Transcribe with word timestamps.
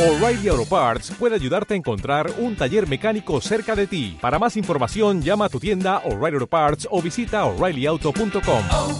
O'Reilly 0.00 0.48
Auto 0.48 0.64
Parts 0.64 1.12
puede 1.18 1.34
ayudarte 1.34 1.74
a 1.74 1.76
encontrar 1.76 2.32
un 2.38 2.56
taller 2.56 2.88
mecánico 2.88 3.38
cerca 3.42 3.76
de 3.76 3.86
ti. 3.86 4.16
Para 4.18 4.38
más 4.38 4.56
información, 4.56 5.20
llama 5.20 5.44
a 5.44 5.48
tu 5.50 5.60
tienda 5.60 5.98
O'Reilly 6.06 6.36
Auto 6.36 6.46
Parts 6.46 6.88
o 6.90 7.02
visita 7.02 7.44
oreillyauto.com. 7.44 8.62
oh, 8.72 8.98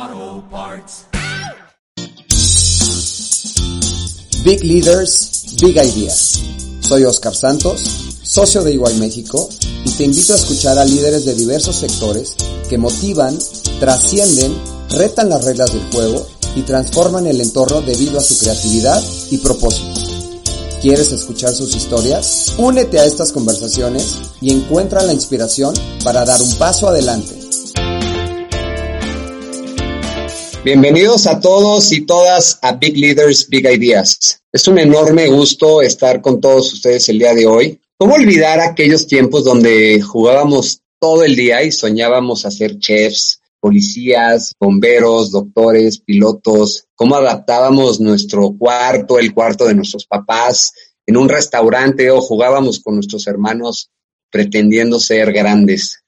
oh, 0.00 0.44
Parts. 0.50 1.04
Big 4.42 4.64
Leaders, 4.64 5.58
Big 5.60 5.76
Ideas. 5.76 6.42
Soy 6.80 7.04
Oscar 7.04 7.34
Santos, 7.34 7.80
socio 8.22 8.62
de 8.62 8.72
EY 8.72 8.98
México, 8.98 9.50
y 9.84 9.92
te 9.92 10.04
invito 10.04 10.32
a 10.32 10.36
escuchar 10.36 10.78
a 10.78 10.86
líderes 10.86 11.26
de 11.26 11.34
diversos 11.34 11.76
sectores 11.76 12.34
que 12.70 12.78
motivan, 12.78 13.38
trascienden, 13.80 14.58
retan 14.88 15.28
las 15.28 15.44
reglas 15.44 15.74
del 15.74 15.82
juego 15.92 16.26
y 16.54 16.62
transforman 16.62 17.26
el 17.26 17.40
entorno 17.40 17.80
debido 17.80 18.18
a 18.18 18.22
su 18.22 18.38
creatividad 18.38 19.02
y 19.30 19.38
propósito. 19.38 20.00
¿Quieres 20.80 21.12
escuchar 21.12 21.52
sus 21.54 21.76
historias? 21.76 22.54
Únete 22.58 22.98
a 22.98 23.04
estas 23.04 23.32
conversaciones 23.32 24.18
y 24.40 24.52
encuentra 24.52 25.02
la 25.02 25.12
inspiración 25.12 25.74
para 26.02 26.24
dar 26.24 26.42
un 26.42 26.52
paso 26.56 26.88
adelante. 26.88 27.42
Bienvenidos 30.64 31.26
a 31.26 31.40
todos 31.40 31.90
y 31.92 32.06
todas 32.06 32.58
a 32.62 32.72
Big 32.72 32.96
Leaders, 32.96 33.48
Big 33.48 33.66
Ideas. 33.66 34.40
Es 34.52 34.68
un 34.68 34.78
enorme 34.78 35.26
gusto 35.28 35.82
estar 35.82 36.20
con 36.20 36.40
todos 36.40 36.72
ustedes 36.72 37.08
el 37.08 37.18
día 37.18 37.34
de 37.34 37.46
hoy. 37.46 37.80
¿Cómo 37.96 38.14
olvidar 38.14 38.60
aquellos 38.60 39.06
tiempos 39.06 39.44
donde 39.44 40.00
jugábamos 40.00 40.80
todo 41.00 41.24
el 41.24 41.34
día 41.34 41.64
y 41.64 41.72
soñábamos 41.72 42.46
a 42.46 42.52
ser 42.52 42.78
chefs, 42.78 43.41
policías, 43.62 44.56
bomberos, 44.58 45.30
doctores, 45.30 46.00
pilotos, 46.00 46.88
cómo 46.96 47.14
adaptábamos 47.14 48.00
nuestro 48.00 48.56
cuarto, 48.58 49.20
el 49.20 49.32
cuarto 49.32 49.66
de 49.66 49.74
nuestros 49.76 50.04
papás, 50.04 50.72
en 51.06 51.16
un 51.16 51.28
restaurante 51.28 52.10
o 52.10 52.20
jugábamos 52.20 52.80
con 52.80 52.96
nuestros 52.96 53.28
hermanos 53.28 53.88
pretendiendo 54.32 54.98
ser 54.98 55.32
grandes. 55.32 56.02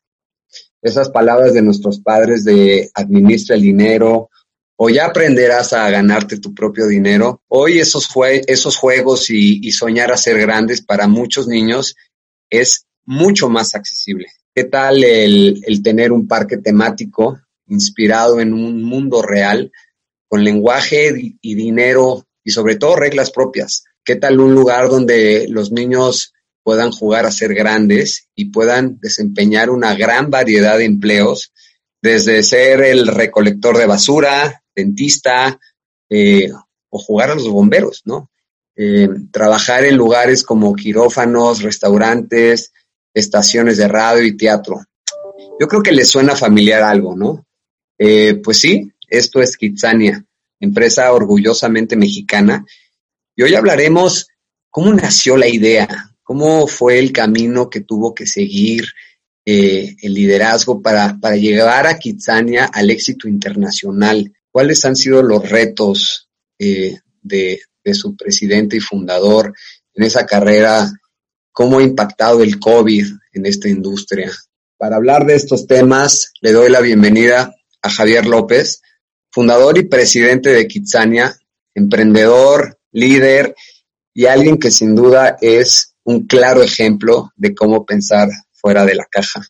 Esas 0.83 1.11
palabras 1.11 1.55
de 1.55 1.63
nuestros 1.63 2.01
padres 2.01 2.43
de 2.43 2.91
administra 2.93 3.55
el 3.55 3.63
dinero 3.63 4.31
o 4.77 4.91
ya 4.91 5.07
aprenderás 5.07 5.73
a 5.75 5.89
ganarte 5.91 6.41
tu 6.41 6.53
propio 6.53 6.89
dinero. 6.89 7.41
Hoy 7.47 7.79
esos, 7.79 8.09
jue 8.09 8.43
esos 8.49 8.77
juegos 8.77 9.31
y, 9.31 9.71
soñar 9.71 10.11
a 10.11 10.17
ser 10.17 10.41
grandes 10.41 10.83
para 10.83 11.07
muchos 11.07 11.47
niños 11.47 11.95
es 12.51 12.87
mucho 13.05 13.49
más 13.49 13.77
accesible. 13.77 14.27
¿Qué 14.53 14.65
tal 14.65 15.05
el 15.05 15.83
tener 15.85 16.11
un 16.11 16.27
parque 16.27 16.57
temático 16.57 17.39
inspirado 17.67 18.41
en 18.41 18.53
un 18.53 18.83
mundo 18.83 19.23
real, 19.23 19.73
con 20.29 20.45
lenguaje 20.45 21.37
y 21.41 21.55
dinero 21.55 22.27
y 22.43 22.51
sobre 22.51 22.77
todo 22.77 22.97
reglas 22.97 23.31
propias. 23.31 23.85
¿Qué 24.05 24.17
tal 24.17 24.41
un 24.41 24.55
lugar 24.55 24.89
donde 24.89 25.47
los 25.49 25.73
niños 25.73 26.35
puedan 26.65 26.91
jugar 26.91 27.27
a 27.27 27.31
ser 27.31 27.55
grandes 27.55 28.29
y 28.35 28.47
puedan 28.47 28.99
desempeñar 29.01 29.71
una 29.71 29.95
gran 29.95 30.31
variedad 30.31 30.79
de 30.79 30.87
empleos, 30.87 31.53
desde 32.03 32.43
ser 32.43 32.83
el 32.83 33.07
recolector 33.07 33.79
de 33.79 33.87
basura, 33.87 34.63
dentista 34.75 35.59
eh, 36.11 36.51
o 36.91 36.99
jugar 36.99 37.31
a 37.31 37.35
los 37.35 37.49
bomberos, 37.49 38.03
¿no? 38.05 38.31
Eh, 38.77 39.09
trabajar 39.31 39.85
en 39.85 39.97
lugares 39.97 40.43
como 40.43 40.75
quirófanos, 40.75 41.63
restaurantes, 41.63 42.73
estaciones 43.15 43.77
de 43.77 43.87
radio 43.87 44.25
y 44.25 44.37
teatro. 44.37 44.81
Yo 45.61 45.69
creo 45.69 45.83
que 45.83 45.93
les 45.93 46.09
suena 46.09 46.35
familiar 46.35 46.83
algo, 46.83 47.15
¿no? 47.15 47.47
Eh, 47.99 48.35
pues 48.43 48.59
sí, 48.59 48.91
esto 49.09 49.41
es 49.41 49.57
Kitsania, 49.57 50.25
empresa 50.61 51.13
orgullosamente 51.13 51.97
mexicana. 51.97 52.65
Y 53.37 53.43
hoy 53.43 53.55
hablaremos 53.55 54.29
cómo 54.71 54.93
nació 54.93 55.37
la 55.37 55.49
idea, 55.49 56.11
cómo 56.23 56.67
fue 56.67 56.99
el 56.99 57.13
camino 57.13 57.71
que 57.71 57.81
tuvo 57.81 58.15
que 58.15 58.27
seguir 58.27 58.87
eh, 59.47 59.95
el 60.01 60.15
liderazgo 60.15 60.81
para, 60.81 61.19
para 61.21 61.37
llevar 61.37 61.87
a 61.87 61.99
Kitsania 61.99 62.65
al 62.73 62.91
éxito 62.91 63.29
internacional. 63.29 64.33
¿Cuáles 64.51 64.85
han 64.85 64.97
sido 64.97 65.23
los 65.23 65.49
retos 65.49 66.29
eh, 66.59 66.99
de, 67.23 67.61
de 67.85 67.95
su 67.95 68.17
presidente 68.17 68.77
y 68.77 68.81
fundador 68.81 69.55
en 69.95 70.05
esa 70.05 70.27
carrera? 70.27 70.91
¿Cómo 71.53 71.79
ha 71.79 71.83
impactado 71.83 72.43
el 72.43 72.59
COVID 72.59 73.07
en 73.33 73.47
esta 73.47 73.69
industria? 73.69 74.33
Para 74.77 74.97
hablar 74.97 75.25
de 75.27 75.35
estos 75.35 75.67
temas, 75.67 76.33
le 76.41 76.53
doy 76.53 76.71
la 76.71 76.81
bienvenida 76.81 77.55
a 77.85 77.91
Javier 77.91 78.27
López, 78.27 78.81
fundador 79.31 79.77
y 79.79 79.85
presidente 79.85 80.51
de 80.51 80.67
Kitsania, 80.67 81.37
emprendedor, 81.75 82.79
líder 82.93 83.55
y 84.15 84.27
alguien 84.27 84.59
que 84.59 84.71
sin 84.71 84.97
duda 84.97 85.37
es 85.41 85.95
un 86.05 86.27
claro 86.27 86.63
ejemplo 86.63 87.31
de 87.37 87.55
cómo 87.55 87.85
pensar 87.85 88.29
fuera 88.53 88.87
de 88.87 88.95
la 88.95 89.05
caja. 89.11 89.43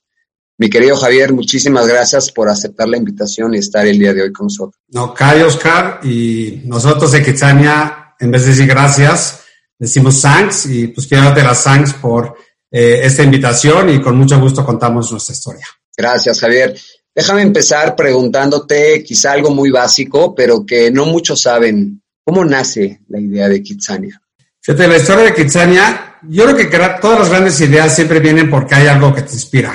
Mi 0.59 0.69
querido 0.69 0.97
Javier, 0.97 1.33
muchísimas 1.33 1.87
gracias 1.87 2.33
por 2.33 2.49
aceptar 2.49 2.89
la 2.89 2.97
invitación 2.97 3.55
y 3.55 3.59
estar 3.59 3.87
el 3.87 3.99
día 3.99 4.13
de 4.13 4.23
hoy 4.23 4.33
con 4.33 4.47
nosotros. 4.47 4.81
No, 4.89 5.15
cae 5.15 5.45
Oscar 5.45 6.01
y 6.03 6.63
nosotros 6.65 7.13
de 7.13 7.23
Kitsania, 7.23 8.17
en 8.19 8.31
vez 8.31 8.43
de 8.43 8.51
decir 8.51 8.67
gracias, 8.67 9.41
decimos 9.79 10.21
thanks 10.21 10.67
y 10.67 10.89
pues 10.89 11.07
quiero 11.07 11.25
darte 11.25 11.43
las 11.43 11.63
thanks 11.63 11.93
por 11.95 12.37
eh, 12.71 13.01
esta 13.05 13.23
invitación 13.23 13.91
y 13.91 14.01
con 14.01 14.17
mucho 14.17 14.41
gusto 14.41 14.65
contamos 14.65 15.11
nuestra 15.13 15.35
historia. 15.35 15.67
Gracias, 15.97 16.41
Javier. 16.41 16.77
Déjame 17.15 17.43
empezar 17.43 17.95
preguntándote 17.95 19.05
quizá 19.05 19.33
algo 19.33 19.51
muy 19.51 19.71
básico, 19.71 20.35
pero 20.35 20.67
que 20.67 20.91
no 20.91 21.07
muchos 21.07 21.43
saben. 21.43 22.03
¿Cómo 22.25 22.45
nace 22.45 23.01
la 23.09 23.21
idea 23.21 23.49
de 23.49 23.63
Kitsania? 23.63 24.21
Fíjate, 24.61 24.89
la 24.89 24.97
historia 24.97 25.25
de 25.25 25.35
Kitsania, 25.35 26.17
yo 26.23 26.45
creo 26.45 26.57
que 26.57 26.79
todas 27.01 27.19
las 27.21 27.29
grandes 27.29 27.61
ideas 27.61 27.95
siempre 27.95 28.19
vienen 28.19 28.51
porque 28.51 28.75
hay 28.75 28.89
algo 28.89 29.15
que 29.15 29.23
te 29.23 29.35
inspira. 29.35 29.73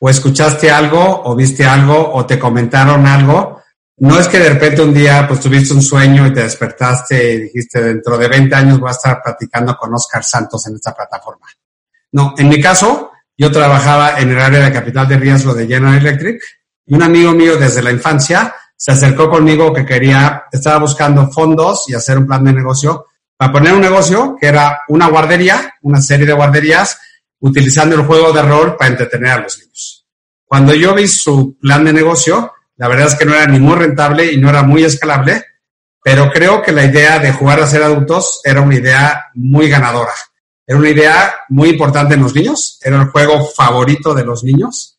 O 0.00 0.10
escuchaste 0.10 0.70
algo, 0.70 1.22
o 1.24 1.34
viste 1.36 1.64
algo, 1.64 2.12
o 2.12 2.26
te 2.26 2.38
comentaron 2.38 3.06
algo. 3.06 3.62
No 3.98 4.18
es 4.18 4.26
que 4.26 4.40
de 4.40 4.50
repente 4.50 4.82
un 4.82 4.92
día 4.92 5.26
pues 5.28 5.40
tuviste 5.40 5.72
un 5.72 5.82
sueño 5.82 6.26
y 6.26 6.32
te 6.32 6.42
despertaste 6.42 7.34
y 7.34 7.40
dijiste 7.42 7.80
dentro 7.80 8.18
de 8.18 8.26
20 8.26 8.54
años 8.54 8.80
voy 8.80 8.88
a 8.88 8.92
estar 8.92 9.22
platicando 9.22 9.76
con 9.76 9.94
Oscar 9.94 10.24
Santos 10.24 10.66
en 10.66 10.74
esta 10.74 10.92
plataforma. 10.92 11.46
No, 12.10 12.34
en 12.36 12.48
mi 12.48 12.60
caso, 12.60 13.12
yo 13.38 13.50
trabajaba 13.50 14.18
en 14.18 14.32
el 14.32 14.38
área 14.40 14.64
de 14.64 14.72
capital 14.72 15.06
de 15.08 15.18
riesgo 15.18 15.54
de 15.54 15.68
General 15.68 15.96
Electric 15.98 16.42
un 16.86 17.02
amigo 17.02 17.32
mío 17.32 17.56
desde 17.56 17.82
la 17.82 17.90
infancia 17.90 18.54
se 18.76 18.90
acercó 18.90 19.30
conmigo 19.30 19.72
que 19.72 19.86
quería, 19.86 20.44
estaba 20.50 20.78
buscando 20.78 21.30
fondos 21.30 21.84
y 21.88 21.94
hacer 21.94 22.18
un 22.18 22.26
plan 22.26 22.42
de 22.44 22.52
negocio 22.52 23.06
para 23.36 23.52
poner 23.52 23.74
un 23.74 23.80
negocio 23.80 24.36
que 24.40 24.48
era 24.48 24.80
una 24.88 25.06
guardería, 25.08 25.74
una 25.82 26.00
serie 26.00 26.26
de 26.26 26.32
guarderías, 26.32 26.98
utilizando 27.40 27.94
el 27.94 28.02
juego 28.02 28.32
de 28.32 28.42
rol 28.42 28.76
para 28.76 28.90
entretener 28.90 29.30
a 29.30 29.40
los 29.40 29.58
niños. 29.58 30.04
Cuando 30.44 30.74
yo 30.74 30.94
vi 30.94 31.06
su 31.06 31.56
plan 31.60 31.84
de 31.84 31.92
negocio, 31.92 32.52
la 32.76 32.88
verdad 32.88 33.06
es 33.06 33.14
que 33.14 33.24
no 33.24 33.34
era 33.34 33.46
ni 33.46 33.60
muy 33.60 33.76
rentable 33.76 34.32
y 34.32 34.38
no 34.38 34.48
era 34.48 34.64
muy 34.64 34.82
escalable, 34.84 35.44
pero 36.02 36.30
creo 36.32 36.60
que 36.60 36.72
la 36.72 36.84
idea 36.84 37.20
de 37.20 37.32
jugar 37.32 37.60
a 37.60 37.66
ser 37.68 37.84
adultos 37.84 38.40
era 38.42 38.60
una 38.60 38.74
idea 38.74 39.26
muy 39.34 39.68
ganadora. 39.68 40.12
Era 40.66 40.78
una 40.78 40.90
idea 40.90 41.34
muy 41.48 41.70
importante 41.70 42.14
en 42.14 42.22
los 42.22 42.34
niños, 42.34 42.80
era 42.82 43.00
el 43.00 43.10
juego 43.10 43.48
favorito 43.56 44.12
de 44.12 44.24
los 44.24 44.42
niños 44.42 44.91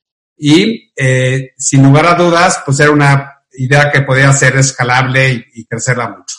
y 0.46 0.92
eh, 0.98 1.54
sin 1.58 1.84
lugar 1.84 2.06
a 2.06 2.16
dudas, 2.16 2.64
pues 2.66 2.78
era 2.82 2.92
una 2.92 3.46
idea 3.54 3.90
que 3.90 4.02
podía 4.02 4.34
ser 4.34 4.58
escalable 4.58 5.48
y, 5.54 5.66
crecerla 5.66 6.10
mucho. 6.10 6.36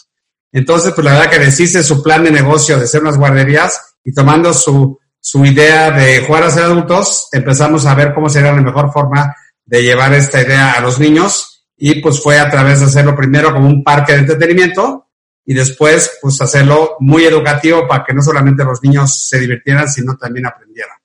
Entonces, 0.52 0.92
pues 0.92 1.06
la 1.06 1.14
verdad 1.14 1.30
que 1.30 1.38
deshice 1.38 1.82
su 1.82 2.02
plan 2.02 2.22
de 2.22 2.30
negocio 2.30 2.78
de 2.78 2.86
ser 2.86 3.00
unas 3.00 3.16
guarderías 3.16 3.96
y 4.04 4.12
tomando 4.12 4.52
su, 4.52 4.98
su 5.18 5.42
idea 5.46 5.90
de 5.90 6.20
jugar 6.20 6.42
a 6.42 6.50
ser 6.50 6.64
adultos, 6.64 7.28
empezamos 7.32 7.86
a 7.86 7.94
ver 7.94 8.12
cómo 8.12 8.28
sería 8.28 8.52
la 8.52 8.60
mejor 8.60 8.92
forma 8.92 9.34
de 9.64 9.82
llevar 9.82 10.12
esta 10.12 10.42
idea 10.42 10.72
a 10.72 10.82
los 10.82 11.00
niños 11.00 11.66
y 11.74 12.02
pues 12.02 12.22
fue 12.22 12.38
a 12.38 12.50
través 12.50 12.80
de 12.80 12.86
hacerlo 12.86 13.16
primero 13.16 13.54
como 13.54 13.68
un 13.68 13.82
parque 13.82 14.12
de 14.12 14.18
entretenimiento 14.18 15.08
y 15.46 15.54
después 15.54 16.18
pues 16.20 16.38
hacerlo 16.42 16.96
muy 17.00 17.24
educativo 17.24 17.88
para 17.88 18.04
que 18.04 18.12
no 18.12 18.20
solamente 18.20 18.64
los 18.64 18.82
niños 18.82 19.26
se 19.26 19.40
divirtieran, 19.40 19.88
sino 19.88 20.14
también 20.18 20.44
aprendieran. 20.44 20.98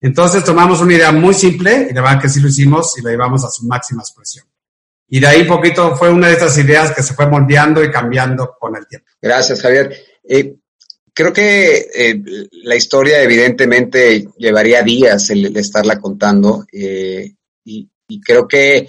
Entonces 0.00 0.44
tomamos 0.44 0.80
una 0.80 0.94
idea 0.94 1.12
muy 1.12 1.34
simple 1.34 1.88
y 1.90 1.94
la 1.94 2.02
verdad 2.02 2.22
que 2.22 2.28
sí 2.28 2.40
lo 2.40 2.48
hicimos 2.48 2.96
y 2.98 3.02
la 3.02 3.10
llevamos 3.10 3.44
a 3.44 3.50
su 3.50 3.66
máxima 3.66 4.02
expresión. 4.02 4.46
Y 5.08 5.20
de 5.20 5.26
ahí 5.26 5.44
poquito 5.44 5.96
fue 5.96 6.10
una 6.10 6.28
de 6.28 6.34
estas 6.34 6.56
ideas 6.58 6.92
que 6.94 7.02
se 7.02 7.14
fue 7.14 7.26
moldeando 7.26 7.82
y 7.82 7.90
cambiando 7.90 8.54
con 8.60 8.76
el 8.76 8.86
tiempo. 8.86 9.08
Gracias, 9.20 9.62
Javier. 9.62 9.96
Eh, 10.22 10.54
creo 11.14 11.32
que 11.32 11.88
eh, 11.94 12.22
la 12.64 12.76
historia 12.76 13.22
evidentemente 13.22 14.28
llevaría 14.36 14.82
días 14.82 15.30
el, 15.30 15.46
el 15.46 15.56
estarla 15.56 15.98
contando 15.98 16.66
eh, 16.72 17.32
y, 17.64 17.88
creo 18.24 18.48
que 18.48 18.88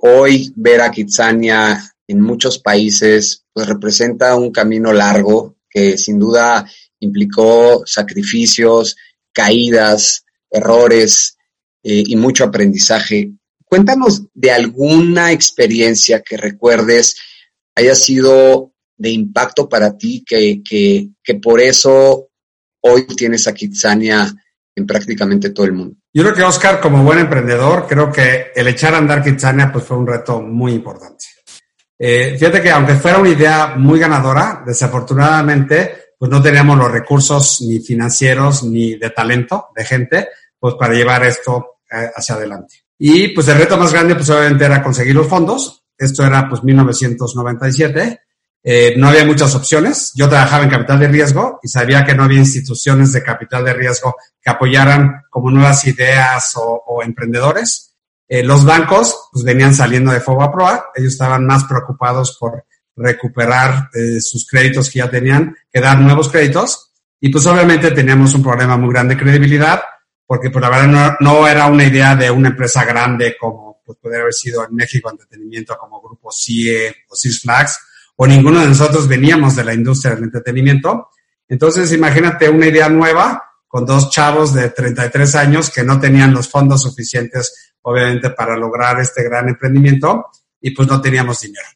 hoy 0.00 0.52
ver 0.56 0.80
a 0.80 0.90
Kitsania 0.90 1.78
en 2.08 2.20
muchos 2.22 2.58
países 2.58 3.44
pues 3.52 3.68
representa 3.68 4.34
un 4.34 4.50
camino 4.50 4.92
largo 4.92 5.56
que 5.68 5.98
sin 5.98 6.18
duda 6.18 6.66
implicó 6.98 7.82
sacrificios, 7.86 8.96
caídas, 9.32 10.24
errores 10.50 11.36
eh, 11.82 12.02
y 12.06 12.16
mucho 12.16 12.44
aprendizaje. 12.44 13.32
Cuéntanos 13.64 14.24
de 14.34 14.50
alguna 14.50 15.32
experiencia 15.32 16.22
que 16.22 16.36
recuerdes 16.36 17.16
haya 17.74 17.94
sido 17.94 18.72
de 18.96 19.10
impacto 19.10 19.68
para 19.68 19.96
ti, 19.96 20.24
que, 20.26 20.60
que, 20.68 21.08
que 21.22 21.34
por 21.36 21.60
eso 21.60 22.28
hoy 22.82 23.06
tienes 23.06 23.46
a 23.46 23.54
Kitsania 23.54 24.32
en 24.74 24.86
prácticamente 24.86 25.50
todo 25.50 25.66
el 25.66 25.72
mundo. 25.72 25.96
Yo 26.12 26.22
creo 26.22 26.34
que 26.34 26.42
Oscar, 26.42 26.80
como 26.80 27.04
buen 27.04 27.20
emprendedor, 27.20 27.86
creo 27.88 28.10
que 28.10 28.50
el 28.54 28.66
echar 28.66 28.94
a 28.94 28.98
andar 28.98 29.22
Kitsania 29.22 29.70
pues 29.72 29.84
fue 29.84 29.96
un 29.96 30.06
reto 30.06 30.40
muy 30.40 30.72
importante. 30.72 31.26
Eh, 31.98 32.36
fíjate 32.38 32.62
que 32.62 32.70
aunque 32.70 32.94
fuera 32.94 33.18
una 33.18 33.28
idea 33.28 33.74
muy 33.76 33.98
ganadora, 33.98 34.62
desafortunadamente 34.66 36.09
pues 36.20 36.30
no 36.30 36.42
teníamos 36.42 36.76
los 36.76 36.92
recursos 36.92 37.62
ni 37.62 37.80
financieros 37.80 38.62
ni 38.62 38.96
de 38.96 39.08
talento, 39.08 39.68
de 39.74 39.84
gente, 39.86 40.28
pues 40.58 40.74
para 40.74 40.92
llevar 40.92 41.24
esto 41.24 41.78
eh, 41.90 42.10
hacia 42.14 42.34
adelante. 42.34 42.84
Y 42.98 43.28
pues 43.28 43.48
el 43.48 43.56
reto 43.56 43.78
más 43.78 43.90
grande 43.90 44.14
pues 44.14 44.28
obviamente 44.28 44.66
era 44.66 44.82
conseguir 44.82 45.14
los 45.14 45.26
fondos. 45.26 45.82
Esto 45.96 46.24
era 46.24 46.46
pues 46.46 46.62
1997 46.62 48.20
eh, 48.62 48.94
no 48.96 49.08
había 49.08 49.24
muchas 49.24 49.54
opciones. 49.54 50.12
Yo 50.14 50.28
trabajaba 50.28 50.64
en 50.64 50.70
capital 50.70 50.98
de 50.98 51.08
riesgo 51.08 51.60
y 51.62 51.68
sabía 51.68 52.04
que 52.04 52.14
no 52.14 52.24
había 52.24 52.38
instituciones 52.38 53.12
de 53.12 53.22
capital 53.22 53.64
de 53.64 53.72
riesgo 53.72 54.16
que 54.40 54.50
apoyaran 54.50 55.22
como 55.30 55.50
nuevas 55.50 55.86
ideas 55.86 56.52
o, 56.56 57.02
emprendedores. 57.02 57.96
Eh, 58.28 58.42
los 58.44 58.64
bancos 58.64 59.28
pues, 59.32 59.44
venían 59.44 59.74
saliendo 59.74 60.12
de 60.12 60.20
fuego 60.20 60.42
a 60.42 60.52
proa. 60.52 60.90
Ellos 60.94 61.12
estaban 61.12 61.46
más 61.46 61.64
preocupados 61.64 62.36
por 62.38 62.64
recuperar 63.00 63.90
eh, 63.94 64.20
sus 64.20 64.46
créditos 64.46 64.90
que 64.90 64.98
ya 64.98 65.10
tenían 65.10 65.56
que 65.72 65.80
dar 65.80 65.98
nuevos 65.98 66.28
créditos. 66.28 66.92
Y 67.20 67.28
pues 67.30 67.46
obviamente 67.46 67.90
teníamos 67.90 68.34
un 68.34 68.42
problema 68.42 68.76
muy 68.76 68.92
grande 68.92 69.14
de 69.14 69.20
credibilidad 69.20 69.80
porque 70.30 70.48
pues 70.48 70.62
la 70.62 70.70
verdad 70.70 71.16
no, 71.18 71.48
era 71.48 71.66
una 71.66 71.84
idea 71.84 72.14
de 72.14 72.30
una 72.30 72.50
empresa 72.50 72.84
grande 72.84 73.34
como 73.36 73.82
pues, 73.84 73.98
podría 74.00 74.20
haber 74.20 74.32
sido 74.32 74.64
en 74.64 74.76
México 74.76 75.10
Entretenimiento 75.10 75.76
como 75.76 76.00
Grupo 76.00 76.30
CIE 76.30 76.94
o 77.08 77.16
Six 77.16 77.40
Flags 77.40 77.80
o 78.14 78.28
ninguno 78.28 78.60
de 78.60 78.68
nosotros 78.68 79.08
veníamos 79.08 79.56
de 79.56 79.64
la 79.64 79.74
industria 79.74 80.14
del 80.14 80.22
entretenimiento. 80.22 81.08
Entonces, 81.48 81.90
imagínate 81.92 82.48
una 82.48 82.66
idea 82.66 82.88
nueva 82.88 83.42
con 83.66 83.84
dos 83.84 84.08
chavos 84.10 84.54
de 84.54 84.70
33 84.70 85.34
años 85.34 85.68
que 85.68 85.82
no 85.82 85.98
tenían 85.98 86.32
los 86.32 86.48
fondos 86.48 86.82
suficientes, 86.82 87.74
obviamente, 87.82 88.30
para 88.30 88.56
lograr 88.56 89.00
este 89.00 89.24
gran 89.24 89.48
emprendimiento 89.48 90.26
y 90.60 90.70
pues 90.70 90.86
no 90.86 91.00
teníamos 91.00 91.40
dinero. 91.40 91.66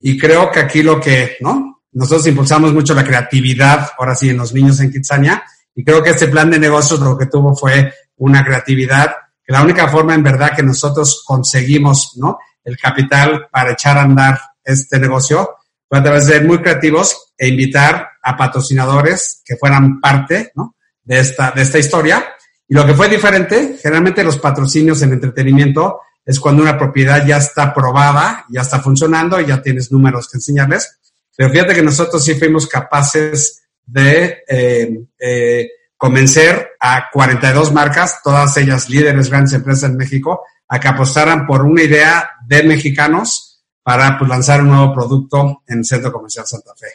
Y 0.00 0.18
creo 0.18 0.50
que 0.50 0.60
aquí 0.60 0.82
lo 0.82 1.00
que, 1.00 1.36
¿no? 1.40 1.82
Nosotros 1.92 2.26
impulsamos 2.26 2.72
mucho 2.72 2.94
la 2.94 3.04
creatividad, 3.04 3.90
ahora 3.98 4.14
sí, 4.14 4.30
en 4.30 4.38
los 4.38 4.52
niños 4.54 4.80
en 4.80 4.90
Kitsania, 4.90 5.42
y 5.74 5.84
creo 5.84 6.02
que 6.02 6.10
este 6.10 6.28
plan 6.28 6.50
de 6.50 6.58
negocios 6.58 7.00
lo 7.00 7.16
que 7.16 7.26
tuvo 7.26 7.54
fue 7.54 7.92
una 8.16 8.44
creatividad, 8.44 9.14
que 9.44 9.52
la 9.52 9.62
única 9.62 9.88
forma 9.88 10.14
en 10.14 10.22
verdad 10.22 10.54
que 10.54 10.62
nosotros 10.62 11.22
conseguimos, 11.26 12.16
¿no? 12.16 12.38
El 12.64 12.76
capital 12.76 13.48
para 13.50 13.72
echar 13.72 13.98
a 13.98 14.02
andar 14.02 14.40
este 14.64 14.98
negocio 14.98 15.56
a 15.90 16.02
través 16.02 16.26
de 16.26 16.34
ser 16.34 16.44
muy 16.44 16.58
creativos 16.58 17.32
e 17.36 17.48
invitar 17.48 18.08
a 18.22 18.36
patrocinadores 18.36 19.42
que 19.44 19.56
fueran 19.56 20.00
parte 20.00 20.52
¿no? 20.54 20.76
de, 21.02 21.18
esta, 21.20 21.50
de 21.50 21.62
esta 21.62 21.78
historia. 21.78 22.24
Y 22.68 22.74
lo 22.74 22.86
que 22.86 22.94
fue 22.94 23.08
diferente, 23.08 23.76
generalmente 23.82 24.22
los 24.22 24.38
patrocinios 24.38 25.02
en 25.02 25.14
entretenimiento 25.14 26.00
es 26.24 26.38
cuando 26.38 26.62
una 26.62 26.78
propiedad 26.78 27.26
ya 27.26 27.38
está 27.38 27.72
probada, 27.74 28.44
ya 28.50 28.60
está 28.60 28.80
funcionando 28.80 29.40
y 29.40 29.46
ya 29.46 29.62
tienes 29.62 29.90
números 29.90 30.28
que 30.28 30.38
enseñarles. 30.38 30.98
Pero 31.36 31.50
fíjate 31.50 31.74
que 31.74 31.82
nosotros 31.82 32.24
sí 32.24 32.34
fuimos 32.34 32.66
capaces 32.66 33.62
de 33.86 34.44
eh, 34.48 35.00
eh, 35.18 35.68
convencer 35.96 36.70
a 36.78 37.08
42 37.12 37.72
marcas, 37.72 38.20
todas 38.22 38.56
ellas 38.56 38.88
líderes, 38.88 39.30
grandes 39.30 39.54
empresas 39.54 39.90
en 39.90 39.96
México, 39.96 40.42
a 40.68 40.78
que 40.78 40.88
apostaran 40.88 41.46
por 41.46 41.62
una 41.62 41.82
idea 41.82 42.30
de 42.46 42.62
mexicanos 42.62 43.64
para 43.82 44.18
pues, 44.18 44.28
lanzar 44.28 44.62
un 44.62 44.68
nuevo 44.68 44.94
producto 44.94 45.62
en 45.66 45.78
el 45.78 45.84
Centro 45.84 46.12
Comercial 46.12 46.46
Santa 46.46 46.72
Fe. 46.76 46.86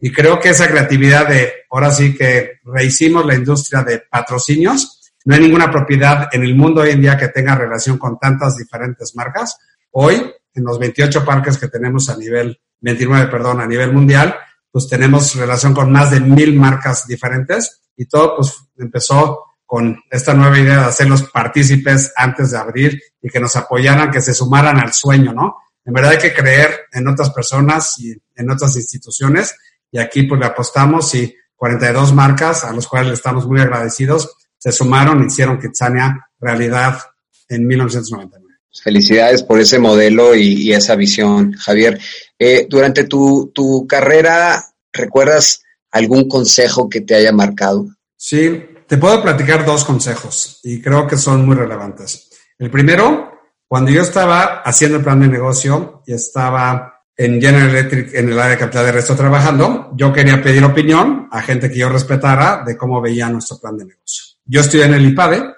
Y 0.00 0.10
creo 0.10 0.40
que 0.40 0.48
esa 0.48 0.68
creatividad 0.68 1.28
de, 1.28 1.52
ahora 1.70 1.92
sí 1.92 2.14
que 2.14 2.60
rehicimos 2.64 3.24
la 3.24 3.36
industria 3.36 3.82
de 3.84 4.00
patrocinios, 4.00 5.01
no 5.24 5.34
hay 5.34 5.40
ninguna 5.40 5.70
propiedad 5.70 6.28
en 6.32 6.42
el 6.42 6.54
mundo 6.54 6.80
hoy 6.80 6.90
en 6.90 7.00
día 7.00 7.16
que 7.16 7.28
tenga 7.28 7.54
relación 7.54 7.98
con 7.98 8.18
tantas 8.18 8.56
diferentes 8.56 9.14
marcas. 9.14 9.58
Hoy, 9.92 10.32
en 10.54 10.64
los 10.64 10.78
28 10.78 11.24
parques 11.24 11.58
que 11.58 11.68
tenemos 11.68 12.08
a 12.08 12.16
nivel, 12.16 12.60
29, 12.80 13.28
perdón, 13.28 13.60
a 13.60 13.66
nivel 13.66 13.92
mundial, 13.92 14.34
pues 14.70 14.88
tenemos 14.88 15.34
relación 15.36 15.74
con 15.74 15.92
más 15.92 16.10
de 16.10 16.20
mil 16.20 16.58
marcas 16.58 17.06
diferentes 17.06 17.82
y 17.96 18.06
todo 18.06 18.36
pues 18.36 18.56
empezó 18.78 19.44
con 19.66 20.02
esta 20.10 20.34
nueva 20.34 20.58
idea 20.58 20.80
de 20.80 20.86
hacer 20.86 21.08
los 21.08 21.22
partícipes 21.30 22.12
antes 22.16 22.50
de 22.50 22.58
abrir 22.58 23.00
y 23.20 23.28
que 23.28 23.40
nos 23.40 23.54
apoyaran, 23.56 24.10
que 24.10 24.20
se 24.20 24.34
sumaran 24.34 24.78
al 24.78 24.92
sueño, 24.92 25.32
¿no? 25.32 25.56
En 25.84 25.92
verdad 25.92 26.12
hay 26.12 26.18
que 26.18 26.32
creer 26.32 26.86
en 26.92 27.08
otras 27.08 27.30
personas 27.30 27.98
y 27.98 28.14
en 28.34 28.50
otras 28.50 28.76
instituciones 28.76 29.54
y 29.90 29.98
aquí 29.98 30.24
pues 30.24 30.40
le 30.40 30.46
apostamos 30.46 31.14
y 31.14 31.34
42 31.56 32.12
marcas 32.12 32.64
a 32.64 32.72
los 32.72 32.88
cuales 32.88 33.12
estamos 33.12 33.46
muy 33.46 33.60
agradecidos 33.60 34.36
se 34.62 34.70
sumaron 34.70 35.22
y 35.22 35.26
hicieron 35.26 35.58
Kitsania 35.58 36.28
realidad 36.38 37.00
en 37.48 37.66
1999. 37.66 38.58
Felicidades 38.82 39.42
por 39.42 39.58
ese 39.58 39.80
modelo 39.80 40.36
y, 40.36 40.72
esa 40.72 40.94
visión, 40.94 41.52
Javier. 41.54 42.00
Eh, 42.38 42.66
durante 42.70 43.04
tu, 43.04 43.50
tu 43.52 43.86
carrera, 43.88 44.64
¿recuerdas 44.92 45.62
algún 45.90 46.28
consejo 46.28 46.88
que 46.88 47.00
te 47.00 47.16
haya 47.16 47.32
marcado? 47.32 47.88
Sí, 48.16 48.64
te 48.86 48.98
puedo 48.98 49.20
platicar 49.20 49.66
dos 49.66 49.84
consejos 49.84 50.60
y 50.62 50.80
creo 50.80 51.08
que 51.08 51.18
son 51.18 51.44
muy 51.44 51.56
relevantes. 51.56 52.30
El 52.58 52.70
primero 52.70 53.32
cuando 53.66 53.90
yo 53.90 54.02
estaba 54.02 54.60
haciendo 54.60 54.98
el 54.98 55.02
plan 55.02 55.18
de 55.18 55.28
negocio 55.28 56.02
y 56.06 56.12
estaba 56.12 57.04
en 57.16 57.40
General 57.40 57.70
Electric 57.70 58.14
en 58.14 58.28
el 58.28 58.38
área 58.38 58.50
de 58.50 58.58
capital 58.58 58.84
de 58.84 58.92
resto 58.92 59.16
trabajando, 59.16 59.90
yo 59.96 60.12
quería 60.12 60.40
pedir 60.40 60.62
opinión 60.62 61.26
a 61.32 61.42
gente 61.42 61.68
que 61.70 61.78
yo 61.78 61.88
respetara 61.88 62.62
de 62.64 62.76
cómo 62.76 63.00
veía 63.00 63.28
nuestro 63.28 63.58
plan 63.58 63.76
de 63.76 63.86
negocio. 63.86 64.21
Yo 64.44 64.60
estudié 64.60 64.84
en 64.84 64.94
el 64.94 65.06
IPADE, 65.06 65.54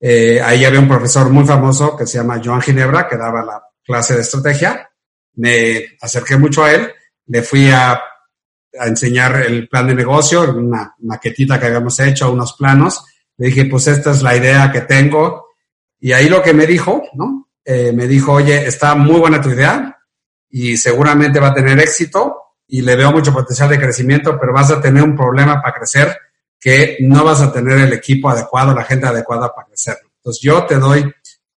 eh, 0.00 0.40
ahí 0.42 0.64
había 0.64 0.80
un 0.80 0.88
profesor 0.88 1.30
muy 1.30 1.44
famoso 1.44 1.96
que 1.96 2.06
se 2.06 2.18
llama 2.18 2.40
Joan 2.42 2.62
Ginebra, 2.62 3.08
que 3.08 3.16
daba 3.16 3.44
la 3.44 3.62
clase 3.84 4.14
de 4.14 4.20
estrategia. 4.20 4.90
Me 5.34 5.96
acerqué 6.00 6.36
mucho 6.36 6.64
a 6.64 6.72
él, 6.72 6.92
le 7.26 7.42
fui 7.42 7.70
a, 7.70 7.92
a 7.92 8.86
enseñar 8.86 9.42
el 9.42 9.68
plan 9.68 9.86
de 9.86 9.94
negocio, 9.94 10.42
una 10.54 10.94
maquetita 11.00 11.58
que 11.58 11.66
habíamos 11.66 11.98
hecho, 12.00 12.32
unos 12.32 12.54
planos. 12.54 13.04
Le 13.36 13.48
dije, 13.48 13.66
pues 13.66 13.86
esta 13.86 14.12
es 14.12 14.22
la 14.22 14.36
idea 14.36 14.70
que 14.72 14.82
tengo, 14.82 15.46
y 16.00 16.12
ahí 16.12 16.28
lo 16.28 16.42
que 16.42 16.54
me 16.54 16.66
dijo, 16.66 17.02
¿no? 17.14 17.48
Eh, 17.64 17.92
me 17.92 18.06
dijo, 18.06 18.32
oye, 18.32 18.66
está 18.66 18.94
muy 18.94 19.18
buena 19.18 19.40
tu 19.40 19.50
idea 19.50 19.98
y 20.48 20.76
seguramente 20.76 21.40
va 21.40 21.48
a 21.48 21.54
tener 21.54 21.80
éxito 21.80 22.54
y 22.68 22.80
le 22.82 22.94
veo 22.94 23.10
mucho 23.10 23.32
potencial 23.32 23.68
de 23.68 23.80
crecimiento, 23.80 24.38
pero 24.38 24.52
vas 24.52 24.70
a 24.70 24.80
tener 24.80 25.02
un 25.02 25.16
problema 25.16 25.60
para 25.60 25.74
crecer 25.74 26.16
que 26.66 26.96
no 26.98 27.22
vas 27.22 27.40
a 27.42 27.52
tener 27.52 27.78
el 27.78 27.92
equipo 27.92 28.28
adecuado, 28.28 28.74
la 28.74 28.82
gente 28.82 29.06
adecuada 29.06 29.54
para 29.54 29.68
crecer. 29.68 29.98
Entonces 30.16 30.42
yo 30.42 30.66
te 30.66 30.74
doy, 30.74 31.08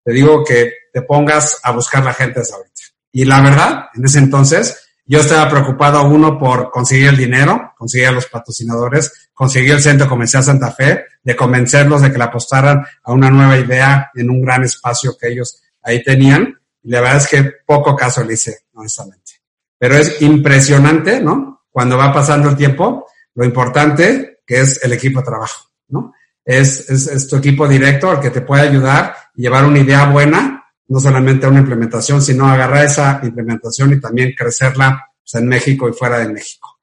te 0.04 0.13
digo 0.13 0.44
que 0.44 0.72
te 0.94 1.01
pongas 1.01 1.60
a 1.63 1.72
buscar 1.72 2.04
la 2.04 2.13
gente 2.13 2.39
ahorita. 2.42 2.82
Y 3.12 3.25
la 3.25 3.42
verdad, 3.42 3.86
en 3.96 4.06
ese 4.06 4.20
entonces, 4.20 4.88
yo 5.08 5.22
estaba 5.22 5.50
preocupado, 5.50 6.04
uno, 6.04 6.38
por 6.38 6.70
conseguir 6.70 7.08
el 7.08 7.18
dinero, 7.18 7.74
conseguir 7.75 8.10
a 8.10 8.12
los 8.12 8.28
patrocinadores, 8.28 9.32
conseguir 9.34 9.72
el 9.72 9.82
Centro 9.82 10.08
Comercial 10.08 10.44
Santa 10.44 10.72
Fe, 10.74 11.06
de 11.24 11.36
convencerlos 11.36 12.04
de 12.04 12.12
que 12.12 12.18
le 12.20 12.25
apostaran 12.25 12.86
a 13.04 13.12
una 13.12 13.32
nueva 13.32 13.58
idea 13.58 14.12
en 14.13 14.30
un 14.30 14.44
gran 14.44 14.63
espacio 14.63 15.18
que 15.20 15.30
ellos 15.30 15.60
ahí 15.82 16.04
tenían. 16.04 16.56
Y 16.84 16.92
la 16.92 17.01
verdad 17.01 17.18
es 17.18 17.28
que 17.28 17.51
poco 17.66 17.96
caso 17.96 18.24
le 18.24 18.36
hice, 18.36 18.60
honestamente. 18.75 19.42
Pero 19.75 19.96
es 19.96 20.22
impresionante, 20.22 21.20
¿no? 21.20 21.63
Cuando 21.72 21.98
va 21.98 22.13
pasando 22.13 22.48
el 22.48 22.56
tiempo, 22.56 23.08
lo 23.34 23.44
importante 23.44 24.38
que 24.50 24.62
es 24.62 24.84
el 24.84 24.94
equipo 24.94 25.20
de 25.20 25.27
trabajo, 25.27 25.70
¿no? 25.89 26.12
Es, 26.44 26.89
es, 26.89 27.06
es 27.06 27.27
tu 27.27 27.36
equipo 27.36 27.68
directo 27.68 28.12
el 28.12 28.20
que 28.20 28.32
te 28.32 28.41
puede 28.41 28.63
ayudar 28.63 29.15
y 29.36 29.44
llevar 29.44 29.63
una 29.65 29.77
idea 29.77 30.10
buena 30.10 30.65
no 30.88 31.00
solamente 31.00 31.46
a 31.46 31.50
una 31.50 31.60
implementación, 31.60 32.20
sino 32.20 32.48
agarrar 32.48 32.84
esa 32.84 33.20
implementación 33.22 33.94
y 33.94 34.00
también 34.01 34.34
crecerla 34.36 35.12
pues, 35.22 35.39
en 35.39 35.48
México 35.48 35.88
y 35.88 35.94
fuera 35.94 36.18
de 36.18 36.29
México. 36.29 36.79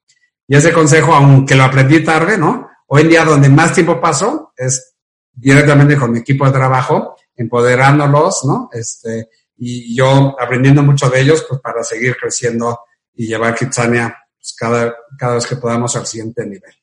Y 0.47 0.55
ese 0.55 0.71
consejo, 0.71 1.13
aunque 1.13 1.55
lo 1.55 1.65
aprendí 1.65 2.01
tarde, 2.05 2.37
¿no? 2.37 2.69
Hoy 2.87 3.01
en 3.01 3.09
día 3.09 3.25
donde 3.25 3.49
más 3.49 3.73
tiempo 3.73 3.99
paso 3.99 4.53
es 4.55 4.95
directamente 5.33 5.97
con 5.97 6.13
mi 6.13 6.19
equipo 6.19 6.45
de 6.45 6.53
trabajo, 6.53 7.17
empoderándolos, 7.35 8.45
¿no? 8.45 8.69
Este, 8.71 9.27
y 9.57 9.93
yo 9.93 10.37
aprendiendo 10.39 10.83
mucho 10.83 11.09
de 11.09 11.19
ellos, 11.19 11.45
pues 11.47 11.59
para 11.59 11.83
seguir 11.83 12.15
creciendo 12.15 12.79
y 13.13 13.27
llevar 13.27 13.55
Kitsania 13.55 14.15
pues, 14.37 14.55
cada, 14.57 14.95
cada 15.19 15.33
vez 15.33 15.45
que 15.45 15.57
podamos 15.57 15.93
al 15.97 16.07
siguiente 16.07 16.45
nivel. 16.45 16.76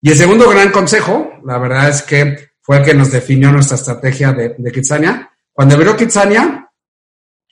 Y 0.00 0.10
el 0.10 0.16
segundo 0.16 0.48
gran 0.48 0.70
consejo, 0.70 1.32
la 1.44 1.58
verdad 1.58 1.88
es 1.88 2.02
que 2.02 2.50
fue 2.60 2.78
el 2.78 2.84
que 2.84 2.94
nos 2.94 3.10
definió 3.10 3.50
nuestra 3.50 3.76
estrategia 3.76 4.32
de, 4.32 4.54
de 4.56 4.72
Kitsania, 4.72 5.30
cuando 5.52 5.74
abrió 5.74 5.96
Kitsania, 5.96 6.70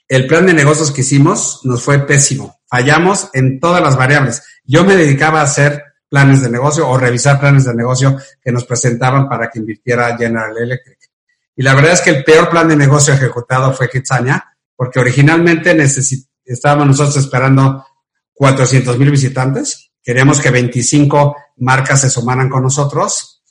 el 0.07 0.27
plan 0.27 0.45
de 0.45 0.53
negocios 0.53 0.91
que 0.91 1.01
hicimos 1.01 1.61
nos 1.63 1.83
fue 1.83 1.99
pésimo. 1.99 2.61
Fallamos 2.69 3.29
en 3.33 3.59
todas 3.59 3.81
las 3.81 3.97
variables. 3.97 4.41
Yo 4.63 4.85
me 4.85 4.95
dedicaba 4.95 5.41
a 5.41 5.43
hacer 5.43 5.83
planes 6.09 6.41
de 6.41 6.49
negocio 6.49 6.87
o 6.87 6.97
revisar 6.97 7.39
planes 7.39 7.65
de 7.65 7.73
negocio 7.73 8.17
que 8.41 8.51
nos 8.51 8.65
presentaban 8.65 9.27
para 9.27 9.49
que 9.49 9.59
invirtiera 9.59 10.15
General 10.17 10.57
Electric. 10.57 10.97
Y 11.55 11.63
la 11.63 11.73
verdad 11.73 11.93
es 11.93 12.01
que 12.01 12.11
el 12.11 12.23
peor 12.23 12.49
plan 12.49 12.67
de 12.67 12.75
negocio 12.75 13.13
ejecutado 13.13 13.73
fue 13.73 13.89
Kitsania, 13.89 14.57
porque 14.75 14.99
originalmente 14.99 15.75
estábamos 16.45 16.87
nosotros 16.87 17.17
esperando 17.17 17.85
400 18.33 18.97
mil 18.97 19.11
visitantes. 19.11 19.86
Queríamos 20.07 20.39
que 20.39 20.51
25 20.51 21.35
marcas 21.57 21.99
se 21.99 22.09
sumaran 22.09 22.47
con 22.47 22.63
nosotros. 22.63 23.43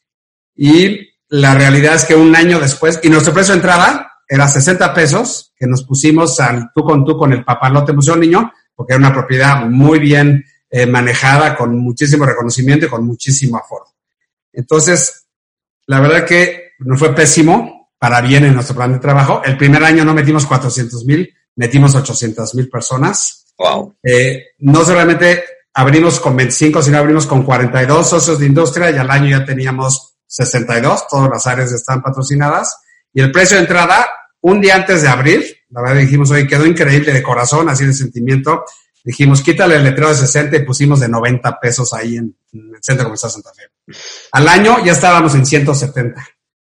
Y 0.55 1.07
la 1.29 1.55
realidad 1.55 1.97
es 1.97 2.07
que 2.07 2.15
un 2.15 2.35
año 2.35 2.59
después, 2.59 2.99
y 3.03 3.11
nuestro 3.11 3.35
precio 3.35 3.53
de 3.53 3.59
entrada 3.59 4.11
era 4.27 4.49
60 4.49 4.95
pesos, 4.95 5.53
que 5.55 5.67
nos 5.67 5.85
pusimos 5.85 6.41
al 6.41 6.71
tú 6.75 6.83
con 6.83 7.05
tú 7.05 7.19
con 7.19 7.35
el 7.35 7.45
papalote 7.45 7.93
Museo 7.93 8.17
Niño, 8.17 8.51
porque 8.75 8.95
era 8.95 8.99
una 8.99 9.13
propiedad 9.13 9.67
muy 9.67 9.99
bien 9.99 10.47
eh, 10.71 10.87
manejada, 10.87 11.55
con 11.55 11.77
muchísimo 11.79 12.25
reconocimiento 12.25 12.87
y 12.87 12.89
con 12.89 13.05
muchísimo 13.05 13.59
aforo. 13.59 13.89
Entonces, 14.51 15.27
la 15.85 16.01
verdad 16.01 16.25
que 16.25 16.71
nos 16.79 16.99
fue 16.99 17.15
pésimo 17.15 17.91
para 17.99 18.23
bien 18.23 18.47
en 18.47 18.55
nuestro 18.55 18.75
plan 18.75 18.95
de 18.95 18.99
trabajo. 18.99 19.43
El 19.45 19.59
primer 19.59 19.85
año 19.85 20.07
no 20.07 20.15
metimos 20.15 20.47
400 20.47 21.05
mil, 21.05 21.35
metimos 21.57 21.95
800 21.95 22.55
mil 22.55 22.71
personas. 22.71 23.45
Wow. 23.59 23.95
Eh, 24.03 24.53
no 24.61 24.87
solamente 24.87 25.56
abrimos 25.77 26.19
con 26.21 26.35
25, 26.35 26.83
sino 26.83 26.97
abrimos 26.97 27.27
con 27.27 27.43
42 27.43 28.09
socios 28.09 28.39
de 28.39 28.47
industria 28.47 28.91
y 28.91 28.97
al 28.97 29.11
año 29.11 29.39
ya 29.39 29.45
teníamos 29.45 30.17
62, 30.27 31.07
todas 31.07 31.29
las 31.29 31.47
áreas 31.47 31.71
están 31.71 32.03
patrocinadas. 32.03 32.81
Y 33.13 33.21
el 33.21 33.31
precio 33.31 33.59
de 33.59 33.65
entrada, 33.65 34.09
un 34.41 34.63
día 34.63 34.75
antes 34.75 35.03
de 35.03 35.09
abrir, 35.09 35.45
la 35.69 35.83
verdad 35.83 35.97
dijimos, 35.97 36.31
oye, 36.31 36.47
quedó 36.47 36.65
increíble 36.65 37.13
de 37.13 37.23
corazón, 37.23 37.69
así 37.69 37.85
de 37.85 37.93
sentimiento. 37.93 38.65
Dijimos, 39.05 39.43
quítale 39.43 39.77
el 39.77 39.85
letrero 39.85 40.09
de 40.09 40.15
60 40.15 40.57
y 40.57 40.65
pusimos 40.65 40.99
de 40.99 41.11
90 41.11 41.61
pesos 41.61 41.93
ahí 41.93 42.17
en, 42.17 42.35
en 42.55 42.75
el 42.75 42.83
Centro 42.83 43.05
Comercial 43.05 43.33
Santa 43.33 43.51
Fe. 43.55 43.65
Al 44.33 44.49
año 44.49 44.83
ya 44.83 44.93
estábamos 44.93 45.35
en 45.35 45.45
170. 45.45 46.27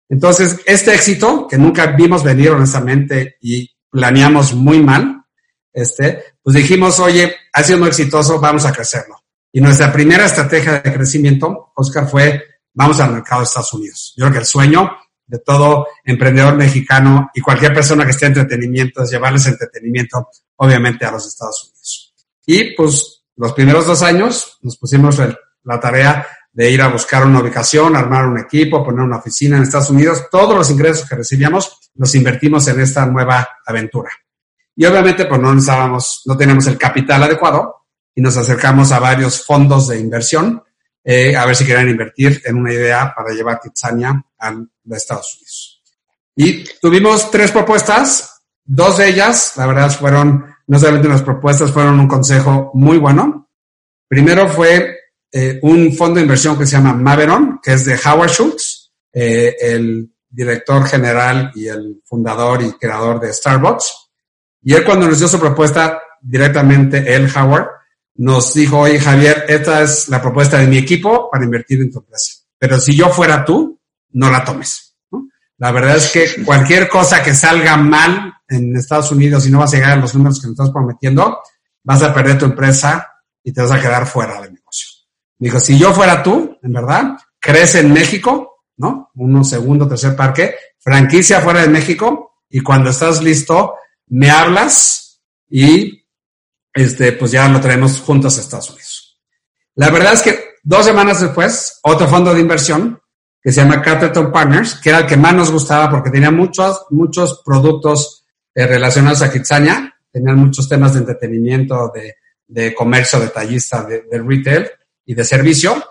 Entonces, 0.08 0.60
este 0.64 0.94
éxito, 0.94 1.46
que 1.46 1.58
nunca 1.58 1.88
vimos 1.88 2.24
venir 2.24 2.50
honestamente 2.52 3.36
y 3.42 3.70
planeamos 3.90 4.54
muy 4.54 4.82
mal, 4.82 5.24
este, 5.74 6.33
pues 6.44 6.56
dijimos, 6.56 7.00
oye, 7.00 7.34
ha 7.54 7.62
sido 7.62 7.78
muy 7.78 7.88
exitoso, 7.88 8.38
vamos 8.38 8.66
a 8.66 8.72
crecerlo. 8.72 9.16
Y 9.50 9.62
nuestra 9.62 9.90
primera 9.90 10.26
estrategia 10.26 10.80
de 10.80 10.92
crecimiento, 10.92 11.72
Oscar, 11.74 12.06
fue, 12.06 12.44
vamos 12.74 13.00
al 13.00 13.12
mercado 13.12 13.40
de 13.40 13.46
Estados 13.46 13.72
Unidos. 13.72 14.12
Yo 14.14 14.24
creo 14.26 14.32
que 14.34 14.38
el 14.40 14.46
sueño 14.46 14.90
de 15.26 15.38
todo 15.38 15.86
emprendedor 16.04 16.54
mexicano 16.54 17.30
y 17.32 17.40
cualquier 17.40 17.72
persona 17.72 18.04
que 18.04 18.10
esté 18.10 18.26
en 18.26 18.32
entretenimiento 18.32 19.02
es 19.02 19.10
llevarles 19.10 19.46
entretenimiento, 19.46 20.28
obviamente, 20.56 21.06
a 21.06 21.12
los 21.12 21.26
Estados 21.26 21.64
Unidos. 21.64 22.14
Y 22.44 22.76
pues 22.76 23.24
los 23.36 23.54
primeros 23.54 23.86
dos 23.86 24.02
años 24.02 24.58
nos 24.60 24.76
pusimos 24.76 25.18
la 25.62 25.80
tarea 25.80 26.26
de 26.52 26.70
ir 26.70 26.82
a 26.82 26.88
buscar 26.88 27.24
una 27.24 27.40
ubicación, 27.40 27.96
armar 27.96 28.26
un 28.26 28.38
equipo, 28.38 28.84
poner 28.84 29.00
una 29.00 29.16
oficina 29.16 29.56
en 29.56 29.62
Estados 29.62 29.88
Unidos. 29.88 30.26
Todos 30.30 30.54
los 30.54 30.70
ingresos 30.70 31.08
que 31.08 31.16
recibíamos 31.16 31.90
los 31.94 32.14
invertimos 32.14 32.68
en 32.68 32.80
esta 32.80 33.06
nueva 33.06 33.48
aventura. 33.64 34.10
Y 34.76 34.84
obviamente, 34.84 35.26
pues 35.26 35.40
no 35.40 35.56
estábamos, 35.56 36.22
no 36.26 36.36
teníamos 36.36 36.66
el 36.66 36.78
capital 36.78 37.22
adecuado 37.22 37.86
y 38.14 38.20
nos 38.20 38.36
acercamos 38.36 38.92
a 38.92 38.98
varios 38.98 39.44
fondos 39.44 39.88
de 39.88 40.00
inversión 40.00 40.62
eh, 41.06 41.36
a 41.36 41.44
ver 41.44 41.54
si 41.54 41.66
querían 41.66 41.90
invertir 41.90 42.40
en 42.46 42.56
una 42.56 42.72
idea 42.72 43.12
para 43.14 43.34
llevar 43.34 43.60
Kitsania 43.60 44.24
a 44.38 44.54
Estados 44.90 45.36
Unidos. 45.36 45.82
Y 46.34 46.64
tuvimos 46.80 47.30
tres 47.30 47.50
propuestas, 47.50 48.42
dos 48.64 48.96
de 48.96 49.10
ellas, 49.10 49.52
la 49.56 49.66
verdad, 49.66 49.90
fueron, 49.90 50.46
no 50.66 50.78
solamente 50.78 51.08
las 51.08 51.22
propuestas, 51.22 51.70
fueron 51.70 52.00
un 52.00 52.08
consejo 52.08 52.70
muy 52.72 52.96
bueno. 52.96 53.50
Primero 54.08 54.48
fue 54.48 54.98
eh, 55.30 55.58
un 55.62 55.92
fondo 55.92 56.16
de 56.16 56.22
inversión 56.22 56.58
que 56.58 56.64
se 56.64 56.76
llama 56.76 56.94
Maveron, 56.94 57.60
que 57.62 57.74
es 57.74 57.84
de 57.84 58.00
Howard 58.02 58.30
Schultz, 58.30 58.92
eh, 59.12 59.54
el 59.60 60.10
director 60.30 60.86
general 60.86 61.52
y 61.54 61.68
el 61.68 62.02
fundador 62.06 62.62
y 62.62 62.72
creador 62.72 63.20
de 63.20 63.32
Starbucks. 63.32 64.03
Y 64.64 64.74
él 64.74 64.84
cuando 64.84 65.06
nos 65.06 65.18
dio 65.18 65.28
su 65.28 65.38
propuesta 65.38 66.00
directamente, 66.20 67.14
él, 67.14 67.30
Howard, 67.36 67.68
nos 68.16 68.54
dijo, 68.54 68.80
oye 68.80 68.98
Javier, 68.98 69.44
esta 69.48 69.82
es 69.82 70.08
la 70.08 70.22
propuesta 70.22 70.58
de 70.58 70.66
mi 70.66 70.78
equipo 70.78 71.30
para 71.30 71.44
invertir 71.44 71.80
en 71.80 71.92
tu 71.92 71.98
empresa. 71.98 72.44
Pero 72.58 72.80
si 72.80 72.96
yo 72.96 73.10
fuera 73.10 73.44
tú, 73.44 73.78
no 74.12 74.30
la 74.30 74.44
tomes. 74.44 74.96
La 75.58 75.70
verdad 75.70 75.96
es 75.96 76.10
que 76.10 76.44
cualquier 76.44 76.88
cosa 76.88 77.22
que 77.22 77.34
salga 77.34 77.76
mal 77.76 78.34
en 78.48 78.76
Estados 78.76 79.10
Unidos 79.12 79.46
y 79.46 79.50
no 79.50 79.60
vas 79.60 79.72
a 79.72 79.76
llegar 79.76 79.92
a 79.92 79.96
los 79.96 80.14
números 80.14 80.40
que 80.40 80.46
nos 80.46 80.54
estás 80.54 80.70
prometiendo, 80.70 81.38
vas 81.82 82.02
a 82.02 82.12
perder 82.12 82.38
tu 82.38 82.46
empresa 82.46 83.08
y 83.42 83.52
te 83.52 83.60
vas 83.60 83.70
a 83.70 83.80
quedar 83.80 84.06
fuera 84.06 84.40
del 84.40 84.54
negocio. 84.54 84.88
Dijo, 85.38 85.60
si 85.60 85.78
yo 85.78 85.92
fuera 85.92 86.22
tú, 86.22 86.58
en 86.62 86.72
verdad, 86.72 87.16
crece 87.38 87.80
en 87.80 87.92
México, 87.92 88.64
¿no? 88.78 89.10
Uno, 89.14 89.44
segundo, 89.44 89.86
tercer 89.86 90.16
parque, 90.16 90.54
franquicia 90.78 91.40
fuera 91.40 91.60
de 91.60 91.68
México, 91.68 92.40
y 92.48 92.60
cuando 92.60 92.90
estás 92.90 93.22
listo, 93.22 93.74
me 94.08 94.30
hablas 94.30 95.22
y, 95.48 96.06
este, 96.72 97.12
pues 97.12 97.30
ya 97.30 97.48
lo 97.48 97.60
traemos 97.60 98.00
juntos 98.00 98.36
a 98.36 98.40
Estados 98.40 98.70
Unidos. 98.70 99.20
La 99.76 99.90
verdad 99.90 100.14
es 100.14 100.22
que 100.22 100.38
dos 100.62 100.84
semanas 100.84 101.20
después, 101.20 101.80
otro 101.82 102.08
fondo 102.08 102.32
de 102.32 102.40
inversión 102.40 103.00
que 103.42 103.52
se 103.52 103.60
llama 103.60 103.82
Capital 103.82 104.32
Partners, 104.32 104.76
que 104.76 104.88
era 104.88 105.00
el 105.00 105.06
que 105.06 105.16
más 105.16 105.34
nos 105.34 105.50
gustaba 105.50 105.90
porque 105.90 106.10
tenía 106.10 106.30
muchos, 106.30 106.86
muchos 106.90 107.42
productos 107.44 108.24
eh, 108.54 108.66
relacionados 108.66 109.20
a 109.22 109.30
Kitsania, 109.30 109.94
tenían 110.10 110.38
muchos 110.38 110.68
temas 110.68 110.94
de 110.94 111.00
entretenimiento, 111.00 111.92
de, 111.94 112.16
de 112.46 112.74
comercio 112.74 113.20
detallista, 113.20 113.82
de, 113.84 114.02
de 114.10 114.22
retail, 114.22 114.70
y 115.06 115.14
de 115.14 115.24
servicio, 115.24 115.82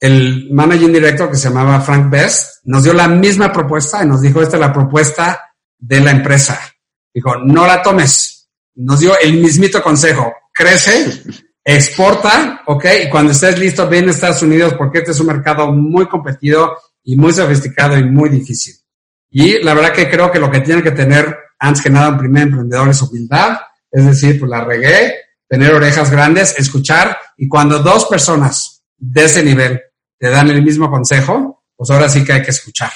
el 0.00 0.50
managing 0.52 0.92
director 0.92 1.30
que 1.30 1.36
se 1.36 1.48
llamaba 1.48 1.80
Frank 1.80 2.10
Best 2.10 2.64
nos 2.64 2.84
dio 2.84 2.92
la 2.92 3.08
misma 3.08 3.52
propuesta 3.52 4.02
y 4.02 4.06
nos 4.06 4.20
dijo, 4.20 4.42
esta 4.42 4.56
es 4.56 4.60
la 4.60 4.72
propuesta 4.72 5.54
de 5.78 6.00
la 6.00 6.10
empresa. 6.10 6.60
Dijo, 7.14 7.36
no 7.36 7.66
la 7.66 7.80
tomes. 7.80 8.50
Nos 8.74 8.98
dio 8.98 9.16
el 9.20 9.34
mismito 9.34 9.80
consejo, 9.80 10.34
crece, 10.52 11.22
exporta, 11.64 12.62
ok, 12.66 12.84
y 13.06 13.08
cuando 13.08 13.30
estés 13.30 13.56
listo, 13.58 13.88
ven 13.88 14.08
a 14.08 14.10
Estados 14.10 14.42
Unidos 14.42 14.74
porque 14.74 14.98
este 14.98 15.12
es 15.12 15.20
un 15.20 15.28
mercado 15.28 15.70
muy 15.70 16.06
competido 16.06 16.76
y 17.04 17.16
muy 17.16 17.32
sofisticado 17.32 17.96
y 17.96 18.04
muy 18.04 18.28
difícil. 18.28 18.74
Y 19.30 19.62
la 19.62 19.74
verdad 19.74 19.92
que 19.92 20.10
creo 20.10 20.30
que 20.30 20.40
lo 20.40 20.50
que 20.50 20.60
tiene 20.60 20.82
que 20.82 20.90
tener, 20.90 21.36
antes 21.58 21.82
que 21.82 21.90
nada, 21.90 22.08
un 22.08 22.18
primer 22.18 22.42
emprendedor 22.44 22.88
es 22.88 23.00
humildad, 23.00 23.58
es 23.90 24.04
decir, 24.04 24.40
pues 24.40 24.50
la 24.50 24.64
regué, 24.64 25.14
tener 25.48 25.72
orejas 25.72 26.10
grandes, 26.10 26.58
escuchar, 26.58 27.16
y 27.36 27.46
cuando 27.46 27.78
dos 27.78 28.06
personas 28.06 28.84
de 28.96 29.24
ese 29.24 29.42
nivel 29.44 29.80
te 30.18 30.30
dan 30.30 30.50
el 30.50 30.62
mismo 30.62 30.90
consejo, 30.90 31.64
pues 31.76 31.90
ahora 31.90 32.08
sí 32.08 32.24
que 32.24 32.32
hay 32.32 32.42
que 32.42 32.50
escuchar. 32.50 32.90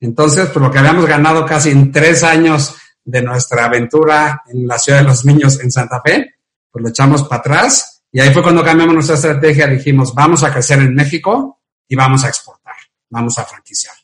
Entonces, 0.00 0.48
pues 0.48 0.64
lo 0.64 0.70
que 0.70 0.78
habíamos 0.78 1.06
ganado 1.06 1.46
casi 1.46 1.70
en 1.70 1.92
tres 1.92 2.24
años 2.24 2.74
de 3.04 3.22
nuestra 3.22 3.64
aventura 3.64 4.42
en 4.48 4.66
la 4.66 4.78
ciudad 4.78 4.98
de 4.98 5.04
los 5.04 5.24
niños 5.24 5.60
en 5.60 5.70
Santa 5.70 6.00
Fe, 6.00 6.34
pues 6.70 6.82
lo 6.82 6.88
echamos 6.88 7.24
para 7.24 7.40
atrás 7.40 7.92
y 8.12 8.20
ahí 8.20 8.32
fue 8.32 8.42
cuando 8.42 8.62
cambiamos 8.62 8.94
nuestra 8.94 9.16
estrategia, 9.16 9.66
dijimos, 9.66 10.14
vamos 10.14 10.44
a 10.44 10.52
crecer 10.52 10.78
en 10.80 10.94
México 10.94 11.60
y 11.88 11.96
vamos 11.96 12.24
a 12.24 12.28
exportar, 12.28 12.74
vamos 13.08 13.38
a 13.38 13.44
franquiciar. 13.44 13.94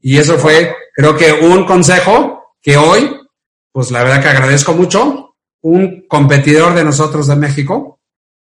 Y 0.00 0.18
eso 0.18 0.36
fue, 0.36 0.74
creo 0.94 1.16
que 1.16 1.32
un 1.32 1.64
consejo 1.64 2.54
que 2.60 2.76
hoy, 2.76 3.10
pues 3.72 3.90
la 3.90 4.02
verdad 4.02 4.22
que 4.22 4.28
agradezco 4.28 4.74
mucho, 4.74 5.36
un 5.62 6.06
competidor 6.06 6.74
de 6.74 6.84
nosotros 6.84 7.26
de 7.26 7.36
México. 7.36 8.00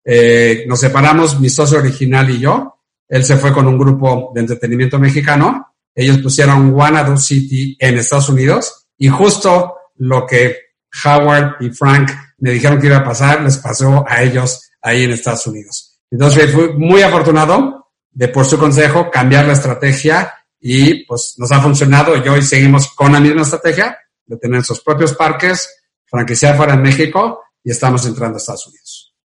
Eh, 0.05 0.65
nos 0.67 0.79
separamos, 0.79 1.39
mi 1.39 1.49
socio 1.49 1.79
original 1.79 2.29
y 2.29 2.39
yo. 2.39 2.77
Él 3.09 3.25
se 3.25 3.37
fue 3.37 3.51
con 3.51 3.67
un 3.67 3.77
grupo 3.77 4.31
de 4.35 4.41
entretenimiento 4.41 4.99
mexicano. 4.99 5.73
Ellos 5.93 6.19
pusieron 6.19 6.73
Wanadu 6.73 7.17
City 7.17 7.75
en 7.79 7.97
Estados 7.97 8.29
Unidos 8.29 8.87
y 8.97 9.09
justo 9.09 9.75
lo 10.01 10.25
que 10.25 10.57
Howard 11.05 11.57
y 11.59 11.69
Frank 11.69 12.09
me 12.39 12.51
dijeron 12.51 12.79
que 12.79 12.87
iba 12.87 12.97
a 12.97 13.03
pasar, 13.03 13.41
les 13.41 13.57
pasó 13.57 14.03
a 14.07 14.23
ellos 14.23 14.71
ahí 14.81 15.03
en 15.03 15.11
Estados 15.11 15.45
Unidos. 15.45 15.99
Entonces 16.09 16.51
fui 16.51 16.73
muy 16.73 17.03
afortunado 17.03 17.91
de 18.09 18.27
por 18.27 18.45
su 18.45 18.57
consejo 18.57 19.11
cambiar 19.11 19.45
la 19.45 19.53
estrategia 19.53 20.33
y 20.59 21.05
pues 21.05 21.35
nos 21.37 21.51
ha 21.51 21.61
funcionado 21.61 22.17
y 22.17 22.27
hoy 22.27 22.41
seguimos 22.41 22.93
con 22.95 23.13
la 23.13 23.19
misma 23.19 23.43
estrategia 23.43 23.97
de 24.25 24.37
tener 24.37 24.63
sus 24.63 24.81
propios 24.81 25.13
parques, 25.13 25.69
franquiciar 26.05 26.57
fuera 26.57 26.73
en 26.73 26.81
México 26.81 27.43
y 27.63 27.71
estamos 27.71 28.05
entrando 28.07 28.37
a 28.37 28.39
Estados 28.39 28.67
Unidos. 28.67 29.15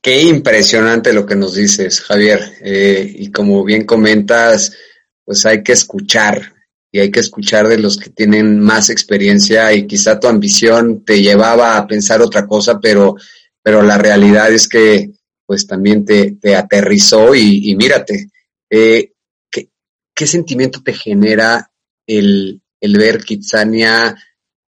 Qué 0.00 0.22
impresionante 0.22 1.12
lo 1.12 1.26
que 1.26 1.36
nos 1.36 1.54
dices, 1.54 2.00
Javier. 2.00 2.40
Eh, 2.62 3.16
y 3.18 3.30
como 3.30 3.62
bien 3.64 3.84
comentas, 3.84 4.72
pues 5.24 5.44
hay 5.44 5.62
que 5.62 5.72
escuchar 5.72 6.55
y 6.96 7.00
hay 7.00 7.10
que 7.10 7.20
escuchar 7.20 7.68
de 7.68 7.78
los 7.78 7.98
que 7.98 8.08
tienen 8.08 8.58
más 8.58 8.88
experiencia 8.88 9.70
y 9.74 9.86
quizá 9.86 10.18
tu 10.18 10.28
ambición 10.28 11.04
te 11.04 11.20
llevaba 11.20 11.76
a 11.76 11.86
pensar 11.86 12.22
otra 12.22 12.46
cosa, 12.46 12.80
pero, 12.80 13.16
pero 13.62 13.82
la 13.82 13.98
realidad 13.98 14.50
es 14.50 14.66
que 14.66 15.10
pues 15.44 15.66
también 15.66 16.06
te, 16.06 16.32
te 16.40 16.56
aterrizó 16.56 17.34
y, 17.34 17.70
y 17.70 17.76
mírate, 17.76 18.30
eh, 18.70 19.12
¿qué, 19.50 19.68
¿qué, 20.14 20.26
sentimiento 20.26 20.82
te 20.82 20.94
genera 20.94 21.70
el, 22.06 22.62
el 22.80 22.96
ver 22.96 23.22
Kitsania 23.22 24.16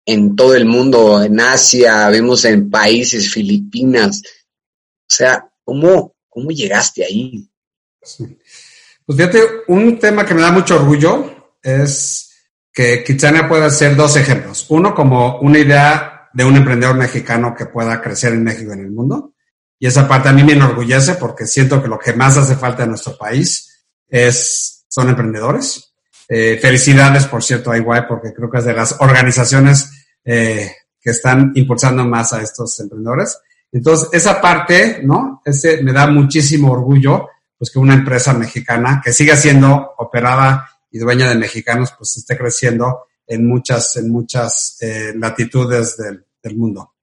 en 0.05 0.33
todo 0.37 0.55
el 0.55 0.63
mundo, 0.63 1.21
en 1.21 1.41
Asia, 1.41 2.07
vemos 2.07 2.45
en 2.45 2.69
países, 2.69 3.29
Filipinas. 3.29 4.21
O 4.25 5.13
sea, 5.13 5.51
¿cómo, 5.65 6.15
cómo 6.29 6.51
llegaste 6.51 7.03
ahí? 7.03 7.49
Pues 7.99 9.17
fíjate, 9.17 9.43
un 9.67 9.99
tema 9.99 10.25
que 10.25 10.33
me 10.33 10.41
da 10.41 10.53
mucho 10.53 10.75
orgullo 10.75 11.32
es 11.63 12.29
que 12.71 13.03
Kitsania 13.03 13.47
pueda 13.47 13.69
ser 13.69 13.95
dos 13.95 14.17
ejemplos. 14.17 14.65
Uno, 14.69 14.93
como 14.93 15.39
una 15.39 15.59
idea 15.59 16.29
de 16.33 16.43
un 16.43 16.55
emprendedor 16.55 16.95
mexicano 16.95 17.53
que 17.55 17.67
pueda 17.67 18.01
crecer 18.01 18.33
en 18.33 18.43
México 18.43 18.71
y 18.71 18.79
en 18.79 18.85
el 18.85 18.91
mundo. 18.91 19.33
y 19.79 19.87
esa 19.87 20.07
parte 20.07 20.29
a 20.29 20.33
mí 20.33 20.43
me 20.43 20.53
enorgullece 20.53 21.15
porque 21.15 21.45
siento 21.45 21.81
que 21.81 21.89
lo 21.89 21.99
que 21.99 22.13
más 22.13 22.37
hace 22.37 22.55
falta 22.55 22.83
en 22.83 22.89
nuestro 22.89 23.17
país 23.17 23.85
es, 24.07 24.85
son 24.87 25.09
emprendedores. 25.09 25.93
Eh, 26.29 26.57
felicidades, 26.61 27.25
por 27.25 27.43
cierto, 27.43 27.71
a 27.71 28.07
porque 28.07 28.33
creo 28.33 28.49
que 28.49 28.59
es 28.59 28.65
de 28.65 28.73
las 28.73 28.95
organizaciones 28.99 29.91
eh, 30.23 30.71
que 31.01 31.09
están 31.09 31.51
impulsando 31.55 32.05
más 32.05 32.31
a 32.31 32.41
estos 32.41 32.79
emprendedores. 32.79 33.37
Entonces, 33.71 34.07
esa 34.13 34.39
parte, 34.39 35.01
¿no? 35.03 35.41
Ese 35.43 35.83
me 35.83 35.91
da 35.91 36.07
muchísimo 36.07 36.71
orgullo, 36.71 37.27
pues 37.57 37.71
que 37.71 37.79
una 37.79 37.95
empresa 37.95 38.33
mexicana 38.33 39.01
que 39.03 39.11
siga 39.11 39.35
siendo 39.35 39.93
operada 39.97 40.69
y 40.93 40.99
dueña 40.99 41.27
de 41.27 41.35
mexicanos, 41.35 41.93
pues 41.97 42.15
esté 42.15 42.37
creciendo 42.37 43.07
en 43.25 43.47
muchas, 43.47 43.97
en 43.97 44.11
muchas 44.11 44.77
eh, 44.79 45.11
latitudes 45.15 45.97
del, 45.97 46.23
del 46.41 46.55
mundo. 46.55 46.93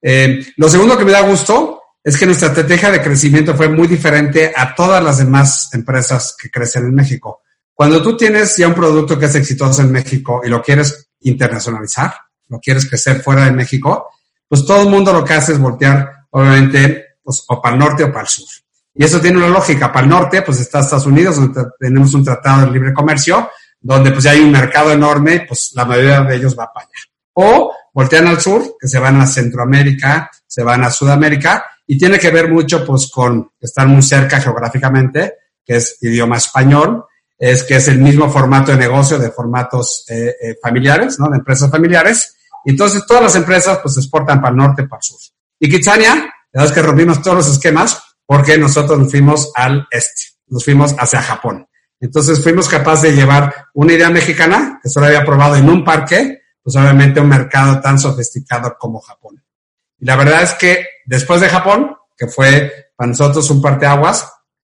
Eh, 0.00 0.44
lo 0.56 0.68
segundo 0.68 0.96
que 0.96 1.04
me 1.04 1.12
da 1.12 1.20
gusto 1.20 1.80
es 2.02 2.16
que 2.16 2.24
nuestra 2.24 2.48
estrategia 2.48 2.90
de 2.90 3.02
crecimiento 3.02 3.54
fue 3.54 3.68
muy 3.68 3.86
diferente 3.86 4.52
a 4.56 4.74
todas 4.74 5.04
las 5.04 5.18
demás 5.18 5.68
empresas 5.74 6.34
que 6.40 6.50
crecen 6.50 6.86
en 6.86 6.94
México. 6.94 7.42
Cuando 7.74 8.02
tú 8.02 8.16
tienes 8.16 8.56
ya 8.56 8.66
un 8.66 8.74
producto 8.74 9.18
que 9.18 9.26
es 9.26 9.34
exitoso 9.34 9.82
en 9.82 9.92
México 9.92 10.40
y 10.42 10.48
lo 10.48 10.62
quieres 10.62 11.10
internacionalizar, 11.20 12.14
lo 12.48 12.58
quieres 12.60 12.88
crecer 12.88 13.20
fuera 13.20 13.44
de 13.44 13.52
México, 13.52 14.08
pues 14.48 14.64
todo 14.64 14.82
el 14.82 14.88
mundo 14.88 15.12
lo 15.12 15.22
que 15.22 15.34
hace 15.34 15.52
es 15.52 15.58
voltear, 15.58 16.26
obviamente, 16.30 17.16
pues, 17.22 17.44
o 17.46 17.60
para 17.60 17.74
el 17.74 17.78
norte 17.78 18.04
o 18.04 18.08
para 18.12 18.22
el 18.22 18.28
sur. 18.28 18.48
Y 18.94 19.04
eso 19.04 19.20
tiene 19.20 19.38
una 19.38 19.48
lógica. 19.48 19.92
Para 19.92 20.04
el 20.04 20.10
norte, 20.10 20.42
pues 20.42 20.60
está 20.60 20.80
Estados 20.80 21.06
Unidos, 21.06 21.36
donde 21.36 21.62
tenemos 21.78 22.12
un 22.14 22.24
tratado 22.24 22.66
de 22.66 22.72
libre 22.72 22.92
comercio, 22.92 23.50
donde 23.80 24.12
pues 24.12 24.24
ya 24.24 24.32
hay 24.32 24.40
un 24.40 24.52
mercado 24.52 24.92
enorme, 24.92 25.44
pues 25.48 25.72
la 25.74 25.84
mayoría 25.84 26.20
de 26.20 26.36
ellos 26.36 26.56
va 26.58 26.72
para 26.72 26.86
allá. 26.86 26.98
O 27.34 27.74
voltean 27.94 28.26
al 28.26 28.40
sur, 28.40 28.76
que 28.78 28.88
se 28.88 28.98
van 28.98 29.20
a 29.20 29.26
Centroamérica, 29.26 30.30
se 30.46 30.62
van 30.62 30.84
a 30.84 30.90
Sudamérica, 30.90 31.64
y 31.86 31.98
tiene 31.98 32.18
que 32.18 32.30
ver 32.30 32.50
mucho 32.50 32.84
pues 32.86 33.10
con 33.10 33.50
estar 33.60 33.86
muy 33.86 34.02
cerca 34.02 34.40
geográficamente, 34.40 35.34
que 35.64 35.76
es 35.76 35.98
idioma 36.00 36.36
español, 36.36 37.04
es 37.38 37.64
que 37.64 37.76
es 37.76 37.88
el 37.88 37.98
mismo 37.98 38.30
formato 38.30 38.72
de 38.72 38.78
negocio 38.78 39.18
de 39.18 39.30
formatos 39.30 40.04
eh, 40.08 40.36
eh, 40.40 40.56
familiares, 40.62 41.18
¿no? 41.18 41.28
De 41.28 41.38
empresas 41.38 41.70
familiares. 41.70 42.36
Entonces 42.64 43.04
todas 43.06 43.24
las 43.24 43.34
empresas 43.34 43.78
pues 43.82 43.96
exportan 43.96 44.40
para 44.40 44.52
el 44.52 44.56
norte, 44.56 44.84
para 44.84 44.98
el 44.98 45.02
sur. 45.02 45.18
Y 45.58 45.68
Kitsania, 45.68 46.14
la 46.14 46.62
verdad 46.62 46.66
es 46.66 46.72
que 46.72 46.82
rompimos 46.82 47.20
todos 47.20 47.38
los 47.38 47.48
esquemas 47.48 48.00
porque 48.32 48.56
nosotros 48.56 48.98
nos 48.98 49.10
fuimos 49.10 49.52
al 49.54 49.86
este, 49.90 50.22
nos 50.46 50.64
fuimos 50.64 50.94
hacia 50.98 51.20
Japón. 51.20 51.68
Entonces 52.00 52.42
fuimos 52.42 52.66
capaces 52.66 53.10
de 53.10 53.12
llevar 53.14 53.66
una 53.74 53.92
idea 53.92 54.08
mexicana 54.08 54.80
que 54.82 54.88
solo 54.88 55.04
había 55.04 55.22
probado 55.22 55.56
en 55.56 55.68
un 55.68 55.84
parque, 55.84 56.40
pues 56.62 56.74
obviamente 56.76 57.20
un 57.20 57.28
mercado 57.28 57.78
tan 57.82 57.98
sofisticado 57.98 58.74
como 58.78 59.00
Japón. 59.00 59.44
Y 59.98 60.06
la 60.06 60.16
verdad 60.16 60.44
es 60.44 60.54
que 60.54 60.86
después 61.04 61.42
de 61.42 61.50
Japón, 61.50 61.94
que 62.16 62.26
fue 62.26 62.92
para 62.96 63.08
nosotros 63.08 63.50
un 63.50 63.60
parteaguas, 63.60 64.26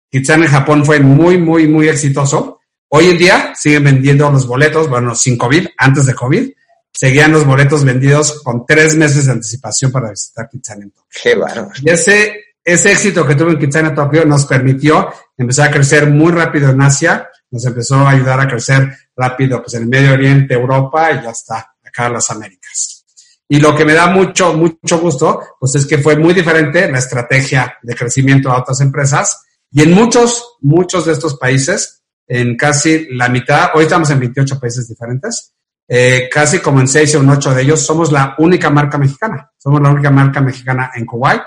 Kitsania 0.10 0.48
en 0.48 0.52
Japón 0.52 0.84
fue 0.84 1.00
muy, 1.00 1.38
muy, 1.38 1.68
muy 1.68 1.90
exitoso. 1.90 2.60
Hoy 2.90 3.10
en 3.12 3.18
día 3.20 3.54
siguen 3.56 3.84
vendiendo 3.84 4.32
los 4.32 4.48
boletos, 4.48 4.90
bueno, 4.90 5.14
sin 5.14 5.38
COVID, 5.38 5.68
antes 5.78 6.08
de 6.08 6.16
COVID, 6.16 6.50
seguían 6.92 7.32
los 7.32 7.46
boletos 7.46 7.84
vendidos 7.84 8.42
con 8.42 8.66
tres 8.66 8.96
meses 8.96 9.28
de 9.28 9.34
anticipación 9.34 9.92
para 9.92 10.10
visitar 10.10 10.50
Kitsania 10.50 10.86
en 10.86 10.92
Tokio. 10.92 11.22
Qué 11.22 11.36
bárbaro. 11.36 11.70
Y 11.84 11.92
ese, 11.92 12.43
ese 12.64 12.92
éxito 12.92 13.26
que 13.26 13.36
tuvo 13.36 13.50
en 13.50 13.60
Kitsania 13.60 13.94
Tokio 13.94 14.26
nos 14.26 14.46
permitió 14.46 15.10
empezar 15.38 15.68
a 15.68 15.72
crecer 15.72 16.10
muy 16.10 16.32
rápido 16.32 16.70
en 16.70 16.82
Asia, 16.82 17.30
nos 17.52 17.66
empezó 17.66 17.96
a 17.98 18.12
ayudar 18.12 18.40
a 18.40 18.48
crecer 18.48 18.92
rápido 19.16 19.62
pues 19.62 19.74
en 19.76 19.84
el 19.84 19.90
Medio 19.90 20.14
Oriente, 20.14 20.54
Europa 20.54 21.12
y 21.12 21.26
hasta 21.26 21.76
acá 21.84 22.10
las 22.10 22.30
Américas. 22.32 23.06
Y 23.48 23.60
lo 23.60 23.76
que 23.76 23.86
me 23.86 23.94
da 23.94 24.08
mucho, 24.08 24.54
mucho 24.54 25.00
gusto, 25.00 25.42
pues 25.60 25.76
es 25.76 25.86
que 25.86 25.98
fue 25.98 26.16
muy 26.16 26.34
diferente 26.34 26.90
la 26.90 27.00
estrategia 27.00 27.78
de 27.84 27.96
crecimiento 27.96 28.50
a 28.50 28.60
otras 28.60 28.82
empresas. 28.82 29.44
Y 29.70 29.84
en 29.84 29.92
muchos, 29.92 30.58
muchos 30.62 31.06
de 31.06 31.12
estos 31.12 31.38
países, 31.38 32.02
en 32.26 32.56
casi 32.56 33.14
la 33.14 33.30
mitad, 33.30 33.72
hoy 33.76 33.84
estamos 33.84 34.10
en 34.10 34.20
28 34.22 34.60
países 34.60 34.88
diferentes, 34.88 35.54
eh, 35.88 36.30
casi 36.32 36.60
como 36.60 36.80
en 36.80 36.88
6 36.88 37.16
o 37.16 37.20
en 37.20 37.30
8 37.30 37.54
de 37.54 37.62
ellos, 37.62 37.86
somos 37.86 38.12
la 38.12 38.36
única 38.40 38.70
marca 38.70 38.98
mexicana. 38.98 39.52
Somos 39.58 39.82
la 39.82 39.90
única 39.90 40.10
marca 40.10 40.42
mexicana 40.42 40.92
en 40.96 41.06
Kuwait, 41.06 41.44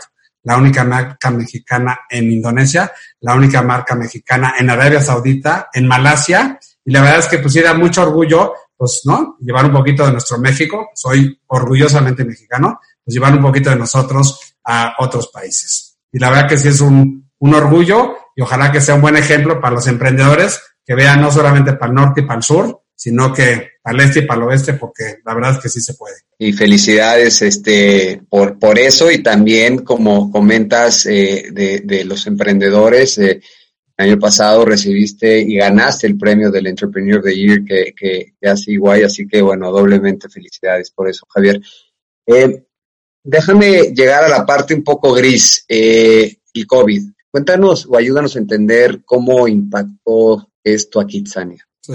la 0.47 0.57
única 0.57 0.85
marca 0.85 1.29
mexicana 1.33 1.99
en 2.09 2.31
Indonesia, 2.31 2.93
la 3.21 3.35
única 3.35 3.63
marca 3.63 3.97
mexicana 3.97 4.55
en 4.57 4.71
Arabia 4.71 5.01
Saudita, 5.01 5.69
en 5.73 5.89
Malasia. 5.89 6.61
Y 6.85 6.93
la 6.93 7.01
verdad 7.01 7.19
es 7.19 7.27
que 7.27 7.39
pues 7.39 7.57
mucho 7.77 8.03
orgullo, 8.03 8.53
pues, 8.77 9.03
¿no? 9.07 9.37
Llevar 9.41 9.65
un 9.65 9.73
poquito 9.73 10.07
de 10.07 10.13
nuestro 10.13 10.39
México, 10.39 10.91
soy 10.95 11.37
orgullosamente 11.49 12.25
mexicano, 12.25 12.79
pues 13.05 13.13
llevar 13.13 13.35
un 13.35 13.43
poquito 13.43 13.71
de 13.71 13.77
nosotros 13.77 14.55
a 14.65 14.95
otros 15.01 15.31
países. 15.33 15.99
Y 16.13 16.21
la 16.21 16.31
verdad 16.31 16.49
que 16.49 16.59
sí 16.59 16.69
es 16.69 16.81
un, 16.81 17.29
un 17.41 17.55
orgullo 17.55 18.15
y 18.37 18.43
ojalá 18.43 18.71
que 18.71 18.81
sea 18.81 18.95
un 18.95 19.01
buen 19.01 19.17
ejemplo 19.17 19.61
para 19.61 19.75
los 19.75 19.89
emprendedores 19.89 20.63
que 20.85 20.95
vean 20.95 21.21
no 21.21 21.33
solamente 21.33 21.73
para 21.73 21.91
el 21.91 21.97
norte 21.97 22.21
y 22.21 22.25
para 22.25 22.39
el 22.39 22.45
sur, 22.45 22.83
sino 22.97 23.33
que 23.33 23.73
al 23.85 24.01
este 24.01 24.21
y 24.21 24.23
para 24.23 24.41
el 24.41 24.49
oeste, 24.49 24.73
porque 24.75 25.19
la 25.25 25.35
verdad 25.35 25.53
es 25.53 25.59
que 25.59 25.69
sí 25.69 25.81
se 25.81 25.95
puede. 25.95 26.17
Y 26.39 26.53
felicidades 26.53 27.43
este, 27.43 28.23
por, 28.29 28.59
por 28.59 28.79
eso 28.79 29.11
y 29.11 29.23
también, 29.23 29.85
como 29.85 30.31
comentas, 30.33 31.07
eh, 31.07 31.51
de, 31.53 32.05
los 32.05 32.27
emprendedores. 32.27 33.19
Eh, 33.19 33.41
el 33.99 34.11
año 34.11 34.19
pasado 34.19 34.65
recibiste 34.65 35.41
y 35.41 35.57
ganaste 35.57 36.07
el 36.07 36.19
premio 36.19 36.51
del 36.51 36.67
Entrepreneur 36.67 37.19
of 37.19 37.25
the 37.25 37.35
Year 37.35 37.65
que, 37.65 37.95
que, 37.97 38.35
que 38.39 38.49
hace 38.49 38.77
así 39.05 39.27
que 39.27 39.41
bueno, 39.41 39.71
doblemente 39.71 40.29
felicidades 40.29 40.91
por 40.91 41.09
eso, 41.09 41.27
Javier. 41.29 41.61
Eh, 42.27 42.63
déjame 43.23 43.95
llegar 43.95 44.25
a 44.25 44.29
la 44.29 44.45
parte 44.45 44.75
un 44.75 44.85
poco 44.85 45.13
gris, 45.13 45.65
eh, 45.69 46.37
el 46.53 46.67
COVID. 46.67 47.03
Cuéntanos 47.31 47.87
o 47.87 47.97
ayúdanos 47.97 48.37
a 48.37 48.39
entender 48.39 49.03
cómo 49.05 49.49
impactó 49.49 50.51
esto 50.63 51.01
a 51.01 51.07
Kitsania. 51.07 51.66
Sí. 51.87 51.93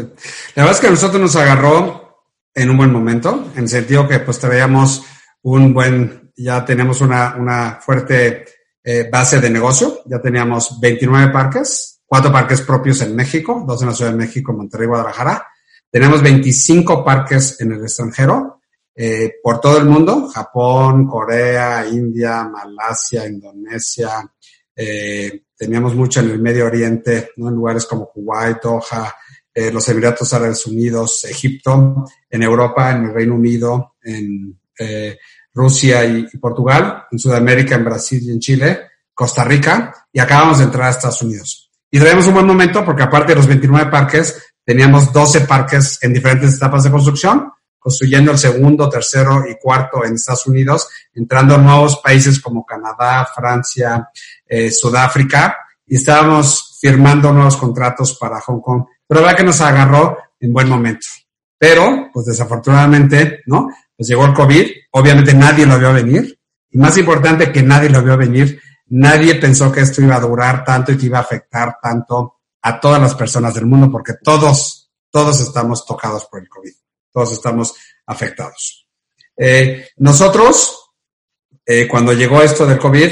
La 0.55 0.63
verdad 0.63 0.71
es 0.71 0.79
que 0.79 0.87
a 0.87 0.91
nosotros 0.91 1.21
nos 1.21 1.35
agarró 1.35 2.23
en 2.53 2.69
un 2.69 2.77
buen 2.77 2.91
momento, 2.93 3.51
en 3.55 3.63
el 3.63 3.69
sentido 3.69 4.07
que 4.07 4.19
pues 4.19 4.39
traíamos 4.39 5.03
un 5.41 5.73
buen, 5.73 6.31
ya 6.37 6.63
tenemos 6.63 7.01
una, 7.01 7.35
una 7.35 7.79
fuerte 7.81 8.45
eh, 8.81 9.09
base 9.11 9.41
de 9.41 9.49
negocio, 9.49 10.01
ya 10.05 10.21
teníamos 10.21 10.79
29 10.79 11.33
parques, 11.33 12.01
cuatro 12.05 12.31
parques 12.31 12.61
propios 12.61 13.01
en 13.01 13.15
México, 13.15 13.65
dos 13.67 13.81
en 13.81 13.89
la 13.89 13.93
Ciudad 13.93 14.11
de 14.11 14.17
México, 14.17 14.53
Monterrey, 14.53 14.87
Guadalajara. 14.87 15.45
Tenemos 15.89 16.21
25 16.21 17.03
parques 17.03 17.59
en 17.59 17.73
el 17.73 17.81
extranjero, 17.81 18.61
eh, 18.95 19.33
por 19.43 19.59
todo 19.59 19.77
el 19.77 19.85
mundo, 19.85 20.29
Japón, 20.29 21.05
Corea, 21.05 21.85
India, 21.85 22.45
Malasia, 22.45 23.27
Indonesia, 23.27 24.31
eh, 24.73 25.43
teníamos 25.55 25.95
mucho 25.95 26.21
en 26.21 26.31
el 26.31 26.39
Medio 26.39 26.65
Oriente, 26.65 27.31
¿no? 27.35 27.49
en 27.49 27.55
lugares 27.55 27.85
como 27.85 28.09
Kuwait, 28.09 28.61
Doha, 28.61 29.13
eh, 29.53 29.71
los 29.71 29.87
Emiratos 29.89 30.33
Árabes 30.33 30.65
Unidos, 30.65 31.23
Egipto, 31.25 32.05
en 32.29 32.43
Europa, 32.43 32.91
en 32.91 33.05
el 33.05 33.13
Reino 33.13 33.35
Unido, 33.35 33.95
en 34.03 34.59
eh, 34.79 35.17
Rusia 35.53 36.05
y, 36.05 36.25
Portugal, 36.37 37.05
en 37.11 37.19
Sudamérica, 37.19 37.75
en 37.75 37.85
Brasil 37.85 38.21
y 38.23 38.31
en 38.31 38.39
Chile, 38.39 38.79
Costa 39.13 39.43
Rica, 39.43 40.07
y 40.11 40.19
acabamos 40.19 40.59
de 40.59 40.65
entrar 40.65 40.87
a 40.87 40.91
Estados 40.91 41.21
Unidos. 41.21 41.69
Y 41.89 41.99
traemos 41.99 42.25
un 42.27 42.33
buen 42.33 42.45
momento 42.45 42.85
porque 42.85 43.03
aparte 43.03 43.33
de 43.33 43.35
los 43.35 43.47
29 43.47 43.91
parques, 43.91 44.53
teníamos 44.63 45.11
12 45.11 45.41
parques 45.41 45.99
en 46.01 46.13
diferentes 46.13 46.55
etapas 46.55 46.83
de 46.83 46.91
construcción, 46.91 47.51
construyendo 47.77 48.31
el 48.31 48.37
segundo, 48.37 48.87
tercero 48.87 49.43
y 49.49 49.57
cuarto 49.59 50.05
en 50.05 50.13
Estados 50.13 50.47
Unidos, 50.47 50.87
entrando 51.13 51.55
a 51.55 51.57
nuevos 51.57 51.97
países 51.97 52.39
como 52.39 52.65
Canadá, 52.65 53.27
Francia, 53.35 54.07
eh, 54.47 54.71
Sudáfrica, 54.71 55.57
y 55.85 55.95
estábamos 55.95 56.77
firmando 56.79 57.33
nuevos 57.33 57.57
contratos 57.57 58.17
para 58.17 58.39
Hong 58.39 58.61
Kong. 58.61 58.85
Pero 59.11 59.25
la 59.25 59.35
que 59.35 59.43
nos 59.43 59.59
agarró 59.59 60.17
en 60.39 60.53
buen 60.53 60.69
momento. 60.69 61.07
Pero, 61.57 62.09
pues 62.13 62.27
desafortunadamente, 62.27 63.41
¿no? 63.45 63.69
Pues 63.97 64.07
llegó 64.07 64.25
el 64.25 64.33
COVID, 64.33 64.71
obviamente 64.91 65.33
nadie 65.33 65.65
lo 65.65 65.77
vio 65.77 65.91
venir, 65.91 66.39
y 66.69 66.77
más 66.77 66.97
importante 66.97 67.51
que 67.51 67.61
nadie 67.61 67.89
lo 67.89 68.01
vio 68.01 68.15
venir, 68.15 68.61
nadie 68.87 69.35
pensó 69.35 69.71
que 69.71 69.81
esto 69.81 70.01
iba 70.01 70.15
a 70.15 70.21
durar 70.21 70.63
tanto 70.63 70.93
y 70.93 70.97
que 70.97 71.07
iba 71.07 71.17
a 71.17 71.21
afectar 71.21 71.77
tanto 71.81 72.37
a 72.61 72.79
todas 72.79 73.01
las 73.01 73.15
personas 73.15 73.53
del 73.53 73.65
mundo, 73.65 73.91
porque 73.91 74.13
todos, 74.23 74.89
todos 75.09 75.41
estamos 75.41 75.85
tocados 75.85 76.25
por 76.25 76.39
el 76.39 76.47
COVID 76.47 76.71
todos 77.11 77.31
estamos 77.33 77.75
afectados. 78.05 78.87
Eh, 79.37 79.89
nosotros, 79.97 80.91
eh, 81.65 81.87
cuando 81.87 82.13
llegó 82.13 82.41
esto 82.41 82.65
del 82.65 82.79
COVID, 82.79 83.09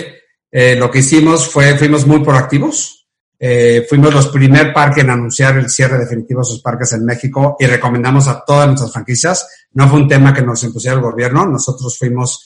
eh, 0.52 0.76
lo 0.76 0.90
que 0.90 1.00
hicimos 1.00 1.48
fue, 1.50 1.78
fuimos 1.78 2.06
muy 2.06 2.24
proactivos. 2.24 2.99
Eh, 3.40 3.86
fuimos 3.88 4.14
los 4.14 4.28
primer 4.28 4.74
parque 4.74 5.02
en 5.02 5.10
anunciar 5.10 5.58
el 5.58 5.70
cierre 5.70 5.98
definitivo 5.98 6.42
de 6.42 6.46
sus 6.46 6.62
parques 6.62 6.92
en 6.94 7.06
México 7.06 7.56
y 7.60 7.66
recomendamos 7.66 8.28
a 8.28 8.44
todas 8.46 8.68
nuestras 8.68 8.92
franquicias. 8.92 9.48
No 9.72 9.88
fue 9.88 10.02
un 10.02 10.08
tema 10.08 10.34
que 10.34 10.42
nos 10.42 10.64
impusiera 10.64 10.98
el 10.98 11.02
gobierno, 11.02 11.46
nosotros 11.46 11.98
fuimos 11.98 12.46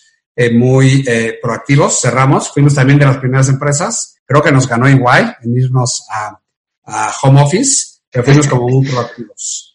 muy 0.53 1.05
proactivos, 1.41 2.01
cerramos, 2.01 2.49
fuimos 2.51 2.73
también 2.73 2.97
de 2.97 3.05
las 3.05 3.17
primeras 3.17 3.49
empresas. 3.49 4.15
Creo 4.25 4.41
que 4.41 4.51
nos 4.51 4.67
ganó 4.67 4.89
igual 4.89 5.37
en 5.43 5.57
irnos 5.57 6.07
a, 6.09 6.39
a 6.85 7.13
home 7.21 7.41
office, 7.41 7.99
pero 8.11 8.23
fuimos 8.23 8.47
como 8.47 8.67
muy 8.67 8.87
proactivos. 8.87 9.73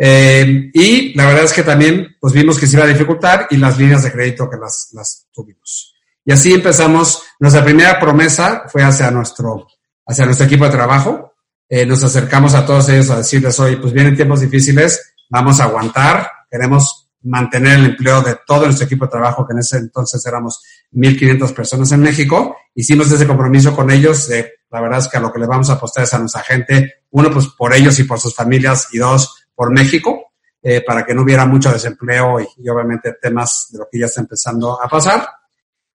Eh, 0.00 0.70
y 0.72 1.14
la 1.14 1.26
verdad 1.26 1.44
es 1.44 1.52
que 1.52 1.64
también 1.64 2.16
pues 2.20 2.32
vimos 2.32 2.56
que 2.56 2.68
se 2.68 2.76
iba 2.76 2.84
a 2.84 2.88
dificultar 2.88 3.48
y 3.50 3.56
las 3.56 3.76
líneas 3.78 4.04
de 4.04 4.12
crédito 4.12 4.48
que 4.48 4.56
las, 4.56 4.90
las 4.92 5.26
tuvimos. 5.32 5.94
Y 6.24 6.32
así 6.32 6.52
empezamos. 6.52 7.22
Nuestra 7.40 7.64
primera 7.64 7.98
promesa 7.98 8.64
fue 8.68 8.82
hacia 8.82 9.10
nuestro, 9.10 9.66
hacia 10.08 10.24
nuestro 10.24 10.46
equipo 10.46 10.64
de 10.64 10.70
trabajo. 10.70 11.34
Eh, 11.68 11.84
nos 11.84 12.02
acercamos 12.02 12.54
a 12.54 12.64
todos 12.64 12.88
ellos 12.88 13.10
a 13.10 13.18
decirles, 13.18 13.60
oye, 13.60 13.76
pues 13.76 13.92
vienen 13.92 14.16
tiempos 14.16 14.40
difíciles, 14.40 15.14
vamos 15.28 15.60
a 15.60 15.64
aguantar, 15.64 16.30
queremos 16.50 17.10
mantener 17.22 17.78
el 17.78 17.84
empleo 17.86 18.22
de 18.22 18.38
todo 18.46 18.64
nuestro 18.64 18.86
equipo 18.86 19.04
de 19.04 19.10
trabajo, 19.10 19.46
que 19.46 19.52
en 19.52 19.58
ese 19.58 19.76
entonces 19.76 20.24
éramos 20.24 20.62
1.500 20.92 21.52
personas 21.52 21.92
en 21.92 22.00
México. 22.00 22.56
Hicimos 22.74 23.10
ese 23.10 23.26
compromiso 23.26 23.74
con 23.76 23.90
ellos. 23.90 24.28
De, 24.28 24.54
la 24.70 24.80
verdad 24.80 25.00
es 25.00 25.08
que 25.08 25.18
a 25.18 25.20
lo 25.20 25.30
que 25.30 25.40
le 25.40 25.46
vamos 25.46 25.68
a 25.68 25.74
apostar 25.74 26.04
es 26.04 26.14
a 26.14 26.18
nuestra 26.18 26.42
gente, 26.42 27.02
uno, 27.10 27.30
pues 27.30 27.48
por 27.48 27.74
ellos 27.74 27.98
y 27.98 28.04
por 28.04 28.18
sus 28.18 28.34
familias, 28.34 28.88
y 28.92 28.98
dos, 28.98 29.46
por 29.54 29.70
México, 29.72 30.32
eh, 30.62 30.82
para 30.86 31.04
que 31.04 31.14
no 31.14 31.22
hubiera 31.22 31.44
mucho 31.44 31.70
desempleo 31.70 32.40
y, 32.40 32.46
y, 32.58 32.68
obviamente 32.68 33.16
temas 33.20 33.66
de 33.70 33.78
lo 33.78 33.88
que 33.90 33.98
ya 33.98 34.06
está 34.06 34.20
empezando 34.20 34.80
a 34.80 34.88
pasar. 34.88 35.28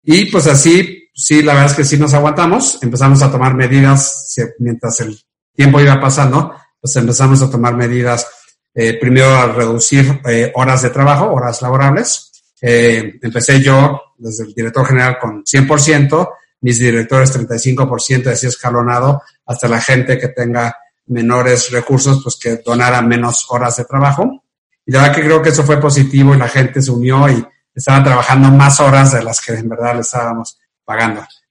Y 0.02 0.32
pues 0.32 0.48
así, 0.48 0.99
sí, 1.14 1.42
la 1.42 1.54
verdad 1.54 1.72
es 1.72 1.78
que 1.78 1.84
sí 1.84 1.98
nos 1.98 2.14
aguantamos. 2.14 2.82
Empezamos 2.82 3.22
a 3.22 3.32
tomar 3.32 3.54
medidas 3.56 4.36
mientras 4.60 5.00
el 5.02 5.20
tiempo 5.54 5.80
iba 5.80 6.00
pasando, 6.00 6.56
pues 6.80 6.96
empezamos 6.96 7.42
a 7.42 7.50
tomar 7.50 7.76
medidas 7.76 8.28
eh, 8.74 8.98
primero 9.00 9.36
a 9.36 9.48
reducir 9.48 10.22
eh, 10.26 10.52
horas 10.56 10.84
de 10.84 10.90
trabajo, 10.90 11.34
horas 11.34 11.62
laborables. 11.62 12.32
Eh, 12.62 13.20
empecé 13.22 13.62
yo 13.62 14.02
desde 14.18 14.46
el 14.46 14.54
director 14.54 14.86
general 14.86 15.18
con 15.20 15.44
100%, 15.44 16.30
mis 16.62 16.80
directores 16.80 17.38
35%, 17.38 18.28
así 18.28 18.48
escalonado, 18.48 19.24
hasta 19.46 19.68
la 19.68 19.82
gente 19.82 20.18
que 20.18 20.30
tenga 20.30 20.76
menores 21.08 21.72
recursos, 21.72 22.22
pues 22.24 22.38
que 22.38 22.62
donara 22.64 23.02
menos 23.02 23.46
horas 23.50 23.78
de 23.78 23.86
trabajo. 23.86 24.44
Y 24.86 24.92
la 24.92 25.02
verdad 25.02 25.16
que 25.16 25.24
creo 25.24 25.42
que 25.42 25.50
eso 25.50 25.64
fue 25.64 25.80
positivo 25.80 26.34
y 26.34 26.38
la 26.38 26.48
gente 26.48 26.82
se 26.82 26.92
unió 26.92 27.28
y 27.30 27.46
estaban 27.74 28.04
trabajando 28.04 28.50
más 28.50 28.80
horas 28.80 29.14
de 29.14 29.24
las 29.24 29.42
que 29.42 29.54
en 29.54 29.70
verdad 29.70 29.96
le 29.96 30.02
estábamos 30.02 30.60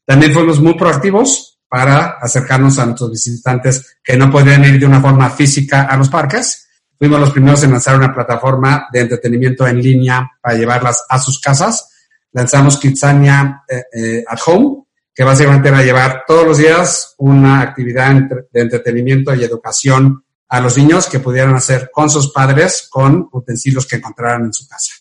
También 0.04 0.32
fuimos 0.32 0.60
muy 0.60 0.74
proactivos 0.74 1.60
para 1.68 2.16
acercarnos 2.20 2.78
a 2.78 2.86
nuestros 2.86 3.10
visitantes 3.10 3.98
que 4.02 4.16
no 4.16 4.30
podían 4.30 4.64
ir 4.64 4.80
de 4.80 4.86
una 4.86 5.00
forma 5.00 5.28
física 5.30 5.82
a 5.82 5.96
los 5.96 6.08
parques 6.08 6.68
Fuimos 6.98 7.20
los 7.20 7.30
primeros 7.30 7.62
en 7.62 7.70
lanzar 7.70 7.96
una 7.96 8.12
plataforma 8.12 8.88
de 8.92 9.00
entretenimiento 9.00 9.66
en 9.68 9.80
línea 9.80 10.32
para 10.42 10.56
llevarlas 10.56 11.04
a 11.08 11.20
sus 11.20 11.40
casas. 11.40 11.88
Lanzamos 12.32 12.76
Kidsania 12.78 13.62
eh, 13.68 13.84
eh, 13.92 14.24
at 14.26 14.40
Home, 14.46 14.82
que 15.14 15.22
básicamente 15.22 15.70
va 15.70 15.78
a 15.78 15.84
llevar 15.84 16.24
todos 16.26 16.44
los 16.44 16.58
días 16.58 17.14
una 17.18 17.60
actividad 17.60 18.14
de 18.52 18.60
entretenimiento 18.60 19.32
y 19.32 19.44
educación 19.44 20.24
a 20.48 20.60
los 20.60 20.76
niños 20.76 21.06
que 21.06 21.20
pudieran 21.20 21.54
hacer 21.54 21.88
con 21.92 22.10
sus 22.10 22.32
padres 22.32 22.88
con 22.90 23.28
utensilios 23.30 23.86
que 23.86 23.96
encontraran 23.96 24.46
en 24.46 24.52
su 24.52 24.66
casa. 24.66 24.94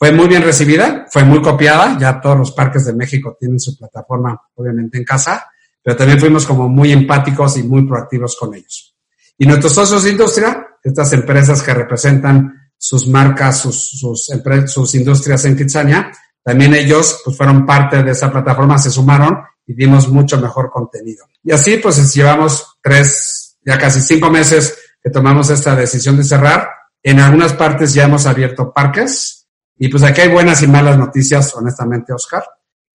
Fue 0.00 0.12
muy 0.12 0.28
bien 0.28 0.42
recibida, 0.42 1.06
fue 1.10 1.24
muy 1.24 1.42
copiada, 1.42 1.98
ya 1.98 2.22
todos 2.22 2.38
los 2.38 2.52
parques 2.52 2.86
de 2.86 2.94
México 2.94 3.36
tienen 3.38 3.60
su 3.60 3.76
plataforma 3.76 4.40
obviamente 4.54 4.96
en 4.96 5.04
casa, 5.04 5.46
pero 5.82 5.94
también 5.94 6.18
fuimos 6.18 6.46
como 6.46 6.70
muy 6.70 6.90
empáticos 6.90 7.58
y 7.58 7.64
muy 7.64 7.86
proactivos 7.86 8.34
con 8.34 8.54
ellos. 8.54 8.96
Y 9.36 9.44
nuestros 9.44 9.74
socios 9.74 10.04
de 10.04 10.12
industria 10.12 10.68
estas 10.82 11.12
empresas 11.12 11.62
que 11.62 11.74
representan 11.74 12.72
sus 12.78 13.08
marcas, 13.08 13.58
sus, 13.58 13.90
sus, 13.90 14.30
sus 14.68 14.94
industrias 14.94 15.44
en 15.44 15.54
Kitsania, 15.54 16.10
también 16.42 16.72
ellos 16.72 17.20
pues, 17.22 17.36
fueron 17.36 17.66
parte 17.66 18.02
de 18.02 18.12
esa 18.12 18.32
plataforma, 18.32 18.78
se 18.78 18.90
sumaron 18.90 19.42
y 19.66 19.74
dimos 19.74 20.08
mucho 20.08 20.40
mejor 20.40 20.70
contenido. 20.70 21.26
Y 21.44 21.52
así 21.52 21.76
pues 21.76 22.14
llevamos 22.14 22.78
tres, 22.82 23.58
ya 23.66 23.76
casi 23.76 24.00
cinco 24.00 24.30
meses 24.30 24.78
que 25.02 25.10
tomamos 25.10 25.50
esta 25.50 25.76
decisión 25.76 26.16
de 26.16 26.24
cerrar. 26.24 26.70
En 27.02 27.20
algunas 27.20 27.52
partes 27.52 27.92
ya 27.92 28.04
hemos 28.04 28.24
abierto 28.24 28.72
parques 28.72 29.39
y 29.82 29.88
pues 29.88 30.02
aquí 30.02 30.20
hay 30.20 30.28
buenas 30.28 30.62
y 30.62 30.66
malas 30.66 30.98
noticias, 30.98 31.54
honestamente, 31.54 32.12
Oscar. 32.12 32.44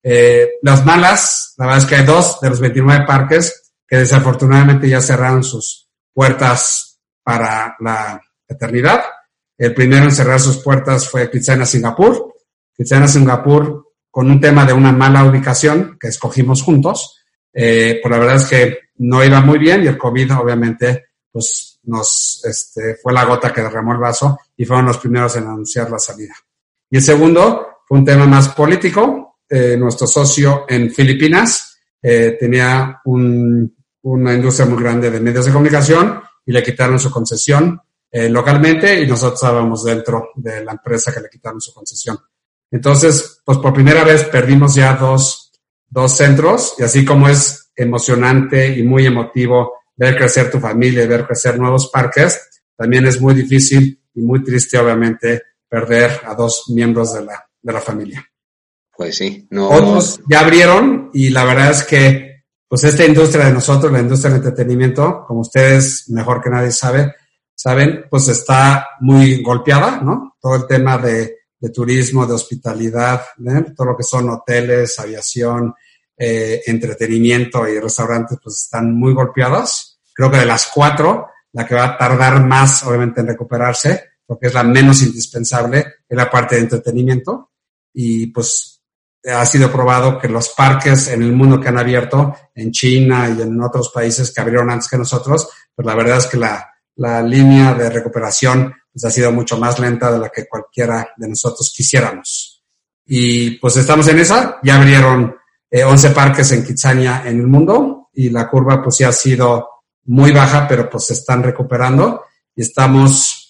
Eh, 0.03 0.59
las 0.61 0.85
malas, 0.85 1.55
la 1.57 1.65
verdad 1.65 1.81
es 1.81 1.89
que 1.89 1.95
hay 1.95 2.05
dos 2.05 2.39
de 2.39 2.51
los 2.51 2.59
29 2.59 3.05
parques 3.07 3.73
que 3.87 3.97
desafortunadamente 3.97 4.87
ya 4.87 5.01
cerraron 5.01 5.43
sus 5.43 5.89
puertas 6.13 6.99
para 7.23 7.75
la 7.79 8.21
eternidad. 8.47 9.03
El 9.57 9.73
primero 9.73 10.03
en 10.03 10.11
cerrar 10.11 10.39
sus 10.39 10.57
puertas 10.57 11.09
fue 11.09 11.31
Kitsana 11.31 11.65
Singapur. 11.65 12.35
Kitsana 12.77 13.07
Singapur 13.07 13.93
con 14.11 14.29
un 14.29 14.39
tema 14.39 14.63
de 14.63 14.73
una 14.73 14.91
mala 14.91 15.25
ubicación 15.25 15.97
que 15.99 16.09
escogimos 16.09 16.61
juntos. 16.61 17.19
Eh, 17.51 17.97
pues 17.99 18.11
la 18.11 18.19
verdad 18.19 18.35
es 18.35 18.45
que 18.45 18.79
no 18.97 19.23
iba 19.23 19.41
muy 19.41 19.57
bien 19.57 19.83
y 19.83 19.87
el 19.87 19.97
COVID 19.97 20.35
obviamente 20.37 21.05
pues 21.31 21.79
nos 21.85 22.45
este, 22.45 22.95
fue 23.01 23.11
la 23.11 23.25
gota 23.25 23.51
que 23.51 23.63
derramó 23.63 23.93
el 23.93 23.99
vaso 23.99 24.37
y 24.55 24.65
fueron 24.65 24.85
los 24.85 24.99
primeros 24.99 25.35
en 25.35 25.45
anunciar 25.45 25.89
la 25.89 25.97
salida. 25.97 26.35
Y 26.95 26.99
el 26.99 27.03
segundo 27.03 27.81
fue 27.85 27.97
un 27.97 28.05
tema 28.05 28.25
más 28.25 28.47
político. 28.47 29.39
Eh, 29.49 29.75
nuestro 29.75 30.07
socio 30.07 30.63
en 30.65 30.89
Filipinas 30.89 31.77
eh, 32.01 32.37
tenía 32.39 33.01
un, 33.03 33.75
una 34.03 34.33
industria 34.33 34.65
muy 34.65 34.81
grande 34.81 35.11
de 35.11 35.19
medios 35.19 35.45
de 35.45 35.51
comunicación 35.51 36.21
y 36.45 36.53
le 36.53 36.63
quitaron 36.63 36.97
su 36.97 37.11
concesión 37.11 37.81
eh, 38.09 38.29
localmente 38.29 39.03
y 39.03 39.07
nosotros 39.07 39.41
estábamos 39.41 39.83
dentro 39.83 40.29
de 40.35 40.63
la 40.63 40.71
empresa 40.71 41.13
que 41.13 41.19
le 41.19 41.27
quitaron 41.29 41.59
su 41.59 41.73
concesión. 41.73 42.17
Entonces, 42.71 43.41
pues 43.43 43.57
por 43.57 43.73
primera 43.73 44.05
vez 44.05 44.23
perdimos 44.23 44.73
ya 44.75 44.93
dos, 44.93 45.51
dos 45.89 46.15
centros 46.15 46.75
y 46.79 46.83
así 46.83 47.03
como 47.03 47.27
es 47.27 47.73
emocionante 47.75 48.69
y 48.69 48.83
muy 48.83 49.05
emotivo 49.05 49.79
ver 49.97 50.15
crecer 50.15 50.49
tu 50.49 50.61
familia 50.61 51.03
y 51.03 51.07
ver 51.07 51.27
crecer 51.27 51.59
nuevos 51.59 51.89
parques, 51.91 52.63
también 52.77 53.05
es 53.05 53.19
muy 53.19 53.33
difícil 53.33 54.01
y 54.13 54.21
muy 54.21 54.41
triste, 54.45 54.77
obviamente, 54.77 55.41
perder 55.75 56.21
a 56.23 56.33
dos 56.35 56.69
miembros 56.69 57.13
de 57.13 57.25
la, 57.25 57.45
de 57.61 57.73
la 57.73 57.81
familia. 57.81 58.25
Pues 58.95 59.17
sí, 59.17 59.45
no. 59.49 59.67
Otros 59.67 60.21
ya 60.29 60.39
abrieron 60.39 61.09
y 61.13 61.31
la 61.31 61.43
verdad 61.43 61.71
es 61.71 61.83
que 61.83 62.45
pues 62.65 62.85
esta 62.85 63.03
industria 63.03 63.47
de 63.47 63.51
nosotros, 63.51 63.91
la 63.91 63.99
industria 63.99 64.33
del 64.33 64.41
entretenimiento, 64.41 65.25
como 65.27 65.41
ustedes 65.41 66.09
mejor 66.11 66.41
que 66.41 66.49
nadie 66.49 66.71
sabe, 66.71 67.13
saben, 67.53 68.05
pues 68.09 68.29
está 68.29 68.87
muy 69.01 69.43
golpeada, 69.43 69.99
¿no? 69.99 70.37
Todo 70.39 70.55
el 70.55 70.65
tema 70.65 70.97
de, 70.97 71.39
de 71.59 71.69
turismo, 71.71 72.25
de 72.25 72.35
hospitalidad, 72.35 73.25
¿eh? 73.45 73.65
todo 73.75 73.87
lo 73.87 73.97
que 73.97 74.03
son 74.03 74.29
hoteles, 74.29 74.97
aviación, 74.97 75.73
eh, 76.17 76.61
entretenimiento 76.67 77.67
y 77.67 77.81
restaurantes, 77.81 78.37
pues 78.41 78.61
están 78.63 78.97
muy 78.97 79.13
golpeados. 79.13 79.99
Creo 80.13 80.31
que 80.31 80.37
de 80.37 80.45
las 80.45 80.71
cuatro, 80.73 81.27
la 81.51 81.67
que 81.67 81.75
va 81.75 81.83
a 81.83 81.97
tardar 81.97 82.45
más, 82.45 82.81
obviamente, 82.83 83.19
en 83.19 83.27
recuperarse, 83.27 84.14
porque 84.25 84.47
es 84.47 84.53
la 84.53 84.63
menos 84.63 85.01
indispensable, 85.01 85.85
es 86.07 86.17
la 86.17 86.29
parte 86.29 86.55
de 86.55 86.61
entretenimiento. 86.61 87.51
Y 87.93 88.27
pues 88.27 88.81
ha 89.25 89.45
sido 89.45 89.71
probado 89.71 90.19
que 90.19 90.27
los 90.27 90.49
parques 90.49 91.07
en 91.07 91.23
el 91.23 91.33
mundo 91.33 91.59
que 91.59 91.69
han 91.69 91.79
abierto, 91.79 92.35
en 92.53 92.71
China 92.71 93.33
y 93.35 93.41
en 93.41 93.61
otros 93.61 93.89
países 93.89 94.31
que 94.31 94.41
abrieron 94.41 94.69
antes 94.69 94.89
que 94.89 94.97
nosotros, 94.97 95.47
pues 95.73 95.85
la 95.85 95.95
verdad 95.95 96.17
es 96.17 96.27
que 96.27 96.37
la, 96.37 96.67
la 96.95 97.21
línea 97.21 97.73
de 97.73 97.89
recuperación 97.89 98.73
pues 98.91 99.03
ha 99.03 99.09
sido 99.09 99.31
mucho 99.31 99.57
más 99.57 99.79
lenta 99.79 100.11
de 100.11 100.19
la 100.19 100.29
que 100.29 100.47
cualquiera 100.47 101.09
de 101.17 101.27
nosotros 101.27 101.73
quisiéramos. 101.75 102.63
Y 103.05 103.51
pues 103.57 103.77
estamos 103.77 104.07
en 104.07 104.19
esa, 104.19 104.59
ya 104.63 104.77
abrieron 104.77 105.35
eh, 105.69 105.83
11 105.83 106.11
parques 106.11 106.51
en 106.51 106.65
Kitsania 106.65 107.23
en 107.25 107.39
el 107.39 107.47
mundo 107.47 108.09
y 108.13 108.29
la 108.29 108.49
curva 108.49 108.81
pues 108.81 108.95
sí 108.95 109.03
ha 109.03 109.11
sido 109.11 109.69
muy 110.05 110.31
baja, 110.31 110.67
pero 110.67 110.89
pues 110.89 111.05
se 111.07 111.13
están 111.13 111.43
recuperando 111.43 112.23
y 112.55 112.61
estamos 112.61 113.44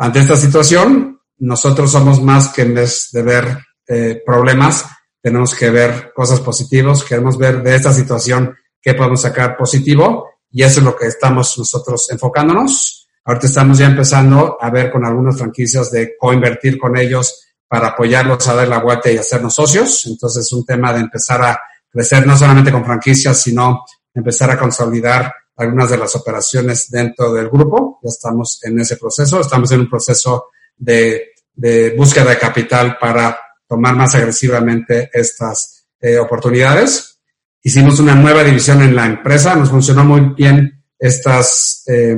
ante 0.00 0.20
esta 0.20 0.36
situación. 0.36 1.20
Nosotros 1.38 1.92
somos 1.92 2.22
más 2.22 2.48
que 2.48 2.62
en 2.62 2.74
vez 2.74 3.10
de 3.12 3.22
ver 3.22 3.58
eh, 3.86 4.22
problemas, 4.24 4.86
tenemos 5.22 5.54
que 5.54 5.70
ver 5.70 6.12
cosas 6.14 6.40
positivas, 6.40 7.04
queremos 7.04 7.36
ver 7.36 7.62
de 7.62 7.76
esta 7.76 7.92
situación 7.92 8.54
qué 8.80 8.94
podemos 8.94 9.20
sacar 9.20 9.56
positivo 9.56 10.28
y 10.50 10.62
eso 10.62 10.80
es 10.80 10.86
lo 10.86 10.96
que 10.96 11.06
estamos 11.06 11.56
nosotros 11.58 12.10
enfocándonos. 12.10 13.08
Ahorita 13.24 13.46
estamos 13.46 13.78
ya 13.78 13.86
empezando 13.86 14.56
a 14.58 14.70
ver 14.70 14.90
con 14.90 15.04
algunas 15.04 15.36
franquicias 15.36 15.90
de 15.90 16.16
coinvertir 16.18 16.78
con 16.78 16.96
ellos 16.96 17.52
para 17.68 17.88
apoyarlos 17.88 18.48
a 18.48 18.54
dar 18.54 18.68
la 18.68 18.78
vuelta 18.78 19.10
y 19.10 19.18
hacernos 19.18 19.54
socios. 19.54 20.06
Entonces 20.06 20.46
es 20.46 20.52
un 20.52 20.64
tema 20.64 20.94
de 20.94 21.00
empezar 21.00 21.42
a 21.44 21.60
crecer 21.90 22.26
no 22.26 22.36
solamente 22.36 22.72
con 22.72 22.84
franquicias, 22.84 23.40
sino 23.40 23.84
empezar 24.14 24.50
a 24.50 24.58
consolidar 24.58 25.32
algunas 25.60 25.90
de 25.90 25.98
las 25.98 26.16
operaciones 26.16 26.90
dentro 26.90 27.32
del 27.34 27.50
grupo. 27.50 28.00
Ya 28.02 28.08
estamos 28.08 28.60
en 28.64 28.80
ese 28.80 28.96
proceso, 28.96 29.40
estamos 29.40 29.70
en 29.72 29.80
un 29.80 29.90
proceso 29.90 30.46
de, 30.76 31.32
de 31.54 31.90
búsqueda 31.90 32.30
de 32.30 32.38
capital 32.38 32.96
para 32.98 33.38
tomar 33.68 33.94
más 33.94 34.14
agresivamente 34.14 35.10
estas 35.12 35.86
eh, 36.00 36.18
oportunidades. 36.18 37.20
Hicimos 37.62 38.00
una 38.00 38.14
nueva 38.14 38.42
división 38.42 38.80
en 38.80 38.96
la 38.96 39.04
empresa, 39.04 39.54
nos 39.54 39.68
funcionó 39.68 40.02
muy 40.02 40.32
bien 40.34 40.82
estas, 40.98 41.82
eh, 41.86 42.16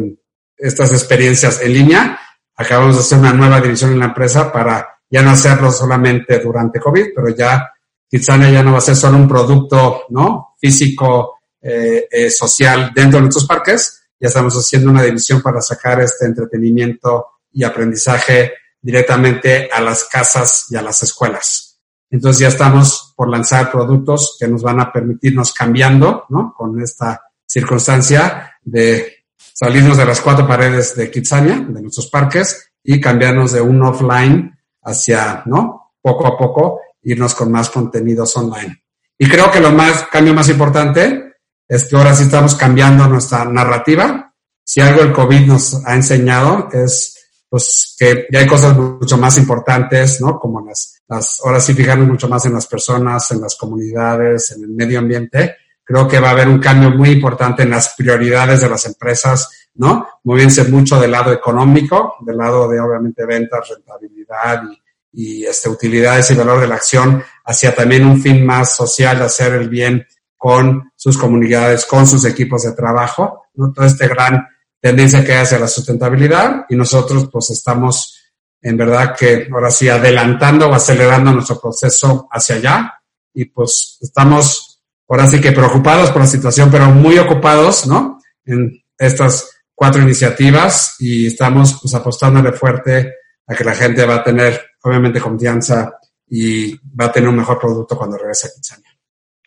estas 0.57 0.93
experiencias 0.93 1.61
en 1.63 1.73
línea. 1.73 2.21
Acabamos 2.55 2.95
de 2.95 3.01
hacer 3.01 3.19
una 3.19 3.33
nueva 3.33 3.61
división 3.61 3.93
en 3.93 3.99
la 3.99 4.07
empresa 4.07 4.53
para 4.53 5.01
ya 5.11 5.21
no 5.21 5.31
hacerlo 5.31 5.73
solamente 5.73 6.39
durante 6.39 6.79
COVID, 6.79 7.07
pero 7.15 7.29
ya 7.31 7.73
Kitsania 8.09 8.51
ya 8.51 8.63
no 8.63 8.73
va 8.73 8.79
a 8.79 8.83
ser 8.83 8.95
solo 8.95 9.17
un 9.17 9.27
producto 9.27 10.05
¿no? 10.11 10.55
físico, 10.61 11.41
eh, 11.63 12.09
eh, 12.11 12.31
social 12.31 12.91
dentro 12.95 13.19
de 13.19 13.23
nuestros 13.23 13.47
parques. 13.47 14.03
Ya 14.19 14.29
estamos 14.29 14.55
haciendo 14.55 14.91
una 14.91 15.03
división 15.03 15.41
para 15.41 15.61
sacar 15.61 16.01
este 16.01 16.27
entretenimiento 16.27 17.27
y 17.53 17.63
aprendizaje 17.63 18.53
directamente 18.81 19.69
a 19.73 19.81
las 19.81 20.05
casas 20.05 20.67
y 20.71 20.77
a 20.77 20.83
las 20.83 21.03
escuelas. 21.05 21.81
Entonces 22.11 22.41
ya 22.41 22.49
estamos 22.49 23.15
por 23.17 23.31
lanzar 23.31 23.71
productos 23.71 24.37
que 24.39 24.49
nos 24.49 24.63
van 24.63 24.81
a 24.81 24.93
permitirnos 24.93 25.53
cambiando, 25.53 26.27
¿no? 26.31 26.53
Con 26.53 26.81
esta 26.83 27.23
circunstancia 27.47 28.57
de 28.63 29.25
salirnos 29.37 29.97
de 29.97 30.05
las 30.05 30.21
cuatro 30.21 30.47
paredes 30.47 30.97
de 30.97 31.11
Kitsania, 31.11 31.65
de 31.69 31.81
nuestros 31.81 32.09
parques, 32.09 32.73
y 32.83 33.01
cambiarnos 33.01 33.53
de 33.53 33.61
un 33.61 33.81
offline 33.83 34.59
hacia, 34.83 35.45
¿no? 35.47 35.93
Poco 36.03 36.27
a 36.27 36.37
poco, 36.37 36.81
irnos 37.03 37.35
con 37.35 37.53
más 37.53 37.71
contenidos 37.71 38.37
online. 38.37 38.83
Y 39.17 39.29
creo 39.29 39.51
que 39.51 39.61
lo 39.61 39.71
más, 39.71 40.05
cambio 40.11 40.35
más 40.35 40.49
importante 40.49 41.32
es 41.73 41.85
que 41.85 41.97
ahora 41.97 42.15
sí 42.15 42.25
estamos 42.25 42.55
cambiando 42.55 43.09
nuestra 43.09 43.47
narrativa. 43.47 44.35
Si 44.63 44.83
algo 44.83 45.01
el 45.01 45.11
COVID 45.11 45.47
nos 45.47 45.83
ha 45.87 45.95
enseñado 45.95 46.69
es 46.71 47.19
pues 47.49 47.97
que 47.99 48.27
ya 48.31 48.41
hay 48.41 48.47
cosas 48.47 48.77
mucho 48.77 49.17
más 49.17 49.39
importantes, 49.39 50.21
¿no? 50.21 50.39
Como 50.39 50.61
las, 50.61 51.01
las, 51.09 51.41
ahora 51.43 51.61
sí 51.61 51.73
fijarnos 51.73 52.09
mucho 52.09 52.29
más 52.29 52.45
en 52.45 52.53
las 52.53 52.67
personas, 52.67 53.31
en 53.31 53.41
las 53.41 53.57
comunidades, 53.57 54.51
en 54.51 54.65
el 54.65 54.69
medio 54.69 54.99
ambiente. 54.99 55.57
Creo 55.83 56.07
que 56.07 56.21
va 56.21 56.29
a 56.29 56.33
haber 56.33 56.49
un 56.49 56.59
cambio 56.59 56.91
muy 56.91 57.09
importante 57.09 57.63
en 57.63 57.71
las 57.71 57.95
prioridades 57.97 58.61
de 58.61 58.69
las 58.69 58.85
empresas, 58.85 59.49
¿no? 59.75 60.07
Moviéndose 60.25 60.65
mucho 60.65 61.01
del 61.01 61.11
lado 61.11 61.33
económico, 61.33 62.17
del 62.21 62.37
lado 62.37 62.69
de 62.69 62.81
obviamente 62.81 63.25
ventas, 63.25 63.67
rentabilidad 63.71 64.63
y, 65.11 65.41
y 65.41 65.45
este, 65.47 65.71
utilidades 65.71 66.31
y 66.31 66.35
valor 66.35 66.61
de 66.61 66.67
la 66.67 66.75
acción, 66.75 67.25
hacia 67.47 67.75
también 67.75 68.05
un 68.05 68.21
fin 68.21 68.45
más 68.45 68.77
social 68.77 69.23
hacer 69.23 69.55
el 69.55 69.71
bien 69.71 70.07
con 70.43 70.91
sus 70.97 71.17
comunidades, 71.17 71.87
con 71.87 72.05
sus 72.05 72.25
equipos 72.25 72.65
de 72.65 72.73
trabajo, 72.73 73.45
¿no? 73.55 73.73
Todo 73.73 73.87
este 73.87 74.09
gran 74.09 74.45
tendencia 74.81 75.25
que 75.25 75.35
hay 75.35 75.43
hacia 75.43 75.61
la 75.61 75.69
sustentabilidad 75.69 76.67
y 76.69 76.75
nosotros 76.75 77.29
pues 77.31 77.51
estamos 77.51 78.19
en 78.61 78.77
verdad 78.77 79.15
que 79.17 79.47
ahora 79.53 79.71
sí 79.71 79.89
adelantando 79.89 80.69
o 80.69 80.75
acelerando 80.75 81.31
nuestro 81.31 81.61
proceso 81.61 82.27
hacia 82.29 82.57
allá 82.57 82.93
y 83.33 83.45
pues 83.45 83.99
estamos 84.01 84.83
ahora 85.09 85.29
sí 85.29 85.41
que 85.41 85.53
preocupados 85.53 86.11
por 86.11 86.23
la 86.23 86.27
situación, 86.27 86.73
pero 86.73 86.87
muy 86.87 87.19
ocupados, 87.19 87.87
¿no? 87.87 88.19
En 88.45 88.83
estas 88.99 89.49
cuatro 89.73 90.03
iniciativas 90.03 90.97
y 90.99 91.29
estamos 91.29 91.79
pues 91.81 91.95
apostándole 91.95 92.51
fuerte 92.51 93.15
a 93.47 93.55
que 93.55 93.63
la 93.63 93.77
gente 93.77 94.05
va 94.05 94.17
a 94.17 94.25
tener 94.25 94.61
obviamente 94.83 95.21
confianza 95.21 96.01
y 96.27 96.75
va 96.99 97.05
a 97.05 97.13
tener 97.13 97.29
un 97.29 97.37
mejor 97.37 97.61
producto 97.61 97.97
cuando 97.97 98.19
regrese 98.19 98.49
a 98.49 98.51
Kitsania. 98.53 98.92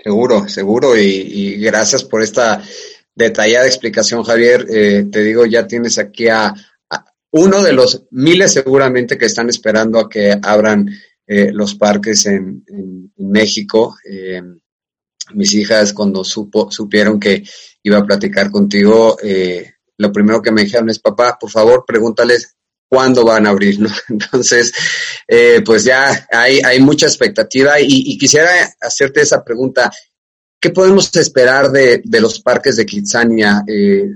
Seguro, 0.05 0.47
seguro 0.47 0.95
y, 0.95 1.57
gracias 1.57 2.03
por 2.03 2.21
esta 2.21 2.61
detallada 3.15 3.65
explicación, 3.65 4.21
Javier. 4.23 4.67
Eh, 4.69 5.05
te 5.11 5.23
digo, 5.23 5.47
ya 5.47 5.65
tienes 5.65 5.97
aquí 5.97 6.27
a, 6.27 6.53
uno 7.31 7.63
de 7.63 7.73
los 7.73 8.05
miles 8.11 8.53
seguramente 8.53 9.17
que 9.17 9.25
están 9.25 9.49
esperando 9.49 9.99
a 9.99 10.07
que 10.07 10.37
abran 10.41 10.87
eh, 11.25 11.51
los 11.51 11.73
parques 11.73 12.27
en 12.27 12.63
México. 13.17 13.97
Eh, 14.07 14.43
mis 15.33 15.53
hijas 15.55 15.91
cuando 15.91 16.23
supo, 16.23 16.69
supieron 16.71 17.19
que 17.19 17.43
iba 17.81 17.97
a 17.97 18.05
platicar 18.05 18.51
contigo, 18.51 19.17
eh, 19.23 19.73
lo 19.97 20.11
primero 20.11 20.39
que 20.39 20.51
me 20.51 20.63
dijeron 20.63 20.89
es, 20.89 20.99
papá, 20.99 21.37
por 21.39 21.49
favor, 21.49 21.83
pregúntales 21.87 22.55
cuándo 22.87 23.23
van 23.23 23.47
a 23.47 23.49
abrir, 23.49 23.79
¿no? 23.79 23.89
Entonces, 24.09 24.71
eh, 25.27 25.61
pues 25.65 25.83
ya 25.83 26.27
hay, 26.31 26.79
mucha 26.79 27.07
expectativa 27.07 27.79
y, 27.79 28.17
quisiera 28.17 28.49
hacerte 28.81 29.21
esa 29.21 29.43
pregunta. 29.43 29.91
¿Qué 30.59 30.69
podemos 30.71 31.15
esperar 31.15 31.71
de, 31.71 32.01
de 32.03 32.21
los 32.21 32.39
parques 32.41 32.75
de 32.75 32.85
Kitsania? 32.85 33.63
Eh, 33.67 34.15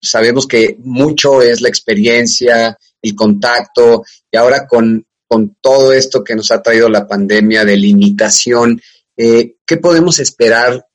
sabemos 0.00 0.46
que 0.46 0.76
mucho 0.80 1.42
es 1.42 1.60
la 1.60 1.68
experiencia, 1.68 2.76
el 3.00 3.14
contacto, 3.14 4.04
y 4.30 4.36
ahora 4.36 4.66
con, 4.66 5.06
con 5.26 5.56
todo 5.60 5.92
esto 5.92 6.22
que 6.22 6.34
nos 6.34 6.50
ha 6.50 6.62
traído 6.62 6.88
la 6.88 7.06
pandemia 7.06 7.64
de 7.64 7.76
limitación, 7.76 8.80
eh, 9.16 9.56
¿qué 9.66 9.76
podemos 9.76 10.18
esperar 10.18 10.86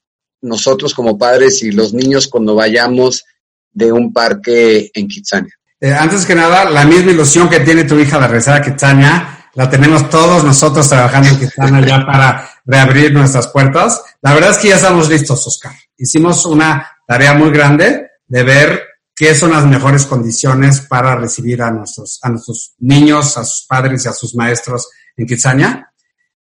nosotros 0.42 0.94
como 0.94 1.18
padres 1.18 1.62
y 1.64 1.72
los 1.72 1.94
niños 1.94 2.28
cuando 2.28 2.56
vayamos 2.56 3.24
de 3.72 3.92
un 3.92 4.14
parque 4.14 4.92
en 4.94 5.08
Kitsania? 5.08 5.59
Eh, 5.82 5.94
antes 5.94 6.26
que 6.26 6.36
nada, 6.36 6.70
la 6.70 6.84
misma 6.86 7.12
ilusión 7.12 7.50
que 7.50 7.62
tiene 7.62 7.86
tu 7.86 7.98
hija 7.98 8.20
de 8.20 8.28
regresar 8.28 8.58
a 8.58 8.62
Kitsania, 8.62 9.50
la 9.54 9.70
tenemos 9.70 10.10
todos 10.10 10.44
nosotros 10.44 10.88
trabajando 10.88 11.30
en 11.30 11.40
Kitsania 11.40 11.86
ya 11.86 12.06
para 12.06 12.50
reabrir 12.66 13.14
nuestras 13.14 13.48
puertas. 13.48 14.02
La 14.22 14.34
verdad 14.34 14.52
es 14.52 14.58
que 14.58 14.70
ya 14.70 14.76
estamos 14.76 15.10
listos, 15.10 15.46
Oscar. 15.48 15.74
Hicimos 15.98 16.46
una 16.46 16.86
tarea 17.08 17.34
muy 17.34 17.50
grande 17.52 18.12
de 18.28 18.44
ver 18.44 18.84
qué 19.16 19.34
son 19.34 19.52
las 19.52 19.66
mejores 19.66 20.06
condiciones 20.06 20.82
para 20.82 21.16
recibir 21.16 21.62
a 21.62 21.72
nuestros, 21.72 22.20
a 22.22 22.30
nuestros 22.30 22.76
niños, 22.80 23.38
a 23.38 23.44
sus 23.44 23.66
padres 23.66 24.06
y 24.06 24.08
a 24.08 24.14
sus 24.14 24.36
maestros 24.36 24.90
en 25.18 25.26
Kitsania. 25.26 25.92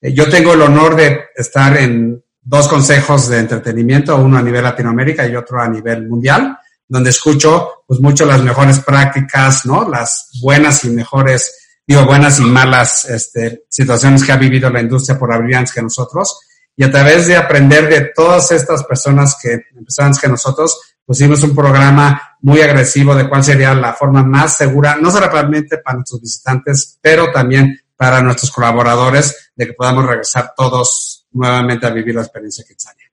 Eh, 0.02 0.13
yo 0.13 0.30
tengo 0.30 0.54
el 0.54 0.62
honor 0.62 0.95
de 0.95 1.25
estar 1.36 1.78
en 1.78 2.23
dos 2.41 2.67
consejos 2.67 3.28
de 3.28 3.39
entretenimiento, 3.39 4.15
uno 4.17 4.38
a 4.38 4.41
nivel 4.41 4.63
Latinoamérica 4.63 5.28
y 5.28 5.36
otro 5.36 5.62
a 5.62 5.67
nivel 5.67 6.08
mundial, 6.08 6.58
donde 6.89 7.12
escucho 7.12 7.84
pues 7.88 8.02
mucho 8.02 8.25
las 8.25 8.43
mejores 8.43 8.80
prácticas, 8.80 9.65
¿no? 9.65 9.88
Las 9.88 10.32
buenas 10.41 10.84
y 10.84 10.89
mejores 10.89 11.54
digo, 11.89 12.06
buenas 12.06 12.39
y 12.39 12.43
malas 12.43 13.06
este, 13.06 13.63
situaciones 13.67 14.23
que 14.23 14.32
ha 14.32 14.38
vivido 14.38 14.69
la 14.69 14.80
industria 14.80 15.17
por 15.17 15.34
abrir 15.34 15.56
antes 15.56 15.73
que 15.73 15.82
nosotros. 15.82 16.39
Y 16.75 16.84
a 16.84 16.91
través 16.91 17.25
de 17.25 17.36
aprender 17.36 17.89
de 17.89 18.12
todas 18.13 18.52
estas 18.52 18.84
personas 18.84 19.36
que 19.41 19.65
empezaron 19.75 20.10
antes 20.10 20.21
que 20.21 20.28
nosotros, 20.28 20.80
pusimos 21.04 21.41
un 21.41 21.56
programa 21.56 22.38
muy 22.41 22.62
agresivo 22.62 23.15
de 23.15 23.28
cuál 23.28 23.43
sería 23.43 23.73
la 23.73 23.93
forma 23.93 24.23
más 24.23 24.56
segura, 24.56 24.97
no 25.02 25.10
solamente 25.10 25.80
para 25.80 25.95
nuestros 25.95 26.21
visitantes, 26.21 26.99
pero 27.02 27.32
también 27.32 27.82
para 27.97 28.21
nuestros 28.21 28.52
colaboradores, 28.52 29.52
de 29.56 29.65
que 29.65 29.73
podamos 29.73 30.06
regresar 30.06 30.54
todos 30.56 31.25
nuevamente 31.32 31.88
a 31.88 31.89
vivir 31.89 32.13
la 32.13 32.21
experiencia 32.21 32.63
Kitsania. 32.67 33.09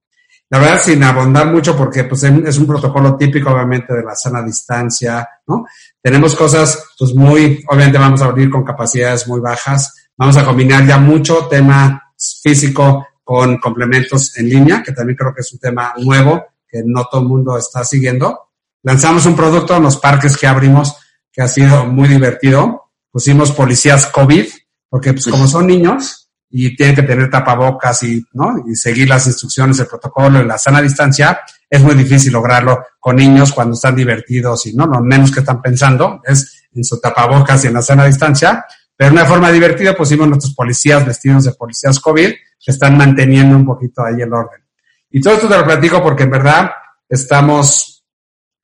La 0.49 0.59
verdad, 0.61 0.81
sin 0.83 1.03
abondar 1.03 1.53
mucho, 1.53 1.77
porque 1.77 2.05
pues, 2.05 2.23
es 2.23 2.59
un 2.59 2.67
protocolo 2.67 3.17
típico, 3.17 3.51
obviamente, 3.51 3.93
de 3.93 4.05
la 4.05 4.15
sana 4.15 4.43
distancia, 4.43 5.29
¿no? 5.47 5.67
Tenemos 6.01 6.37
cosas, 6.37 6.85
pues 6.99 7.15
muy, 7.15 7.65
obviamente 7.69 7.99
vamos 7.99 8.23
a 8.23 8.27
abrir 8.27 8.49
con 8.49 8.63
capacidades 8.63 9.27
muy 9.27 9.41
bajas. 9.41 9.93
Vamos 10.17 10.37
a 10.37 10.45
combinar 10.45 10.87
ya 10.87 10.99
mucho 10.99 11.47
tema 11.49 12.13
físico 12.43 13.07
con 13.25 13.59
complementos 13.59 14.39
en 14.39 14.49
línea, 14.49 14.83
que 14.85 14.93
también 14.93 15.17
creo 15.17 15.35
que 15.35 15.41
es 15.41 15.53
un 15.53 15.59
tema 15.59 15.95
nuevo 15.99 16.45
que 16.69 16.83
no 16.85 17.07
todo 17.11 17.23
el 17.23 17.29
mundo 17.29 17.59
está 17.59 17.85
siguiendo. 17.85 18.51
Lanzamos 18.83 19.27
un 19.27 19.35
producto 19.35 19.77
en 19.77 19.83
los 19.83 19.97
parques 19.97 20.37
que 20.37 20.47
abrimos 20.47 20.97
que 21.33 21.43
ha 21.43 21.49
sido 21.49 21.87
muy 21.87 22.09
divertido. 22.09 22.93
Pusimos 23.11 23.51
policías 23.51 24.07
COVID, 24.07 24.47
porque 24.89 25.13
pues 25.13 25.27
como 25.27 25.47
son 25.47 25.67
niños, 25.67 26.26
y 26.51 26.77
tienen 26.77 26.95
que 26.95 27.03
tener 27.03 27.31
tapabocas 27.31 28.03
y, 28.05 28.25
¿no? 28.33 28.65
y 28.67 28.75
seguir 28.77 29.09
las 29.09 29.27
instrucciones, 29.27 29.79
el 29.79 29.87
protocolo, 29.87 30.43
la 30.43 30.59
sana 30.59 30.81
distancia, 30.81 31.41
es 31.69 31.83
muy 31.83 31.95
difícil 31.95 32.33
lograrlo 32.33 32.85
con 33.01 33.17
niños 33.17 33.53
cuando 33.53 33.75
están 33.75 33.97
divertidos 33.97 34.67
y 34.67 34.75
no, 34.75 34.87
lo 34.87 35.01
menos 35.01 35.33
que 35.33 35.41
están 35.41 35.61
pensando 35.61 36.21
es 36.25 36.69
en 36.73 36.85
su 36.85 37.01
tapabocas 37.01 37.65
y 37.65 37.69
en 37.69 37.75
la 37.75 37.83
sana 37.83 38.05
distancia. 38.05 38.65
Pero 38.97 39.13
una 39.13 39.27
forma 39.27 39.51
divertida 39.51 39.95
pusimos 39.95 40.27
nuestros 40.29 40.55
policías 40.55 41.05
vestidos 41.05 41.45
de 41.45 41.53
policías 41.53 42.01
COVID 42.01 42.31
que 42.31 42.71
están 42.71 42.97
manteniendo 42.97 43.57
un 43.57 43.67
poquito 43.67 44.03
ahí 44.03 44.23
el 44.23 44.33
orden. 44.33 44.63
Y 45.11 45.21
todo 45.21 45.35
esto 45.35 45.49
te 45.49 45.57
lo 45.57 45.65
platico 45.65 46.03
porque 46.03 46.23
en 46.23 46.31
verdad 46.31 46.71
estamos, 47.09 48.05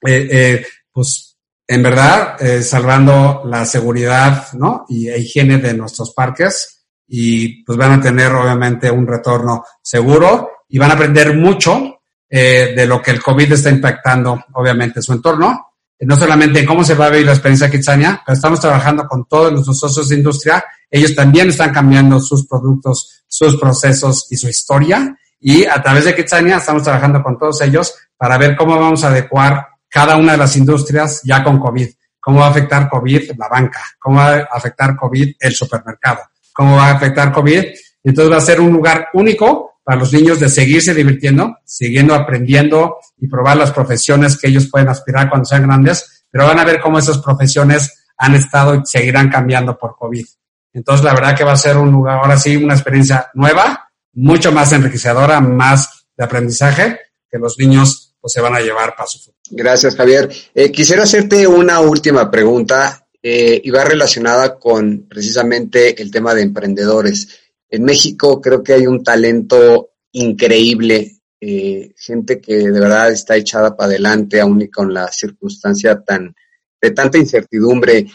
eh, 0.07 0.29
eh, 0.31 0.67
pues, 0.91 1.37
en 1.67 1.83
verdad, 1.83 2.43
eh, 2.43 2.63
salvando 2.63 3.43
la 3.45 3.65
seguridad, 3.65 4.53
¿no? 4.55 4.85
Y 4.89 5.11
higiene 5.11 5.59
de 5.59 5.75
nuestros 5.75 6.13
parques 6.13 6.82
y 7.15 7.63
pues 7.63 7.77
van 7.77 7.93
a 7.93 8.01
tener 8.01 8.33
obviamente 8.33 8.91
un 8.91 9.07
retorno 9.07 9.67
seguro 9.83 10.51
y 10.67 10.79
van 10.79 10.93
a 10.93 10.95
aprender 10.95 11.37
mucho 11.37 12.01
eh, 12.27 12.73
de 12.75 12.87
lo 12.87 13.03
que 13.03 13.11
el 13.11 13.23
COVID 13.23 13.53
está 13.53 13.69
impactando 13.69 14.47
obviamente 14.55 15.03
su 15.03 15.13
entorno, 15.13 15.75
no 16.01 16.17
solamente 16.17 16.61
en 16.61 16.67
cómo 16.67 16.83
se 16.83 16.95
va 16.95 17.07
a 17.07 17.11
vivir 17.11 17.27
la 17.27 17.33
experiencia 17.33 17.71
Kitsania, 17.71 18.23
pero 18.25 18.35
estamos 18.35 18.61
trabajando 18.61 19.07
con 19.07 19.27
todos 19.27 19.53
nuestros 19.53 19.79
socios 19.79 20.09
de 20.09 20.17
industria, 20.17 20.65
ellos 20.91 21.15
también 21.15 21.51
están 21.51 21.71
cambiando 21.71 22.19
sus 22.19 22.47
productos, 22.47 23.25
sus 23.29 23.61
procesos 23.61 24.27
y 24.31 24.39
su 24.39 24.49
historia. 24.49 25.15
Y 25.39 25.67
a 25.67 25.83
través 25.83 26.07
de 26.07 26.15
Kitsania 26.15 26.57
estamos 26.57 26.83
trabajando 26.83 27.23
con 27.23 27.39
todos 27.39 27.61
ellos 27.61 27.95
para 28.17 28.39
ver 28.39 28.57
cómo 28.57 28.81
vamos 28.81 29.05
a 29.05 29.09
adecuar 29.09 29.67
cada 29.87 30.17
una 30.17 30.33
de 30.33 30.39
las 30.39 30.57
industrias 30.57 31.21
ya 31.25 31.45
con 31.45 31.61
COVID, 31.61 31.89
cómo 32.19 32.41
va 32.41 32.47
a 32.47 32.51
afectar 32.51 32.89
COVID 32.89 33.33
la 33.37 33.49
banca, 33.49 33.83
cómo 33.99 34.17
va 34.17 34.37
a 34.37 34.49
afectar 34.51 34.97
COVID 34.97 35.35
el 35.39 35.53
supermercado 35.53 36.23
cómo 36.53 36.77
va 36.77 36.89
a 36.89 36.95
afectar 36.95 37.33
COVID. 37.33 37.65
Entonces 38.05 38.33
va 38.33 38.37
a 38.39 38.41
ser 38.41 38.61
un 38.61 38.73
lugar 38.73 39.09
único 39.15 39.73
para 39.85 39.99
los 39.99 40.13
niños 40.13 40.39
de 40.39 40.49
seguirse 40.49 40.95
divirtiendo, 40.95 41.59
siguiendo 41.65 42.15
aprendiendo 42.15 42.99
y 43.19 43.27
probar 43.27 43.57
las 43.57 43.73
profesiones 43.73 44.39
que 44.39 44.49
ellos 44.49 44.69
pueden 44.71 44.89
aspirar 44.89 45.29
cuando 45.29 45.45
sean 45.45 45.67
grandes, 45.67 46.25
pero 46.31 46.47
van 46.47 46.59
a 46.59 46.65
ver 46.65 46.81
cómo 46.81 46.99
esas 46.99 47.19
profesiones 47.19 48.05
han 48.17 48.35
estado 48.35 48.77
y 48.77 48.81
seguirán 48.85 49.29
cambiando 49.29 49.77
por 49.77 49.97
COVID. 49.97 50.25
Entonces, 50.73 51.05
la 51.05 51.15
verdad 51.15 51.37
que 51.37 51.45
va 51.45 51.53
a 51.53 51.57
ser 51.57 51.77
un 51.77 51.91
lugar, 51.91 52.19
ahora 52.19 52.39
sí, 52.39 52.57
una 52.57 52.75
experiencia 52.75 53.31
nueva, 53.35 53.91
mucho 54.15 54.53
más 54.53 54.73
enriquecedora, 54.73 55.41
más 55.41 56.07
de 56.17 56.25
aprendizaje, 56.25 56.99
que 57.31 57.39
los 57.39 57.59
niños 57.59 58.15
pues, 58.21 58.33
se 58.33 58.41
van 58.41 58.55
a 58.55 58.61
llevar 58.61 58.95
para 58.95 59.07
su 59.07 59.19
futuro. 59.19 59.37
Gracias, 59.51 59.97
Javier. 59.97 60.31
Eh, 60.55 60.71
quisiera 60.71 61.03
hacerte 61.03 61.47
una 61.47 61.81
última 61.81 62.31
pregunta 62.31 63.02
eh, 63.25 63.61
y 63.63 63.71
va 63.71 63.85
relacionada 63.85 64.59
con 64.59 65.07
precisamente 65.09 66.03
el 66.03 66.11
tema 66.11 66.35
de 66.35 66.43
emprendedores. 66.43 67.29
En 67.71 67.85
México 67.85 68.41
creo 68.41 68.65
que 68.65 68.73
hay 68.73 68.87
un 68.89 69.05
talento 69.05 69.91
increíble, 70.11 71.19
eh, 71.41 71.93
gente 71.97 72.41
que 72.41 72.57
de 72.57 72.81
verdad 72.81 73.13
está 73.13 73.37
echada 73.37 73.77
para 73.77 73.91
adelante, 73.91 74.41
aún 74.41 74.63
y 74.63 74.69
con 74.69 74.93
la 74.93 75.07
circunstancia 75.07 76.03
tan 76.03 76.35
de 76.81 76.91
tanta 76.91 77.17
incertidumbre, 77.17 78.09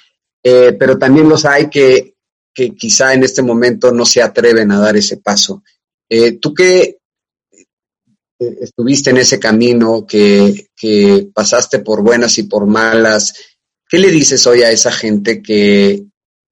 eh, 0.44 0.74
pero 0.78 0.98
también 0.98 1.30
los 1.30 1.46
hay 1.46 1.70
que, 1.70 2.16
que 2.54 2.76
quizá 2.76 3.14
en 3.14 3.24
este 3.24 3.42
momento 3.42 3.94
no 3.94 4.06
se 4.06 4.22
atreven 4.22 4.72
a 4.72 4.80
dar 4.80 4.98
ese 4.98 5.18
paso. 5.18 5.64
Tú 6.42 6.54
que 6.54 6.98
estuviste 8.38 9.10
en 9.10 9.18
ese 9.18 9.40
camino, 9.40 10.06
que, 10.06 10.68
que, 10.76 11.30
pasaste 11.34 11.80
por 11.80 12.04
buenas 12.04 12.38
y 12.38 12.44
por 12.44 12.66
malas, 12.66 13.34
¿qué 13.90 14.00
le 14.00 14.12
dices 14.12 14.46
hoy 14.48 14.62
a 14.64 14.72
esa 14.72 14.92
gente 14.92 15.42
que, 15.42 16.04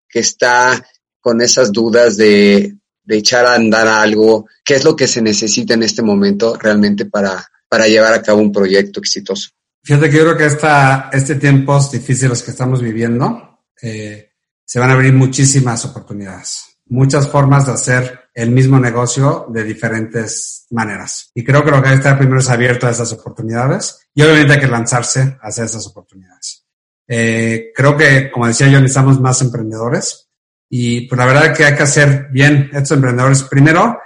que 0.08 0.20
está 0.20 0.86
con 1.20 1.42
esas 1.42 1.72
dudas 1.72 2.18
de, 2.18 2.76
de, 3.04 3.18
echar 3.18 3.46
a 3.46 3.56
andar 3.56 3.88
algo? 3.88 4.48
¿Qué 4.64 4.76
es 4.76 4.84
lo 4.84 4.96
que 4.96 5.08
se 5.08 5.22
necesita 5.22 5.74
en 5.74 5.84
este 5.84 6.02
momento 6.02 6.58
realmente 6.58 7.06
para, 7.06 7.46
para 7.68 7.88
llevar 7.88 8.14
a 8.14 8.22
cabo 8.22 8.42
un 8.42 8.52
proyecto 8.52 9.00
exitoso? 9.00 9.50
Fíjate 9.84 10.10
que 10.10 10.18
yo 10.18 10.24
creo 10.24 10.38
que 10.38 10.46
esta, 10.46 11.10
este 11.14 11.36
tiempos 11.36 11.92
difíciles 11.92 12.42
que 12.42 12.52
estamos 12.52 12.82
viviendo, 12.82 13.62
eh, 13.82 14.32
se 14.64 14.80
van 14.80 14.90
a 14.90 14.94
abrir 14.94 15.14
muchísimas 15.14 15.86
oportunidades 15.86 16.76
muchas 16.88 17.28
formas 17.28 17.66
de 17.66 17.74
hacer 17.74 18.30
el 18.34 18.52
mismo 18.52 18.80
negocio 18.80 19.48
de 19.50 19.64
diferentes 19.64 20.66
maneras. 20.72 21.32
Y 21.34 21.44
creo 21.44 21.64
que 21.64 21.72
lo 21.72 21.82
que 21.82 21.90
hay 21.90 21.96
que 21.96 22.00
estar 22.00 22.18
primero 22.18 22.40
es 22.40 22.50
abierto 22.50 22.88
a 22.88 22.92
esas 22.92 23.12
oportunidades 23.14 24.00
y 24.14 24.22
obviamente 24.22 24.54
hay 24.54 24.60
que 24.60 24.68
lanzarse 24.68 25.38
hacia 25.42 25.64
esas 25.64 25.88
oportunidades. 25.88 26.65
Eh, 27.08 27.72
creo 27.76 27.96
que, 27.96 28.32
como 28.32 28.48
decía 28.48 28.68
yo, 28.68 28.80
necesitamos 28.80 29.20
más 29.20 29.42
emprendedores 29.42 30.30
y 30.70 31.02
pues 31.02 31.18
la 31.18 31.26
verdad 31.26 31.56
que 31.56 31.66
hay 31.66 31.76
que 31.76 31.84
hacer 31.84 32.28
bien 32.32 32.70
estos 32.74 32.92
emprendedores. 32.92 33.44
Primero, 33.44 34.00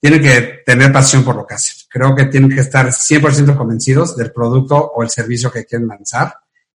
tienen 0.00 0.22
que 0.22 0.62
tener 0.64 0.92
pasión 0.92 1.24
por 1.24 1.36
lo 1.36 1.46
que 1.46 1.54
hacen. 1.54 1.74
Creo 1.90 2.14
que 2.14 2.26
tienen 2.26 2.50
que 2.50 2.60
estar 2.60 2.86
100% 2.86 3.56
convencidos 3.56 4.16
del 4.16 4.32
producto 4.32 4.76
o 4.76 5.02
el 5.02 5.10
servicio 5.10 5.50
que 5.50 5.64
quieren 5.64 5.88
lanzar. 5.88 6.34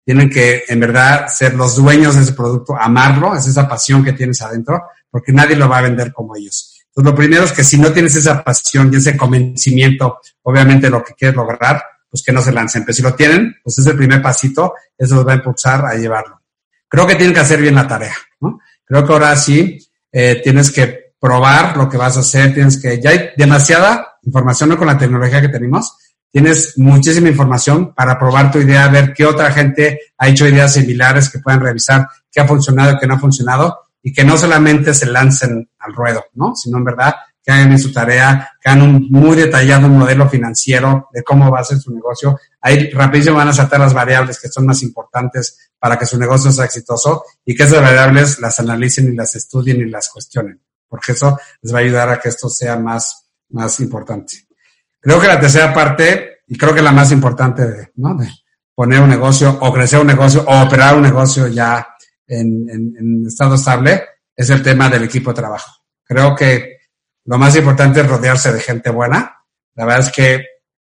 Tienen 0.05 0.31
que, 0.31 0.63
en 0.69 0.81
verdad, 0.81 1.27
ser 1.29 1.55
los 1.55 1.77
dueños 1.77 2.15
de 2.15 2.23
ese 2.23 2.33
producto, 2.33 2.75
amarlo, 2.79 3.35
es 3.35 3.47
esa 3.47 3.69
pasión 3.69 4.05
que 4.05 4.13
tienes 4.13 4.41
adentro 4.41 4.83
porque 5.11 5.33
nadie 5.33 5.57
lo 5.57 5.69
va 5.69 5.79
a 5.79 5.83
vender 5.83 6.13
como 6.13 6.37
ellos. 6.37 6.79
Entonces, 6.87 7.13
lo 7.13 7.17
primero 7.17 7.45
es 7.45 7.53
que 7.53 7.65
si 7.65 7.79
no 7.79 7.93
tienes 7.93 8.15
esa 8.17 8.43
pasión 8.43 8.91
y 8.93 8.97
ese 8.97 9.17
convencimiento, 9.17 10.21
obviamente 10.43 10.89
lo 10.89 11.03
que 11.03 11.15
quieres 11.15 11.37
lograr, 11.37 11.83
pues 12.11 12.23
que 12.23 12.33
no 12.33 12.43
se 12.43 12.53
lancen. 12.53 12.85
Pero 12.85 12.95
si 12.95 13.03
lo 13.03 13.15
tienen, 13.15 13.57
pues 13.63 13.79
es 13.79 13.87
el 13.87 13.97
primer 13.97 14.23
pasito, 14.23 14.75
eso 14.97 15.17
los 15.17 15.27
va 15.27 15.33
a 15.33 15.37
impulsar 15.37 15.85
a 15.85 15.95
llevarlo. 15.95 16.41
Creo 16.89 17.07
que 17.07 17.17
tienen 17.17 17.35
que 17.35 17.41
hacer 17.41 17.61
bien 17.61 17.75
la 17.75 17.87
tarea, 17.87 18.15
¿no? 18.41 18.61
Creo 18.85 19.07
que 19.07 19.13
ahora 19.13 19.37
sí 19.37 19.79
eh, 20.11 20.41
tienes 20.43 20.71
que 20.71 21.13
probar 21.21 21.77
lo 21.77 21.89
que 21.89 21.97
vas 21.97 22.17
a 22.17 22.21
hacer, 22.21 22.55
tienes 22.55 22.81
que, 22.81 23.01
ya 23.01 23.11
hay 23.11 23.31
demasiada 23.37 24.19
información, 24.23 24.71
¿no? 24.71 24.79
Con 24.79 24.87
la 24.87 24.97
tecnología 24.97 25.41
que 25.41 25.49
tenemos, 25.49 25.97
tienes 26.31 26.79
muchísima 26.79 27.29
información 27.29 27.95
para 27.95 28.19
probar 28.19 28.51
tu 28.51 28.59
idea, 28.59 28.89
ver 28.89 29.13
qué 29.13 29.27
otra 29.27 29.51
gente 29.53 30.01
ha 30.17 30.29
hecho 30.29 30.47
ideas 30.47 30.73
similares 30.75 31.29
que 31.29 31.41
puedan 31.41 31.61
revisar 31.61 32.09
qué 32.31 32.41
ha 32.41 32.47
funcionado 32.47 32.99
qué 33.01 33.07
no 33.07 33.15
ha 33.15 33.19
funcionado 33.19 33.79
y 34.03 34.13
que 34.13 34.25
no 34.25 34.37
solamente 34.37 34.95
se 34.95 35.07
lancen 35.07 35.69
al 35.79 35.93
ruedo, 35.93 36.25
¿no? 36.35 36.55
Sino 36.55 36.79
en 36.79 36.85
verdad 36.85 37.15
que 37.49 37.53
hagan 37.53 37.73
en 37.73 37.79
su 37.79 37.91
tarea, 37.91 38.51
que 38.61 38.69
hagan 38.69 38.83
un 38.83 39.09
muy 39.11 39.35
detallado 39.35 39.89
modelo 39.89 40.29
financiero 40.29 41.09
de 41.15 41.23
cómo 41.23 41.51
va 41.51 41.61
a 41.61 41.65
ser 41.65 41.79
su 41.79 41.95
negocio. 41.95 42.39
Ahí 42.61 42.91
rapidísimo 42.91 43.37
van 43.37 43.49
a 43.49 43.55
saltar 43.55 43.81
las 43.81 43.95
variables 43.95 44.39
que 44.39 44.51
son 44.51 44.67
más 44.67 44.83
importantes 44.83 45.71
para 45.79 45.99
que 45.99 46.05
su 46.05 46.19
negocio 46.19 46.53
sea 46.53 46.67
exitoso 46.67 47.25
y 47.47 47.55
que 47.55 47.63
esas 47.63 47.81
variables 47.81 48.39
las 48.39 48.61
analicen 48.61 49.11
y 49.11 49.17
las 49.17 49.35
estudien 49.35 49.81
y 49.81 49.87
las 49.87 50.11
cuestionen, 50.11 50.61
porque 50.87 51.13
eso 51.13 51.39
les 51.63 51.73
va 51.73 51.79
a 51.79 51.81
ayudar 51.81 52.11
a 52.11 52.21
que 52.21 52.29
esto 52.29 52.51
sea 52.51 52.77
más, 52.77 53.31
más 53.49 53.81
importante. 53.81 54.47
Creo 55.01 55.19
que 55.19 55.29
la 55.29 55.41
tercera 55.41 55.73
parte, 55.73 56.41
y 56.49 56.59
creo 56.59 56.75
que 56.75 56.83
la 56.83 56.93
más 56.93 57.13
importante 57.13 57.67
de, 57.67 57.93
¿no? 57.95 58.15
de 58.15 58.29
poner 58.75 59.01
un 59.01 59.09
negocio 59.09 59.57
o 59.59 59.73
crecer 59.73 60.01
un 60.01 60.07
negocio 60.07 60.45
o 60.47 60.65
operar 60.65 60.97
un 60.97 61.03
negocio 61.03 61.47
ya 61.47 61.89
en, 62.27 62.69
en, 62.69 63.25
estado 63.27 63.55
estable 63.55 64.03
es 64.37 64.51
el 64.51 64.63
tema 64.63 64.91
del 64.91 65.05
equipo 65.05 65.31
de 65.31 65.37
trabajo. 65.37 65.73
Creo 66.05 66.37
que 66.37 66.78
lo 67.29 67.37
más 67.37 67.55
importante 67.57 68.01
es 68.01 68.09
rodearse 68.09 68.51
de 68.55 68.61
gente 68.61 68.89
buena. 68.89 69.45
La 69.75 69.85
verdad 69.85 70.07
es 70.07 70.11
que 70.11 70.47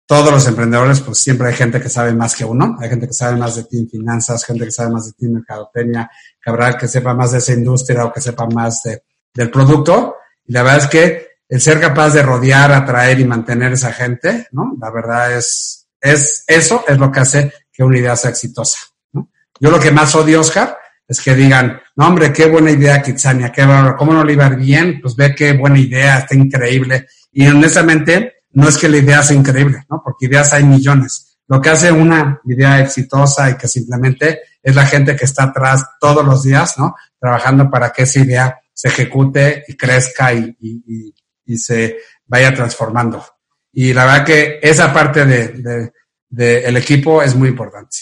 todos 0.06 0.30
los 0.30 0.46
emprendedores, 0.46 1.00
pues 1.00 1.18
siempre 1.18 1.48
hay 1.48 1.54
gente 1.54 1.80
que 1.80 1.88
sabe 1.88 2.14
más 2.14 2.36
que 2.36 2.44
uno. 2.44 2.76
Hay 2.80 2.88
gente 2.88 3.08
que 3.08 3.12
sabe 3.12 3.36
más 3.36 3.56
de 3.56 3.64
ti 3.64 3.80
en 3.80 3.88
finanzas, 3.88 4.44
gente 4.44 4.64
que 4.64 4.70
sabe 4.70 4.90
más 4.90 5.06
de 5.06 5.12
ti 5.14 5.26
en 5.26 5.34
mercadotecnia, 5.34 6.08
que 6.40 6.50
habrá 6.50 6.78
que 6.78 6.86
sepa 6.86 7.14
más 7.14 7.32
de 7.32 7.38
esa 7.38 7.52
industria 7.52 8.04
o 8.04 8.12
que 8.12 8.20
sepa 8.20 8.46
más 8.46 8.80
de, 8.84 9.02
del 9.34 9.50
producto. 9.50 10.18
Y 10.46 10.52
la 10.52 10.62
verdad 10.62 10.84
es 10.84 10.86
que 10.86 11.28
el 11.48 11.60
ser 11.60 11.80
capaz 11.80 12.10
de 12.10 12.22
rodear, 12.22 12.70
atraer 12.70 13.18
y 13.18 13.24
mantener 13.24 13.72
esa 13.72 13.92
gente, 13.92 14.46
¿no? 14.52 14.76
La 14.80 14.92
verdad 14.92 15.36
es, 15.36 15.88
es, 16.00 16.44
eso 16.46 16.84
es 16.86 16.96
lo 16.96 17.10
que 17.10 17.20
hace 17.20 17.52
que 17.72 17.82
una 17.82 17.98
idea 17.98 18.14
sea 18.14 18.30
exitosa, 18.30 18.78
¿no? 19.12 19.30
Yo 19.58 19.72
lo 19.72 19.80
que 19.80 19.90
más 19.90 20.14
odio, 20.14 20.38
Oscar, 20.38 20.78
es 21.10 21.20
que 21.20 21.34
digan, 21.34 21.82
no 21.96 22.06
hombre, 22.06 22.32
qué 22.32 22.46
buena 22.46 22.70
idea 22.70 23.02
Kitsania, 23.02 23.50
qué 23.50 23.64
bárbaro, 23.64 23.96
¿cómo 23.96 24.12
no 24.12 24.22
le 24.22 24.34
iba 24.34 24.48
bien? 24.50 25.00
Pues 25.02 25.16
ve 25.16 25.34
qué 25.34 25.54
buena 25.54 25.76
idea, 25.76 26.18
está 26.18 26.36
increíble. 26.36 27.08
Y 27.32 27.48
honestamente, 27.48 28.44
no 28.52 28.68
es 28.68 28.78
que 28.78 28.88
la 28.88 28.98
idea 28.98 29.20
sea 29.20 29.36
increíble, 29.36 29.84
¿no? 29.90 30.00
Porque 30.04 30.26
ideas 30.26 30.52
hay 30.52 30.62
millones. 30.62 31.36
Lo 31.48 31.60
que 31.60 31.70
hace 31.70 31.90
una 31.90 32.40
idea 32.44 32.78
exitosa 32.78 33.50
y 33.50 33.56
que 33.56 33.66
simplemente 33.66 34.38
es 34.62 34.76
la 34.76 34.86
gente 34.86 35.16
que 35.16 35.24
está 35.24 35.44
atrás 35.44 35.84
todos 36.00 36.24
los 36.24 36.44
días, 36.44 36.78
¿no? 36.78 36.94
Trabajando 37.18 37.68
para 37.68 37.90
que 37.90 38.04
esa 38.04 38.20
idea 38.20 38.60
se 38.72 38.86
ejecute 38.86 39.64
y 39.66 39.76
crezca 39.76 40.32
y, 40.32 40.56
y, 40.60 41.12
y, 41.44 41.58
se 41.58 41.96
vaya 42.24 42.54
transformando. 42.54 43.26
Y 43.72 43.92
la 43.92 44.04
verdad 44.04 44.24
que 44.24 44.60
esa 44.62 44.92
parte 44.92 45.26
de, 45.26 45.48
de, 45.48 45.92
de 46.28 46.60
el 46.60 46.76
equipo 46.76 47.20
es 47.20 47.34
muy 47.34 47.48
importante. 47.48 47.96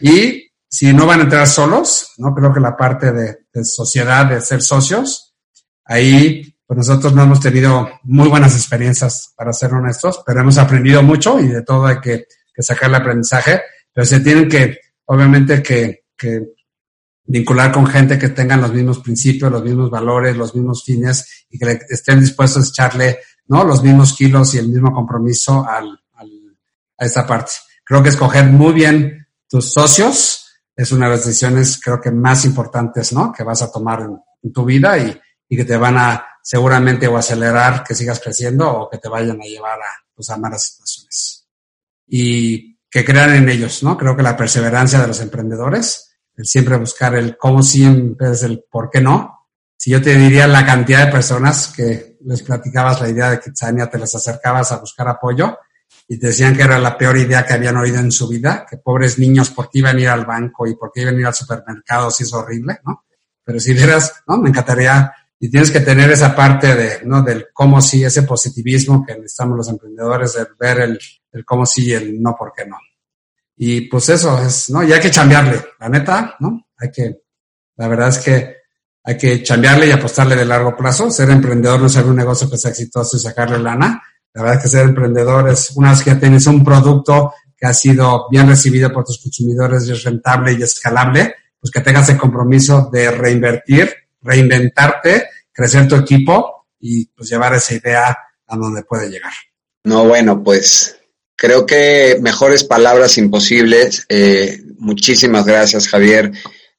Y 0.00 0.50
si 0.74 0.92
no 0.92 1.06
van 1.06 1.20
a 1.20 1.22
entrar 1.22 1.46
solos, 1.46 2.14
¿no? 2.18 2.34
Creo 2.34 2.52
que 2.52 2.58
la 2.58 2.76
parte 2.76 3.12
de, 3.12 3.64
sociedad, 3.64 4.26
de 4.26 4.40
ser 4.40 4.60
socios, 4.60 5.32
ahí 5.84 6.52
pues 6.66 6.78
nosotros 6.78 7.14
no 7.14 7.22
hemos 7.22 7.38
tenido 7.38 7.88
muy 8.02 8.28
buenas 8.28 8.56
experiencias, 8.56 9.32
para 9.36 9.52
ser 9.52 9.72
honestos, 9.72 10.24
pero 10.26 10.40
hemos 10.40 10.58
aprendido 10.58 11.00
mucho 11.00 11.38
y 11.38 11.46
de 11.46 11.62
todo 11.62 11.86
hay 11.86 12.00
que, 12.00 12.26
sacar 12.58 12.88
el 12.88 12.96
aprendizaje, 12.96 13.62
pero 13.92 14.04
se 14.04 14.18
tienen 14.18 14.48
que, 14.48 14.80
obviamente, 15.04 15.62
que, 15.62 16.06
que, 16.16 16.42
vincular 17.26 17.70
con 17.70 17.86
gente 17.86 18.18
que 18.18 18.30
tengan 18.30 18.60
los 18.60 18.72
mismos 18.72 18.98
principios, 18.98 19.52
los 19.52 19.62
mismos 19.62 19.90
valores, 19.90 20.36
los 20.36 20.56
mismos 20.56 20.82
fines 20.82 21.46
y 21.50 21.58
que 21.58 21.78
estén 21.88 22.18
dispuestos 22.18 22.66
a 22.66 22.68
echarle, 22.68 23.18
¿no? 23.46 23.62
Los 23.62 23.80
mismos 23.80 24.12
kilos 24.12 24.52
y 24.54 24.58
el 24.58 24.68
mismo 24.68 24.92
compromiso 24.92 25.64
al, 25.66 26.00
al, 26.14 26.30
a 26.98 27.04
esta 27.04 27.24
parte. 27.24 27.52
Creo 27.84 28.02
que 28.02 28.08
escoger 28.08 28.46
muy 28.46 28.72
bien 28.72 29.28
tus 29.48 29.72
socios, 29.72 30.43
es 30.76 30.92
una 30.92 31.06
de 31.06 31.12
las 31.12 31.24
decisiones 31.24 31.80
creo 31.80 32.00
que 32.00 32.10
más 32.10 32.44
importantes, 32.44 33.12
¿no? 33.12 33.32
Que 33.32 33.44
vas 33.44 33.62
a 33.62 33.70
tomar 33.70 34.02
en, 34.02 34.52
tu 34.52 34.64
vida 34.64 34.98
y, 34.98 35.18
y, 35.48 35.56
que 35.56 35.64
te 35.64 35.76
van 35.76 35.96
a 35.96 36.26
seguramente 36.42 37.06
o 37.08 37.16
acelerar 37.16 37.82
que 37.82 37.94
sigas 37.94 38.20
creciendo 38.20 38.70
o 38.70 38.90
que 38.90 38.98
te 38.98 39.08
vayan 39.08 39.40
a 39.40 39.44
llevar 39.44 39.78
a, 39.80 40.04
pues, 40.14 40.28
a 40.30 40.36
malas 40.36 40.64
situaciones. 40.66 41.48
Y 42.06 42.78
que 42.90 43.04
crean 43.04 43.34
en 43.34 43.48
ellos, 43.48 43.82
¿no? 43.82 43.96
Creo 43.96 44.16
que 44.16 44.22
la 44.22 44.36
perseverancia 44.36 45.00
de 45.00 45.08
los 45.08 45.20
emprendedores, 45.20 46.16
el 46.36 46.44
siempre 46.44 46.76
buscar 46.76 47.14
el 47.14 47.36
cómo 47.36 47.60
en 47.74 48.16
vez 48.16 48.42
del 48.42 48.64
por 48.70 48.90
qué 48.90 49.00
no. 49.00 49.48
Si 49.76 49.90
yo 49.90 50.00
te 50.00 50.14
diría 50.14 50.46
la 50.46 50.64
cantidad 50.64 51.06
de 51.06 51.12
personas 51.12 51.72
que 51.74 52.18
les 52.24 52.42
platicabas 52.42 53.00
la 53.00 53.08
idea 53.08 53.30
de 53.30 53.40
Kitsania, 53.40 53.90
te 53.90 53.98
les 53.98 54.14
acercabas 54.14 54.70
a 54.72 54.78
buscar 54.78 55.08
apoyo, 55.08 55.58
y 56.08 56.16
decían 56.16 56.56
que 56.56 56.62
era 56.62 56.78
la 56.78 56.96
peor 56.98 57.16
idea 57.16 57.44
que 57.44 57.54
habían 57.54 57.76
oído 57.76 57.98
en 57.98 58.12
su 58.12 58.28
vida, 58.28 58.66
que 58.68 58.76
pobres 58.76 59.18
niños, 59.18 59.50
¿por 59.50 59.70
qué 59.70 59.78
iban 59.78 59.96
a 59.96 60.00
ir 60.00 60.08
al 60.08 60.26
banco 60.26 60.66
y 60.66 60.74
por 60.74 60.92
qué 60.92 61.02
iban 61.02 61.16
a 61.16 61.20
ir 61.20 61.26
al 61.26 61.34
supermercado 61.34 62.10
si 62.10 62.24
es 62.24 62.32
horrible, 62.32 62.78
¿no? 62.84 63.04
Pero 63.42 63.60
si 63.60 63.72
vieras, 63.72 64.22
¿no? 64.26 64.38
Me 64.38 64.50
encantaría, 64.50 65.12
y 65.38 65.50
tienes 65.50 65.70
que 65.70 65.80
tener 65.80 66.10
esa 66.10 66.34
parte 66.34 66.74
de, 66.74 67.04
¿no? 67.04 67.22
Del 67.22 67.48
cómo 67.52 67.80
sí, 67.80 68.04
ese 68.04 68.22
positivismo 68.22 69.04
que 69.04 69.14
necesitamos 69.14 69.56
los 69.56 69.68
emprendedores, 69.68 70.34
de 70.34 70.46
ver 70.58 70.80
el, 70.80 70.98
el 71.32 71.44
cómo 71.44 71.66
sí 71.66 71.86
y 71.86 71.92
el 71.92 72.22
no, 72.22 72.34
por 72.36 72.52
qué 72.54 72.66
no. 72.66 72.78
Y 73.56 73.82
pues 73.82 74.08
eso 74.08 74.40
es, 74.42 74.70
¿no? 74.70 74.82
Y 74.82 74.92
hay 74.92 75.00
que 75.00 75.10
chambearle, 75.10 75.64
la 75.78 75.88
neta, 75.88 76.36
¿no? 76.40 76.68
Hay 76.78 76.90
que, 76.90 77.22
la 77.76 77.88
verdad 77.88 78.08
es 78.08 78.18
que 78.18 78.56
hay 79.04 79.18
que 79.18 79.42
chambearle 79.42 79.86
y 79.86 79.90
apostarle 79.90 80.34
de 80.34 80.46
largo 80.46 80.74
plazo. 80.74 81.10
Ser 81.10 81.28
emprendedor 81.30 81.78
no 81.78 81.86
es 81.86 81.96
un 81.96 82.16
negocio 82.16 82.48
que 82.48 82.56
sea 82.56 82.70
exitoso 82.70 83.16
y 83.16 83.20
sacarle 83.20 83.58
lana, 83.58 84.02
la 84.34 84.42
verdad 84.42 84.58
es 84.58 84.62
que 84.64 84.68
ser 84.68 84.86
emprendedor 84.86 85.48
es, 85.48 85.70
una 85.76 85.90
vez 85.90 86.02
que 86.02 86.14
tienes 86.16 86.46
un 86.46 86.64
producto 86.64 87.32
que 87.56 87.66
ha 87.66 87.72
sido 87.72 88.26
bien 88.28 88.48
recibido 88.48 88.92
por 88.92 89.04
tus 89.04 89.22
consumidores 89.22 89.86
y 89.86 89.92
es 89.92 90.02
rentable 90.02 90.52
y 90.52 90.62
escalable, 90.62 91.34
pues 91.60 91.70
que 91.70 91.80
tengas 91.80 92.08
el 92.08 92.18
compromiso 92.18 92.90
de 92.92 93.10
reinvertir, 93.12 93.94
reinventarte, 94.20 95.28
crecer 95.52 95.86
tu 95.86 95.94
equipo 95.94 96.66
y 96.80 97.06
pues 97.06 97.30
llevar 97.30 97.54
esa 97.54 97.74
idea 97.74 98.18
a 98.46 98.56
donde 98.56 98.82
puede 98.82 99.08
llegar. 99.08 99.32
No, 99.84 100.04
bueno, 100.04 100.42
pues 100.42 100.96
creo 101.36 101.64
que 101.64 102.18
mejores 102.20 102.64
palabras 102.64 103.16
imposibles. 103.18 104.04
Eh, 104.08 104.60
muchísimas 104.78 105.46
gracias, 105.46 105.88
Javier. 105.88 106.32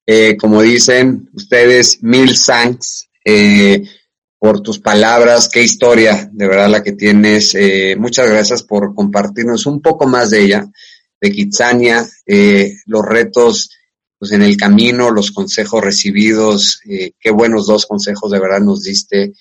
Eh, 0.06 0.36
como 0.38 0.62
dicen 0.62 1.30
ustedes, 1.34 2.04
mil 2.04 2.38
thanks. 2.38 3.10
Eh, 3.24 3.84
por 4.46 4.62
tus 4.62 4.78
palabras, 4.78 5.50
qué 5.50 5.64
historia, 5.64 6.30
de 6.32 6.48
verdad 6.48 6.70
la 6.70 6.84
que 6.84 6.92
tienes. 6.92 7.56
Eh, 7.56 7.96
muchas 7.98 8.30
gracias 8.30 8.62
por 8.62 8.94
compartirnos 8.94 9.66
un 9.66 9.82
poco 9.82 10.06
más 10.06 10.30
de 10.30 10.44
ella, 10.44 10.68
de 11.20 11.32
Kitsania, 11.32 12.08
eh, 12.28 12.76
los 12.86 13.04
retos 13.04 13.72
pues 14.20 14.34
en 14.34 14.44
el 14.44 14.56
camino, 14.56 15.10
los 15.10 15.32
consejos 15.32 15.84
recibidos, 15.84 16.80
eh, 16.88 17.14
qué 17.20 17.32
buenos 17.32 17.66
dos 17.66 17.88
consejos 17.88 18.30
de 18.30 18.40
verdad 18.40 18.60
nos 18.60 18.84
diste, 18.84 19.34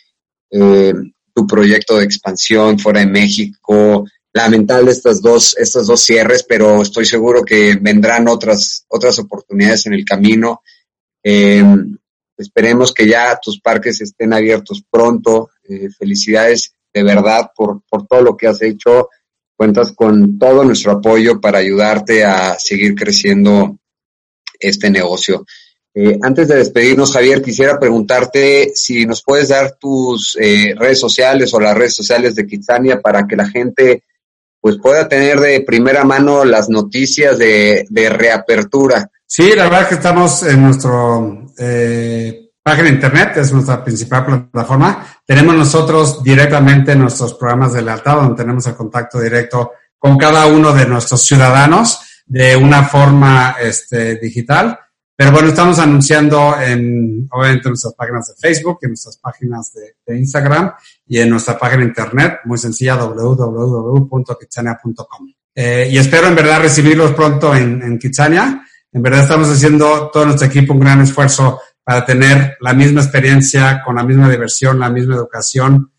eh, 0.50 0.94
tu 1.34 1.46
proyecto 1.46 1.98
de 1.98 2.04
expansión 2.04 2.78
fuera 2.78 3.00
de 3.00 3.06
México, 3.06 4.06
lamentable 4.32 4.90
estas 4.90 5.20
dos, 5.20 5.54
estos 5.58 5.86
dos 5.86 6.00
cierres, 6.00 6.46
pero 6.48 6.80
estoy 6.80 7.04
seguro 7.04 7.44
que 7.44 7.76
vendrán 7.78 8.26
otras, 8.26 8.86
otras 8.88 9.18
oportunidades 9.18 9.84
en 9.84 9.92
el 9.92 10.04
camino. 10.06 10.62
Esperemos 12.36 12.92
que 12.92 13.06
ya 13.06 13.38
tus 13.40 13.60
parques 13.60 14.00
estén 14.00 14.32
abiertos 14.32 14.82
pronto. 14.90 15.50
Eh, 15.68 15.88
felicidades 15.96 16.74
de 16.92 17.02
verdad 17.02 17.50
por, 17.54 17.82
por 17.88 18.06
todo 18.06 18.22
lo 18.22 18.36
que 18.36 18.46
has 18.46 18.60
hecho. 18.62 19.08
Cuentas 19.56 19.92
con 19.92 20.38
todo 20.38 20.64
nuestro 20.64 20.92
apoyo 20.92 21.40
para 21.40 21.58
ayudarte 21.58 22.24
a 22.24 22.58
seguir 22.58 22.94
creciendo 22.94 23.78
este 24.58 24.90
negocio. 24.90 25.44
Eh, 25.96 26.18
antes 26.22 26.48
de 26.48 26.56
despedirnos, 26.56 27.12
Javier, 27.12 27.40
quisiera 27.40 27.78
preguntarte 27.78 28.72
si 28.74 29.06
nos 29.06 29.22
puedes 29.22 29.50
dar 29.50 29.76
tus 29.78 30.36
eh, 30.40 30.74
redes 30.76 30.98
sociales 30.98 31.54
o 31.54 31.60
las 31.60 31.76
redes 31.76 31.94
sociales 31.94 32.34
de 32.34 32.46
Kitsania 32.46 33.00
para 33.00 33.28
que 33.28 33.36
la 33.36 33.48
gente 33.48 34.02
pues 34.60 34.78
pueda 34.78 35.06
tener 35.08 35.38
de 35.38 35.60
primera 35.60 36.04
mano 36.04 36.44
las 36.44 36.68
noticias 36.68 37.38
de, 37.38 37.86
de 37.90 38.08
reapertura. 38.08 39.08
Sí, 39.36 39.52
la 39.56 39.64
verdad 39.64 39.82
es 39.82 39.88
que 39.88 39.96
estamos 39.96 40.44
en 40.44 40.62
nuestro 40.62 41.48
eh, 41.58 42.50
página 42.62 42.88
internet, 42.88 43.36
es 43.38 43.52
nuestra 43.52 43.82
principal 43.82 44.24
plataforma. 44.24 45.04
Tenemos 45.26 45.56
nosotros 45.56 46.22
directamente 46.22 46.94
nuestros 46.94 47.34
programas 47.34 47.72
de 47.72 47.82
lealtad, 47.82 48.14
donde 48.14 48.36
tenemos 48.36 48.64
el 48.68 48.76
contacto 48.76 49.18
directo 49.18 49.72
con 49.98 50.16
cada 50.16 50.46
uno 50.46 50.72
de 50.72 50.86
nuestros 50.86 51.24
ciudadanos 51.24 52.22
de 52.26 52.56
una 52.56 52.84
forma 52.84 53.56
este, 53.60 54.20
digital. 54.20 54.78
Pero 55.16 55.32
bueno, 55.32 55.48
estamos 55.48 55.80
anunciando 55.80 56.54
en, 56.60 57.26
obviamente, 57.32 57.66
en 57.66 57.72
nuestras 57.72 57.94
páginas 57.94 58.28
de 58.28 58.34
Facebook, 58.40 58.78
en 58.82 58.90
nuestras 58.90 59.16
páginas 59.16 59.72
de, 60.06 60.16
Instagram 60.16 60.74
y 61.08 61.18
en 61.18 61.30
nuestra 61.30 61.58
página 61.58 61.82
internet, 61.82 62.38
muy 62.44 62.58
sencilla, 62.58 62.94
www.kitsania.com. 62.94 65.34
Eh, 65.56 65.88
y 65.90 65.98
espero 65.98 66.28
en 66.28 66.36
verdad 66.36 66.60
recibirlos 66.60 67.10
pronto 67.14 67.52
en, 67.52 67.82
en 67.82 67.98
Kitsania. 67.98 68.60
En 68.94 69.02
verdad 69.02 69.22
estamos 69.22 69.50
haciendo 69.50 70.08
todo 70.12 70.24
nuestro 70.24 70.46
equipo 70.46 70.72
un 70.72 70.78
gran 70.78 71.00
esfuerzo 71.00 71.60
para 71.82 72.06
tener 72.06 72.56
la 72.60 72.72
misma 72.74 73.00
experiencia, 73.00 73.82
con 73.84 73.96
la 73.96 74.04
misma 74.04 74.30
diversión, 74.30 74.78
la 74.78 74.88
misma 74.88 75.16
educación, 75.16 75.92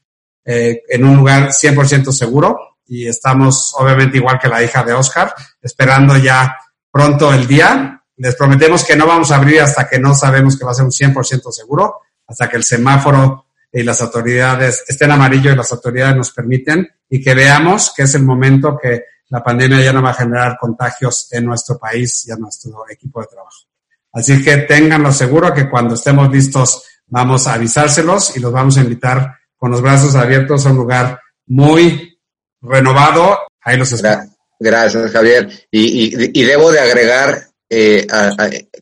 eh, 0.46 0.82
en 0.88 1.04
un 1.04 1.18
lugar 1.18 1.50
100% 1.52 2.14
seguro. 2.14 2.78
Y 2.88 3.06
estamos, 3.06 3.76
obviamente, 3.78 4.18
igual 4.18 4.40
que 4.40 4.48
la 4.48 4.64
hija 4.64 4.82
de 4.84 4.94
Oscar, 4.94 5.34
esperando 5.62 6.16
ya 6.16 6.56
pronto 6.90 7.34
el 7.34 7.46
día. 7.46 8.02
Les 8.16 8.34
prometemos 8.36 8.86
que 8.86 8.96
no 8.96 9.06
vamos 9.06 9.30
a 9.30 9.36
abrir 9.36 9.60
hasta 9.60 9.90
que 9.90 10.00
no 10.00 10.16
sabemos 10.16 10.58
que 10.58 10.64
va 10.64 10.72
a 10.72 10.76
ser 10.76 10.86
un 10.86 10.92
100% 10.92 11.52
seguro, 11.52 11.96
hasta 12.26 12.48
que 12.48 12.56
el 12.56 12.64
semáforo 12.64 13.48
y 13.74 13.84
las 13.84 14.02
autoridades 14.02 14.86
estén 14.88 15.12
amarillo 15.12 15.52
y 15.52 15.56
las 15.56 15.70
autoridades 15.74 16.16
nos 16.16 16.32
permiten 16.32 16.88
y 17.10 17.22
que 17.22 17.36
veamos 17.36 17.92
que 17.94 18.04
es 18.04 18.16
el 18.16 18.24
momento 18.24 18.80
que 18.82 19.04
la 19.30 19.44
pandemia 19.44 19.82
ya 19.82 19.94
no 19.94 20.02
va 20.02 20.12
a 20.12 20.14
generar 20.14 20.58
contagios 20.60 21.28
en 21.32 21.46
nuestro 21.46 21.78
país 21.78 22.28
y 22.28 22.32
a 22.32 22.36
nuestro 22.36 22.86
equipo 22.90 23.22
de 23.22 23.28
trabajo. 23.28 23.68
Así 24.14 24.42
que 24.44 24.58
ténganlo 24.58 25.12
seguro 25.12 25.54
que 25.54 25.70
cuando 25.70 25.96
estemos 25.96 26.32
listos 26.32 26.84
vamos 27.08 27.48
a 27.48 27.54
avisárselos 27.54 28.36
y 28.38 28.40
los 28.40 28.52
vamos 28.52 28.78
a 28.78 28.82
invitar 28.82 29.36
con 29.58 29.72
los 29.72 29.82
brazos 29.82 30.16
abiertos 30.16 30.66
a 30.66 30.72
un 30.72 30.78
lugar 30.78 31.20
muy 31.48 32.20
renovado. 32.62 33.40
Ahí 33.62 33.78
los 33.78 33.92
espero. 33.92 34.22
Gracias, 34.60 35.12
Javier. 35.12 35.50
Y, 35.70 36.40
y, 36.40 36.44
debo 36.44 36.72
de 36.72 36.80
agregar 36.80 37.48
eh, 37.70 38.08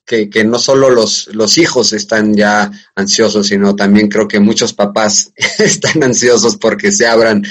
que, 0.05 0.29
que, 0.29 0.43
no 0.43 0.59
solo 0.59 0.89
los, 0.89 1.27
los 1.33 1.57
hijos 1.57 1.93
están 1.93 2.35
ya 2.35 2.69
ansiosos, 2.95 3.47
sino 3.47 3.75
también 3.75 4.09
creo 4.09 4.27
que 4.27 4.39
muchos 4.39 4.73
papás 4.73 5.31
están 5.57 6.03
ansiosos 6.03 6.57
porque 6.57 6.91
se 6.91 7.07
abran 7.07 7.43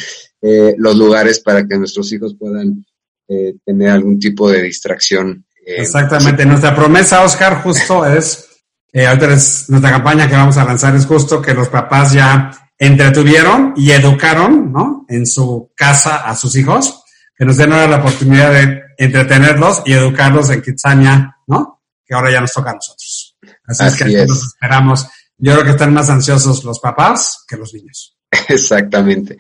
eh, 0.43 0.75
los 0.77 0.97
lugares 0.97 1.41
para 1.41 1.67
que 1.67 1.79
nuestros 1.79 2.13
hijos 2.13 2.35
puedan 2.39 2.85
eh, 3.29 3.55
tener 3.65 3.91
algún 3.91 4.19
tipo 4.19 4.51
de 4.51 4.61
distracción. 4.63 5.47
Eh, 5.65 5.77
Exactamente. 5.79 6.45
Nuestra 6.45 6.75
promesa, 6.75 7.23
Oscar, 7.23 7.63
justo 7.63 8.05
es, 8.05 8.49
ahorita 8.93 9.33
es, 9.33 9.71
nuestra 9.71 9.93
campaña 9.93 10.29
que 10.29 10.35
vamos 10.35 10.57
a 10.57 10.65
lanzar 10.65 10.97
es 10.97 11.07
justo 11.07 11.41
que 11.41 11.55
los 11.55 11.69
papás 11.69 12.13
ya 12.13 12.51
entretuvieron 12.77 13.75
y 13.77 13.93
educaron, 13.93 14.73
¿no? 14.73 15.07
En 15.09 15.25
su 15.25 15.71
casa 15.77 16.29
a 16.29 16.35
sus 16.35 16.57
hijos, 16.57 17.05
que 17.37 17.45
nos 17.45 17.57
den 17.57 17.73
ahora 17.73 17.87
la 17.87 17.99
oportunidad 17.99 18.53
de 18.53 18.83
entretenerlos 18.99 19.83
y 19.87 19.93
educarlos 19.93 20.51
en 20.51 20.63
Kitsania, 20.63 21.37
¿no? 21.47 21.83
Que 22.05 22.15
ahora 22.15 22.33
ya 22.33 22.41
nos 22.41 22.53
toca 22.53 22.71
a 22.71 22.75
nosotros. 22.75 23.37
Así, 23.65 23.85
Así 23.85 24.03
es 24.05 24.11
que 24.11 24.23
es. 24.23 24.29
nos 24.29 24.47
esperamos. 24.49 25.07
Yo 25.39 25.53
creo 25.53 25.65
que 25.65 25.71
están 25.71 25.95
más 25.95 26.11
ansiosos 26.11 26.65
los 26.65 26.81
papás 26.81 27.45
que 27.47 27.57
los 27.57 27.73
niños. 27.73 28.17
Exactamente. 28.49 29.39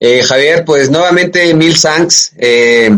Eh, 0.00 0.22
Javier, 0.22 0.64
pues 0.64 0.90
nuevamente 0.90 1.52
mil 1.54 1.80
thanks. 1.80 2.32
Eh, 2.36 2.90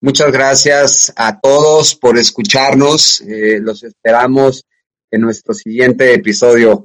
muchas 0.00 0.32
gracias 0.32 1.12
a 1.16 1.38
todos 1.38 1.94
por 1.94 2.18
escucharnos. 2.18 3.20
Eh, 3.20 3.58
los 3.60 3.82
esperamos 3.82 4.64
en 5.10 5.20
nuestro 5.20 5.54
siguiente 5.54 6.14
episodio. 6.14 6.84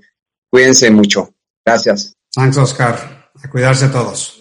Cuídense 0.50 0.92
mucho. 0.92 1.34
Gracias. 1.66 2.14
Thanks, 2.34 2.58
Oscar. 2.58 3.32
A 3.42 3.50
cuidarse 3.50 3.88
todos. 3.88 4.41